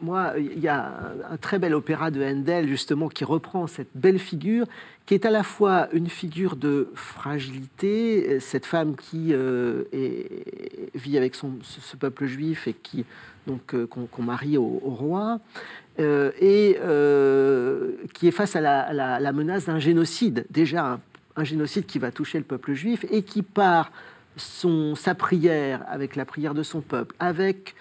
moi, 0.01 0.33
il 0.37 0.59
y 0.59 0.67
a 0.67 0.93
un, 1.29 1.37
très 1.37 1.59
bel 1.59 1.73
opéra 1.73 2.11
de 2.11 2.23
Handel, 2.23 2.67
justement, 2.67 3.07
qui 3.07 3.23
reprend 3.23 3.67
cette 3.67 3.89
belle 3.95 4.19
figure, 4.19 4.65
qui 5.05 5.13
est 5.13 5.25
à 5.25 5.31
la 5.31 5.43
fois 5.43 5.87
une 5.93 6.09
figure 6.09 6.55
de 6.55 6.89
fragilité, 6.95 8.39
cette 8.39 8.65
femme 8.65 8.95
qui 8.95 9.29
euh, 9.31 9.83
vit 10.93 11.17
avec 11.17 11.35
son, 11.35 11.53
ce, 11.61 11.95
peuple 11.95 12.25
juif 12.25 12.67
et 12.67 12.73
qui 12.73 13.05
donc 13.47 13.75
euh, 13.75 13.85
qu'on 13.87 14.23
marie 14.23 14.57
au, 14.57 14.79
roi, 14.83 15.39
euh, 15.99 16.31
et 16.41 16.77
qui 18.13 18.27
est 18.27 18.31
face 18.31 18.55
à 18.55 18.61
la, 18.61 19.31
menace 19.31 19.65
d'un 19.65 19.79
génocide, 19.79 20.45
déjà 20.49 20.99
un, 21.35 21.43
génocide 21.43 21.85
qui 21.85 21.99
va 21.99 22.11
toucher 22.11 22.39
le 22.39 22.43
peuple 22.43 22.73
juif, 22.73 23.05
et 23.11 23.21
qui 23.21 23.43
par 23.43 23.91
son, 24.35 24.95
sa 24.95 25.15
prière, 25.15 25.85
avec 25.87 26.15
la 26.15 26.25
prière 26.25 26.53
de 26.53 26.63
son 26.63 26.81
peuple, 26.81 27.15
avec 27.19 27.75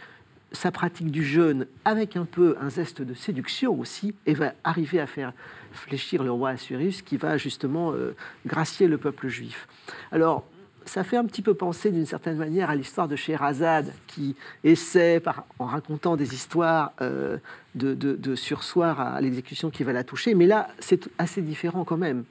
sa 0.55 0.71
pratique 0.71 1.11
du 1.11 1.25
jeûne 1.25 1.67
avec 1.85 2.17
un 2.17 2.25
peu 2.25 2.57
un 2.61 2.71
zeste 2.71 3.03
de 3.03 3.15
séduction 3.15 3.79
aussi, 3.79 4.15
et 4.27 4.35
va 4.35 4.55
arriver 4.65 5.01
à 5.01 5.07
faire 5.07 5.33
fléchir 5.73 6.23
le 6.23 6.31
roi 6.31 6.51
Assuérus 6.51 7.03
qui 7.03 7.17
va 7.17 7.37
justement 7.37 7.93
euh, 7.93 8.15
gracier 8.47 8.87
le 8.87 8.97
peuple 8.97 9.29
juif. 9.29 9.69
Alors, 10.13 10.45
ça 10.87 11.03
fait 11.03 11.17
un 11.17 11.25
petit 11.25 11.43
peu 11.43 11.55
penser 11.55 11.91
d'une 11.91 12.07
certaine 12.07 12.37
manière 12.37 12.71
à 12.71 12.77
l'histoire 12.77 13.09
de 13.09 13.17
Sherazade 13.17 13.93
qui 14.07 14.37
essaie, 14.63 15.23
en 15.59 15.67
racontant 15.67 16.17
des 16.17 16.35
histoires 16.35 16.93
euh, 17.01 17.39
de, 17.75 17.95
de, 17.95 18.35
sursoir 18.35 19.01
à 19.01 19.21
l'exécution 19.21 19.71
qui 19.71 19.83
va 19.83 19.93
la 19.93 20.05
toucher, 20.05 20.35
mais 20.35 20.47
là, 20.47 20.69
c'est 20.79 21.09
assez 21.19 21.43
différent 21.43 21.85
quand 21.85 21.97
même. 21.97 22.25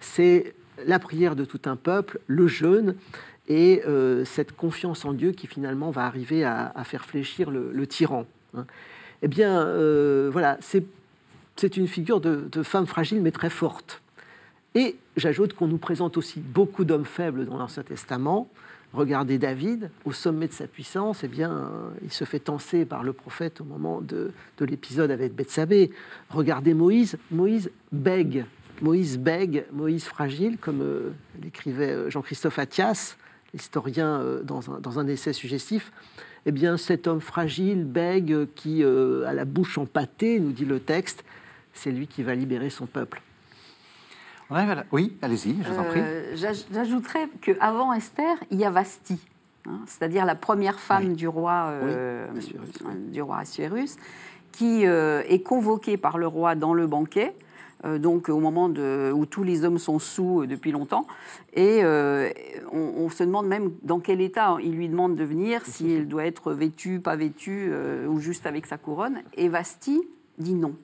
C'est 0.00 0.54
la 0.86 0.98
prière 0.98 1.36
de 1.36 1.44
tout 1.44 1.60
un 1.66 1.76
peuple, 1.76 2.18
le 2.26 2.46
jeûne, 2.46 2.94
et 3.48 3.82
euh, 3.86 4.24
cette 4.24 4.54
confiance 4.54 5.04
en 5.04 5.14
Dieu 5.14 5.32
qui 5.32 5.46
finalement 5.46 5.90
va 5.90 6.04
arriver 6.04 6.44
à, 6.44 6.72
faire 6.84 7.04
fléchir 7.04 7.50
le, 7.50 7.86
tyran. 7.86 8.26
Hein. 8.54 8.66
Eh 9.22 9.28
bien, 9.28 9.62
euh, 9.62 10.28
voilà, 10.30 10.58
c'est 10.60 11.76
une 11.76 11.88
figure 11.88 12.20
de, 12.20 12.62
femme 12.62 12.86
fragile 12.86 13.20
mais 13.22 13.32
très 13.32 13.50
forte. 13.50 14.02
Et 14.74 14.96
j'ajoute 15.16 15.54
qu'on 15.54 15.66
nous 15.66 15.78
présente 15.78 16.18
aussi 16.18 16.40
beaucoup 16.40 16.84
d'hommes 16.84 17.06
faibles 17.06 17.46
dans 17.46 17.56
l'Ancien 17.56 17.82
Testament. 17.82 18.48
Regardez 18.92 19.38
David, 19.38 19.90
au 20.04 20.12
sommet 20.12 20.46
de 20.46 20.52
sa 20.52 20.66
puissance, 20.66 21.24
eh 21.24 21.28
bien, 21.28 21.70
il 22.02 22.12
se 22.12 22.24
fait 22.24 22.38
tenser 22.38 22.84
par 22.84 23.02
le 23.02 23.12
prophète 23.12 23.60
au 23.60 23.64
moment 23.64 24.00
de, 24.00 24.30
l'épisode 24.60 25.10
avec 25.10 25.34
Bethsabée. 25.34 25.90
Regardez 26.30 26.74
Moïse, 26.74 27.18
Moïse 27.30 27.70
bègue, 27.92 28.44
Moïse 28.80 29.18
bègue, 29.18 29.64
Moïse 29.72 30.04
fragile, 30.04 30.58
comme 30.58 30.80
euh, 30.82 31.10
l'écrivait 31.42 32.10
Jean-Christophe 32.10 32.58
Attias 32.58 33.16
historien 33.54 34.20
euh, 34.20 34.42
dans 34.42 34.70
un, 34.70 34.80
dans 34.80 34.98
un, 34.98 35.06
essai 35.06 35.32
suggestif, 35.32 35.92
eh 36.46 36.52
bien, 36.52 36.76
cet 36.76 37.06
homme 37.06 37.20
fragile, 37.20 37.84
bègue, 37.84 38.48
qui 38.54 38.82
euh, 38.82 39.26
a 39.26 39.32
la 39.32 39.44
bouche 39.44 39.78
empâtée, 39.78 40.40
nous 40.40 40.52
dit 40.52 40.64
le 40.64 40.80
texte, 40.80 41.24
c'est 41.72 41.90
lui 41.90 42.06
qui 42.06 42.22
va 42.22 42.34
libérer 42.34 42.70
son 42.70 42.86
peuple. 42.86 43.22
Oui, 44.92 45.16
allez-y, 45.20 45.62
je 45.62 45.70
vous 45.70 45.78
en 45.78 45.84
prie. 45.84 46.00
Euh, 46.00 46.34
j'ajouterais 46.72 47.28
qu'avant 47.42 47.92
Esther, 47.92 48.36
il 48.50 48.58
y 48.58 48.64
a 48.64 48.70
Vasti, 48.70 49.20
hein, 49.66 49.80
c'est-à-dire 49.86 50.24
la 50.24 50.34
première 50.34 50.80
femme 50.80 51.14
du 51.14 51.28
roi, 51.28 51.74
du 53.12 53.20
roi 53.20 53.38
Assuérus, 53.38 53.96
qui 54.52 54.84
est 54.84 55.42
convoquée 55.44 55.98
par 55.98 56.16
le 56.16 56.26
roi 56.26 56.54
dans 56.54 56.72
le 56.72 56.86
banquet 56.86 57.34
euh, 57.36 57.47
donc 57.84 58.28
au 58.28 58.40
moment 58.40 58.66
où 58.66 59.26
tous 59.26 59.44
les 59.44 59.64
hommes 59.64 59.78
sont 59.78 59.98
sous 59.98 60.42
euh, 60.42 60.46
depuis 60.46 60.72
longtemps. 60.72 61.06
Et 61.54 61.80
euh, 61.82 62.30
on, 62.72 63.08
se 63.08 63.22
demande 63.22 63.46
même 63.46 63.72
dans 63.82 64.00
quel 64.00 64.20
état 64.20 64.56
il 64.62 64.74
lui 64.74 64.88
demande 64.88 65.16
de 65.16 65.24
venir, 65.24 65.64
si 65.64 65.92
elle 65.92 66.08
doit 66.08 66.26
être 66.26 66.52
vêtue, 66.52 67.00
pas 67.00 67.16
vêtue, 67.16 67.72
ou 68.08 68.20
juste 68.20 68.46
avec 68.46 68.66
sa 68.66 68.76
couronne. 68.76 69.22
Et 69.36 69.48
Vasti 69.48 70.00
dit 70.38 70.54
non. 70.54 70.74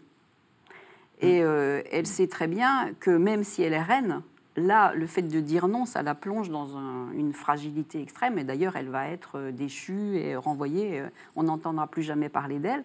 Et 1.20 1.38
elle 1.38 2.06
sait 2.06 2.26
très 2.26 2.48
bien 2.48 2.90
que 3.00 3.10
même 3.10 3.44
si 3.44 3.62
elle 3.62 3.72
est 3.72 3.82
reine, 3.82 4.22
là, 4.56 4.92
le 4.94 5.06
fait 5.06 5.22
de 5.22 5.40
dire 5.40 5.68
non, 5.68 5.86
ça 5.86 6.02
la 6.02 6.14
plonge 6.14 6.50
dans 6.50 6.66
une 7.12 7.32
fragilité 7.32 8.00
extrême. 8.00 8.38
Et 8.38 8.44
d'ailleurs, 8.44 8.76
elle 8.76 8.88
va 8.88 9.08
être 9.08 9.50
déchue 9.50 10.16
et 10.16 10.36
renvoyée. 10.36 11.02
On 11.36 11.44
n'entendra 11.44 11.86
plus 11.86 12.02
jamais 12.02 12.28
parler 12.28 12.58
d'elle. 12.58 12.84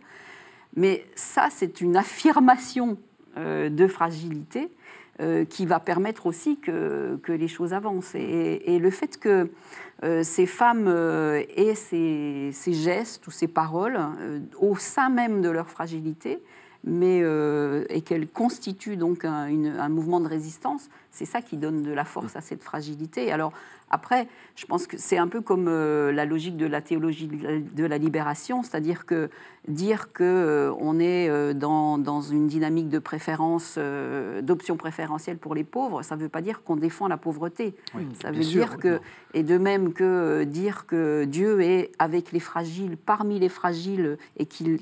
Mais 0.75 1.05
ça, 1.15 1.47
c'est 1.49 1.81
une 1.81 1.95
affirmation 1.95 2.91
euh, 2.91 2.95
de 3.37 3.87
fragilité 3.87 4.69
euh, 5.21 5.43
qui 5.43 5.65
va 5.65 5.81
permettre 5.81 6.27
aussi 6.27 6.57
que, 6.57 7.19
les 7.27 7.47
choses 7.49 7.73
avancent. 7.73 8.15
Et, 8.15 8.79
le 8.79 8.89
fait 8.89 9.19
que 9.19 9.49
euh, 10.03 10.23
ces 10.23 10.45
femmes 10.45 10.87
aient 10.87 11.75
ces, 11.75 12.53
gestes 12.73 13.27
ou 13.27 13.31
ces 13.31 13.49
paroles 13.49 13.99
au 14.59 14.77
sein 14.77 15.09
même 15.09 15.41
de 15.41 15.49
leur 15.49 15.69
fragilité, 15.69 16.41
mais, 16.83 17.19
et 17.89 18.01
qu'elles 18.01 18.27
constituent 18.27 18.97
donc 18.97 19.25
un, 19.25 19.89
mouvement 19.89 20.19
de 20.19 20.27
résistance, 20.27 20.89
c'est 21.11 21.25
ça 21.25 21.41
qui 21.41 21.57
donne 21.57 21.83
de 21.83 21.91
la 21.91 22.05
force 22.05 22.35
à 22.35 22.41
cette 22.41 22.63
fragilité. 22.63 23.31
Alors 23.31 23.51
après, 23.91 24.27
je 24.55 24.65
pense 24.65 24.85
que 24.87 24.97
c'est 24.97 25.17
un 25.17 25.27
peu 25.27 25.41
comme 25.41 25.67
euh, 25.67 26.11
la 26.11 26.25
logique 26.25 26.57
de 26.57 26.65
la 26.65 26.81
théologie 26.81 27.27
de 27.27 27.85
la, 27.85 27.97
libération, 27.97 28.61
c'est-à-dire 28.61 29.05
que 29.05 29.29
dire 29.67 30.13
que 30.13 30.23
euh, 30.23 30.73
on 30.79 30.99
est 30.99 31.29
euh, 31.29 31.53
dans, 31.53 31.97
dans, 31.97 32.21
une 32.21 32.47
dynamique 32.47 32.89
de 32.89 32.99
préférence, 32.99 33.79
d'option 34.41 34.77
préférentielle 34.77 35.37
pour 35.37 35.55
les 35.55 35.63
pauvres, 35.63 36.03
ça 36.03 36.15
ne 36.15 36.21
veut 36.21 36.29
pas 36.29 36.41
dire 36.41 36.63
qu'on 36.63 36.75
défend 36.75 37.07
la 37.07 37.17
pauvreté. 37.17 37.73
ça 38.21 38.31
veut 38.31 38.43
dire 38.43 38.77
que, 38.77 38.99
et 39.33 39.43
de 39.43 39.57
même 39.57 39.93
que 39.93 40.43
dire 40.43 40.85
que 40.85 41.25
Dieu 41.25 41.61
est 41.61 41.91
avec 41.97 42.31
les 42.31 42.39
fragiles, 42.39 42.95
parmi 42.97 43.39
les 43.39 43.49
fragiles, 43.49 44.17
et 44.37 44.45
qu'il 44.45 44.79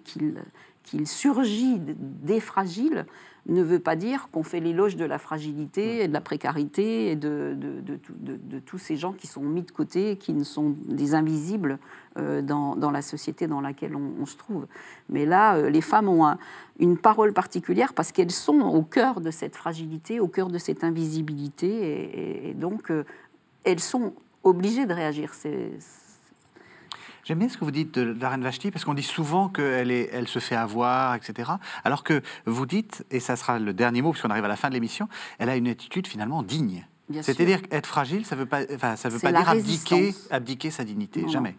qu'il 0.87 1.05
surgit 1.05 1.79
des 1.79 2.39
fragiles, 2.39 3.05
ne 3.47 3.61
veut 3.61 3.79
pas 3.79 3.95
dire 3.95 4.27
qu'on 4.31 4.43
fait 4.43 4.59
l'éloge 4.59 4.95
de 4.95 5.05
la 5.05 5.17
fragilité 5.19 6.03
et 6.03 6.07
de 6.07 6.13
la 6.13 6.21
précarité 6.21 7.11
et 7.11 7.15
de, 7.15 7.55
de, 7.57 8.59
tous 8.59 8.77
ces 8.77 8.97
gens 8.97 9.13
qui 9.13 9.27
sont 9.27 9.41
mis 9.41 9.61
de 9.61 9.71
côté, 9.71 10.17
qui 10.17 10.33
ne 10.33 10.43
sont 10.43 10.75
des 10.85 11.15
invisibles 11.15 11.79
euh, 12.17 12.41
dans, 12.41 12.91
la 12.91 13.01
société 13.01 13.47
dans 13.47 13.61
laquelle 13.61 13.95
on, 13.95 14.25
se 14.25 14.35
trouve. 14.35 14.67
Mais 15.09 15.25
là, 15.25 15.55
euh, 15.55 15.69
les 15.69 15.81
femmes 15.81 16.09
ont 16.09 16.37
une 16.79 16.97
parole 16.97 17.31
particulière 17.31 17.93
parce 17.93 18.11
qu'elles 18.11 18.31
sont 18.31 18.59
au 18.59 18.81
cœur 18.81 19.21
de 19.21 19.31
cette 19.31 19.55
fragilité, 19.55 20.19
au 20.19 20.27
cœur 20.27 20.49
de 20.49 20.57
cette 20.57 20.83
invisibilité, 20.83 22.49
et, 22.49 22.53
donc 22.53 22.91
euh, 22.91 23.03
elles 23.63 23.79
sont 23.79 24.13
obligées 24.43 24.85
de 24.85 24.93
réagir. 24.93 25.33
J'aime 27.27 27.39
bien 27.39 27.49
ce 27.49 27.57
que 27.57 27.65
vous 27.65 27.71
dites 27.71 27.93
de 27.93 28.15
la 28.21 28.29
reine 28.29 28.41
Vashti, 28.41 28.71
parce 28.71 28.85
qu'on 28.85 28.93
dit 28.93 29.03
souvent 29.03 29.49
qu'elle 29.49 29.91
elle 29.91 30.29
se 30.29 30.39
fait 30.39 30.55
avoir, 30.55 31.13
etc. 31.13 31.51
Alors 31.83 32.05
que 32.05 32.21
vous 32.45 32.65
dites, 32.65 33.05
et 33.11 33.19
ça 33.19 33.35
sera 33.35 33.59
le 33.59 33.73
dernier 33.73 34.01
mot, 34.01 34.11
puisqu'on 34.11 34.29
arrive 34.29 34.45
à 34.45 34.47
la 34.47 34.55
fin 34.55 34.69
de 34.69 34.73
l'émission, 34.75 35.09
elle 35.37 35.49
a 35.49 35.57
une 35.57 35.67
attitude 35.67 36.07
finalement 36.07 36.41
digne. 36.41 36.87
C'est-à-dire 37.21 37.59
être 37.69 37.85
fragile, 37.85 38.25
ça 38.25 38.37
ne 38.37 38.39
veut 38.39 38.45
pas, 38.45 38.61
ça 38.95 39.09
veut 39.09 39.19
pas 39.19 39.33
dire 39.33 39.49
abdiquer, 39.49 40.15
abdiquer, 40.31 40.71
sa 40.71 40.85
dignité, 40.85 41.27
jamais. 41.27 41.57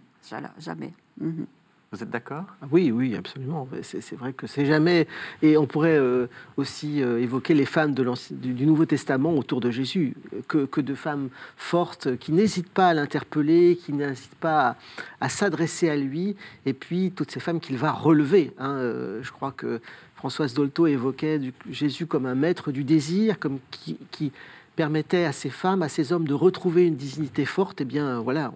jamais. 0.59 0.95
Mhm. 1.21 1.47
Vous 1.91 2.03
êtes 2.03 2.11
d'accord? 2.11 2.45
Oui, 2.71 2.91
oui, 2.91 3.17
absolument. 3.17 3.67
C'est 3.81 4.15
vrai 4.15 4.35
que 4.35 4.47
c'est 4.47 4.67
jamais. 4.67 5.07
Et 5.41 5.57
on 5.57 5.67
pourrait 5.67 5.97
euh, 5.97 6.27
aussi 6.59 7.03
euh, 7.03 7.19
évoquer 7.19 7.55
les 7.55 7.65
femmes 7.65 7.95
du, 7.95 8.67
Nouveau 8.67 8.85
Testament 8.85 9.35
autour 9.35 9.63
de 9.63 9.71
Jésus, 9.71 10.15
que, 10.49 10.67
que 10.67 10.83
de 10.83 10.95
femmes 10.95 11.31
fortes 11.57 12.19
qui 12.19 12.33
n'hésitent 12.33 12.69
pas 12.69 12.89
à 12.89 12.95
l'interpeller, 12.95 13.77
qui 13.77 13.95
n'hésitent 13.95 14.35
pas 14.35 14.77
à, 15.23 15.29
s'adresser 15.31 15.89
à 15.89 15.97
lui, 15.97 16.37
et 16.67 16.75
puis 16.75 17.11
toutes 17.11 17.31
ces 17.31 17.41
femmes 17.41 17.59
qu'il 17.59 17.79
va 17.79 17.91
relever. 17.91 18.53
Hein. 18.59 18.77
Euh, 18.77 19.23
je 19.23 19.33
crois 19.33 19.53
que 19.53 19.81
Françoise 20.15 20.53
Dolto 20.53 20.87
évoquait 20.87 21.41
Jésus 21.71 22.05
comme 22.05 22.27
un 22.27 22.35
maître 22.35 22.71
du 22.71 22.85
désir, 22.85 23.39
comme 23.39 23.61
qui, 23.71 23.97
qui 24.11 24.31
permettait 24.77 25.25
à 25.25 25.33
ces 25.33 25.49
femmes, 25.49 25.83
à 25.83 25.89
ces 25.89 26.13
hommes 26.13 26.29
de 26.29 26.35
retrouver 26.35 26.87
une 26.87 26.97
dignité 26.97 27.47
forte. 27.47 27.81
Eh 27.81 27.87
bien, 27.87 28.21
voilà, 28.21 28.53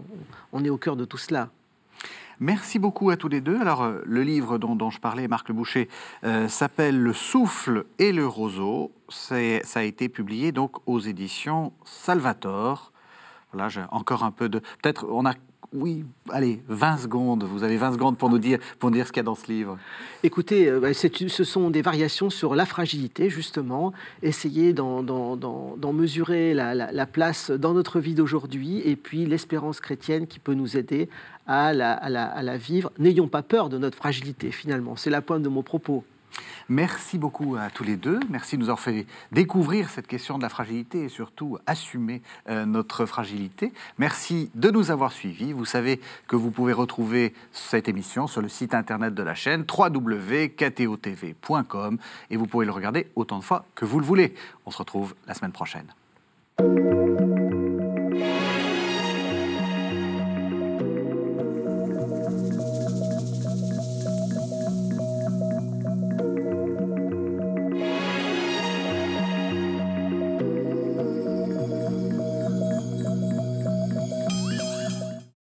on 0.52 0.62
est 0.62 0.70
au 0.70 0.76
cœur 0.76 0.96
de 0.96 1.06
tout 1.06 1.16
cela. 1.16 1.48
Merci 2.43 2.80
beaucoup 2.80 3.11
à 3.11 3.16
tous 3.16 3.28
les 3.28 3.40
deux. 3.40 3.61
Alors, 3.61 3.84
euh, 3.84 4.03
le 4.05 4.24
livre 4.24 4.59
dont, 4.59 4.90
je 4.90 4.99
parlais, 4.99 5.28
Marc 5.28 5.47
Le 5.47 5.55
Boucher, 5.55 5.88
euh, 6.24 6.49
s'appelle 6.49 7.01
Le 7.01 7.12
souffle 7.12 7.84
et 8.01 8.11
le 8.11 8.26
roseau. 8.26 8.90
Ça 9.09 9.36
a 9.36 9.82
été 9.84 10.09
publié 10.09 10.51
donc 10.51 10.78
aux 10.86 10.99
éditions 10.99 11.72
Salvator. 11.84 12.90
Voilà, 13.53 13.68
j'ai 13.68 13.82
encore 13.93 14.24
un 14.24 14.32
peu 14.32 14.49
de. 14.49 14.59
Peut-être 14.59 15.07
on 15.09 15.24
a 15.24 15.34
oui, 15.72 16.05
allez, 16.30 16.62
20 16.68 16.99
secondes. 16.99 17.45
Vous 17.45 17.62
avez 17.62 17.76
20 17.76 17.93
secondes 17.93 18.18
pour 18.18 18.28
nous 18.28 18.38
dire, 18.38 18.59
pour 18.78 18.90
dire 18.90 19.07
ce 19.07 19.12
qu'il 19.12 19.20
y 19.20 19.24
a 19.24 19.24
dans 19.24 19.34
ce 19.34 19.47
livre. 19.47 19.78
Écoutez, 20.22 20.68
euh, 20.68 20.80
bah, 20.80 20.93
ce 20.93 21.45
sont 21.45 21.70
des 21.70 21.80
variations 21.80 22.28
sur 22.28 22.55
la 22.55 22.66
fragilité, 22.66 23.30
justement. 23.30 23.93
Essayer 24.22 24.74
d'en 24.74 25.03
mesurer 25.93 26.53
la, 26.53 27.07
place 27.07 27.51
dans 27.51 27.72
notre 27.72 28.01
vie 28.01 28.14
d'aujourd'hui 28.14 28.82
et 28.84 28.97
puis 28.97 29.26
l'espérance 29.26 29.80
chrétienne 29.80 30.26
qui 30.26 30.38
peut 30.38 30.55
nous 30.55 30.76
aider 30.76 31.09
à 31.47 31.72
la 31.72 32.57
vivre. 32.57 32.93
N'ayons 32.99 33.28
pas 33.28 33.43
peur 33.43 33.68
de 33.68 33.78
notre 33.78 33.97
fragilité, 33.97 34.53
finalement. 34.53 34.97
C'est 34.97 35.11
la 35.11 35.22
pointe 35.22 35.43
de 35.43 35.49
mon 35.49 35.62
propos. 35.62 36.05
Merci 36.68 37.18
beaucoup 37.18 37.57
à 37.57 37.70
tous 37.70 37.82
les 37.84 37.97
deux. 37.97 38.20
Merci 38.30 38.57
de 38.57 38.62
nous 38.62 38.68
avoir 38.68 38.80
fait 38.80 39.07
découvrir 39.30 39.88
cette 39.90 40.07
question 40.07 40.38
de 40.38 40.43
la 40.43 40.49
fragilité 40.49 41.05
et 41.05 41.09
surtout 41.09 41.59
assumer 41.66 42.22
euh, 42.49 42.64
notre 42.64 43.05
fragilité. 43.07 43.72
Merci 43.99 44.51
de 44.55 44.70
nous 44.70 44.90
avoir 44.90 45.12
suivis. 45.12 45.53
Vous 45.53 45.66
savez 45.66 46.01
que 46.28 46.36
vous 46.36 46.51
pouvez 46.51 46.72
retrouver 46.72 47.34
cette 47.53 47.88
émission 47.88 48.26
sur 48.26 48.40
le 48.40 48.49
site 48.49 48.74
internet 48.74 49.14
de 49.14 49.22
la 49.22 49.34
chaîne 49.34 49.64
www.ktotv.com 49.68 50.78
et 52.30 52.36
vous 52.36 52.47
pouvez 52.47 52.64
le 52.66 52.72
regarder 52.72 53.09
autant 53.16 53.38
de 53.38 53.45
fois 53.45 53.64
que 53.74 53.84
vous 53.84 54.01
le 54.01 54.07
voulez. 54.07 54.34
On 54.66 54.70
se 54.70 54.78
retrouve 54.78 55.14
la 55.26 55.34
semaine 55.34 55.53
prochaine. 55.53 55.93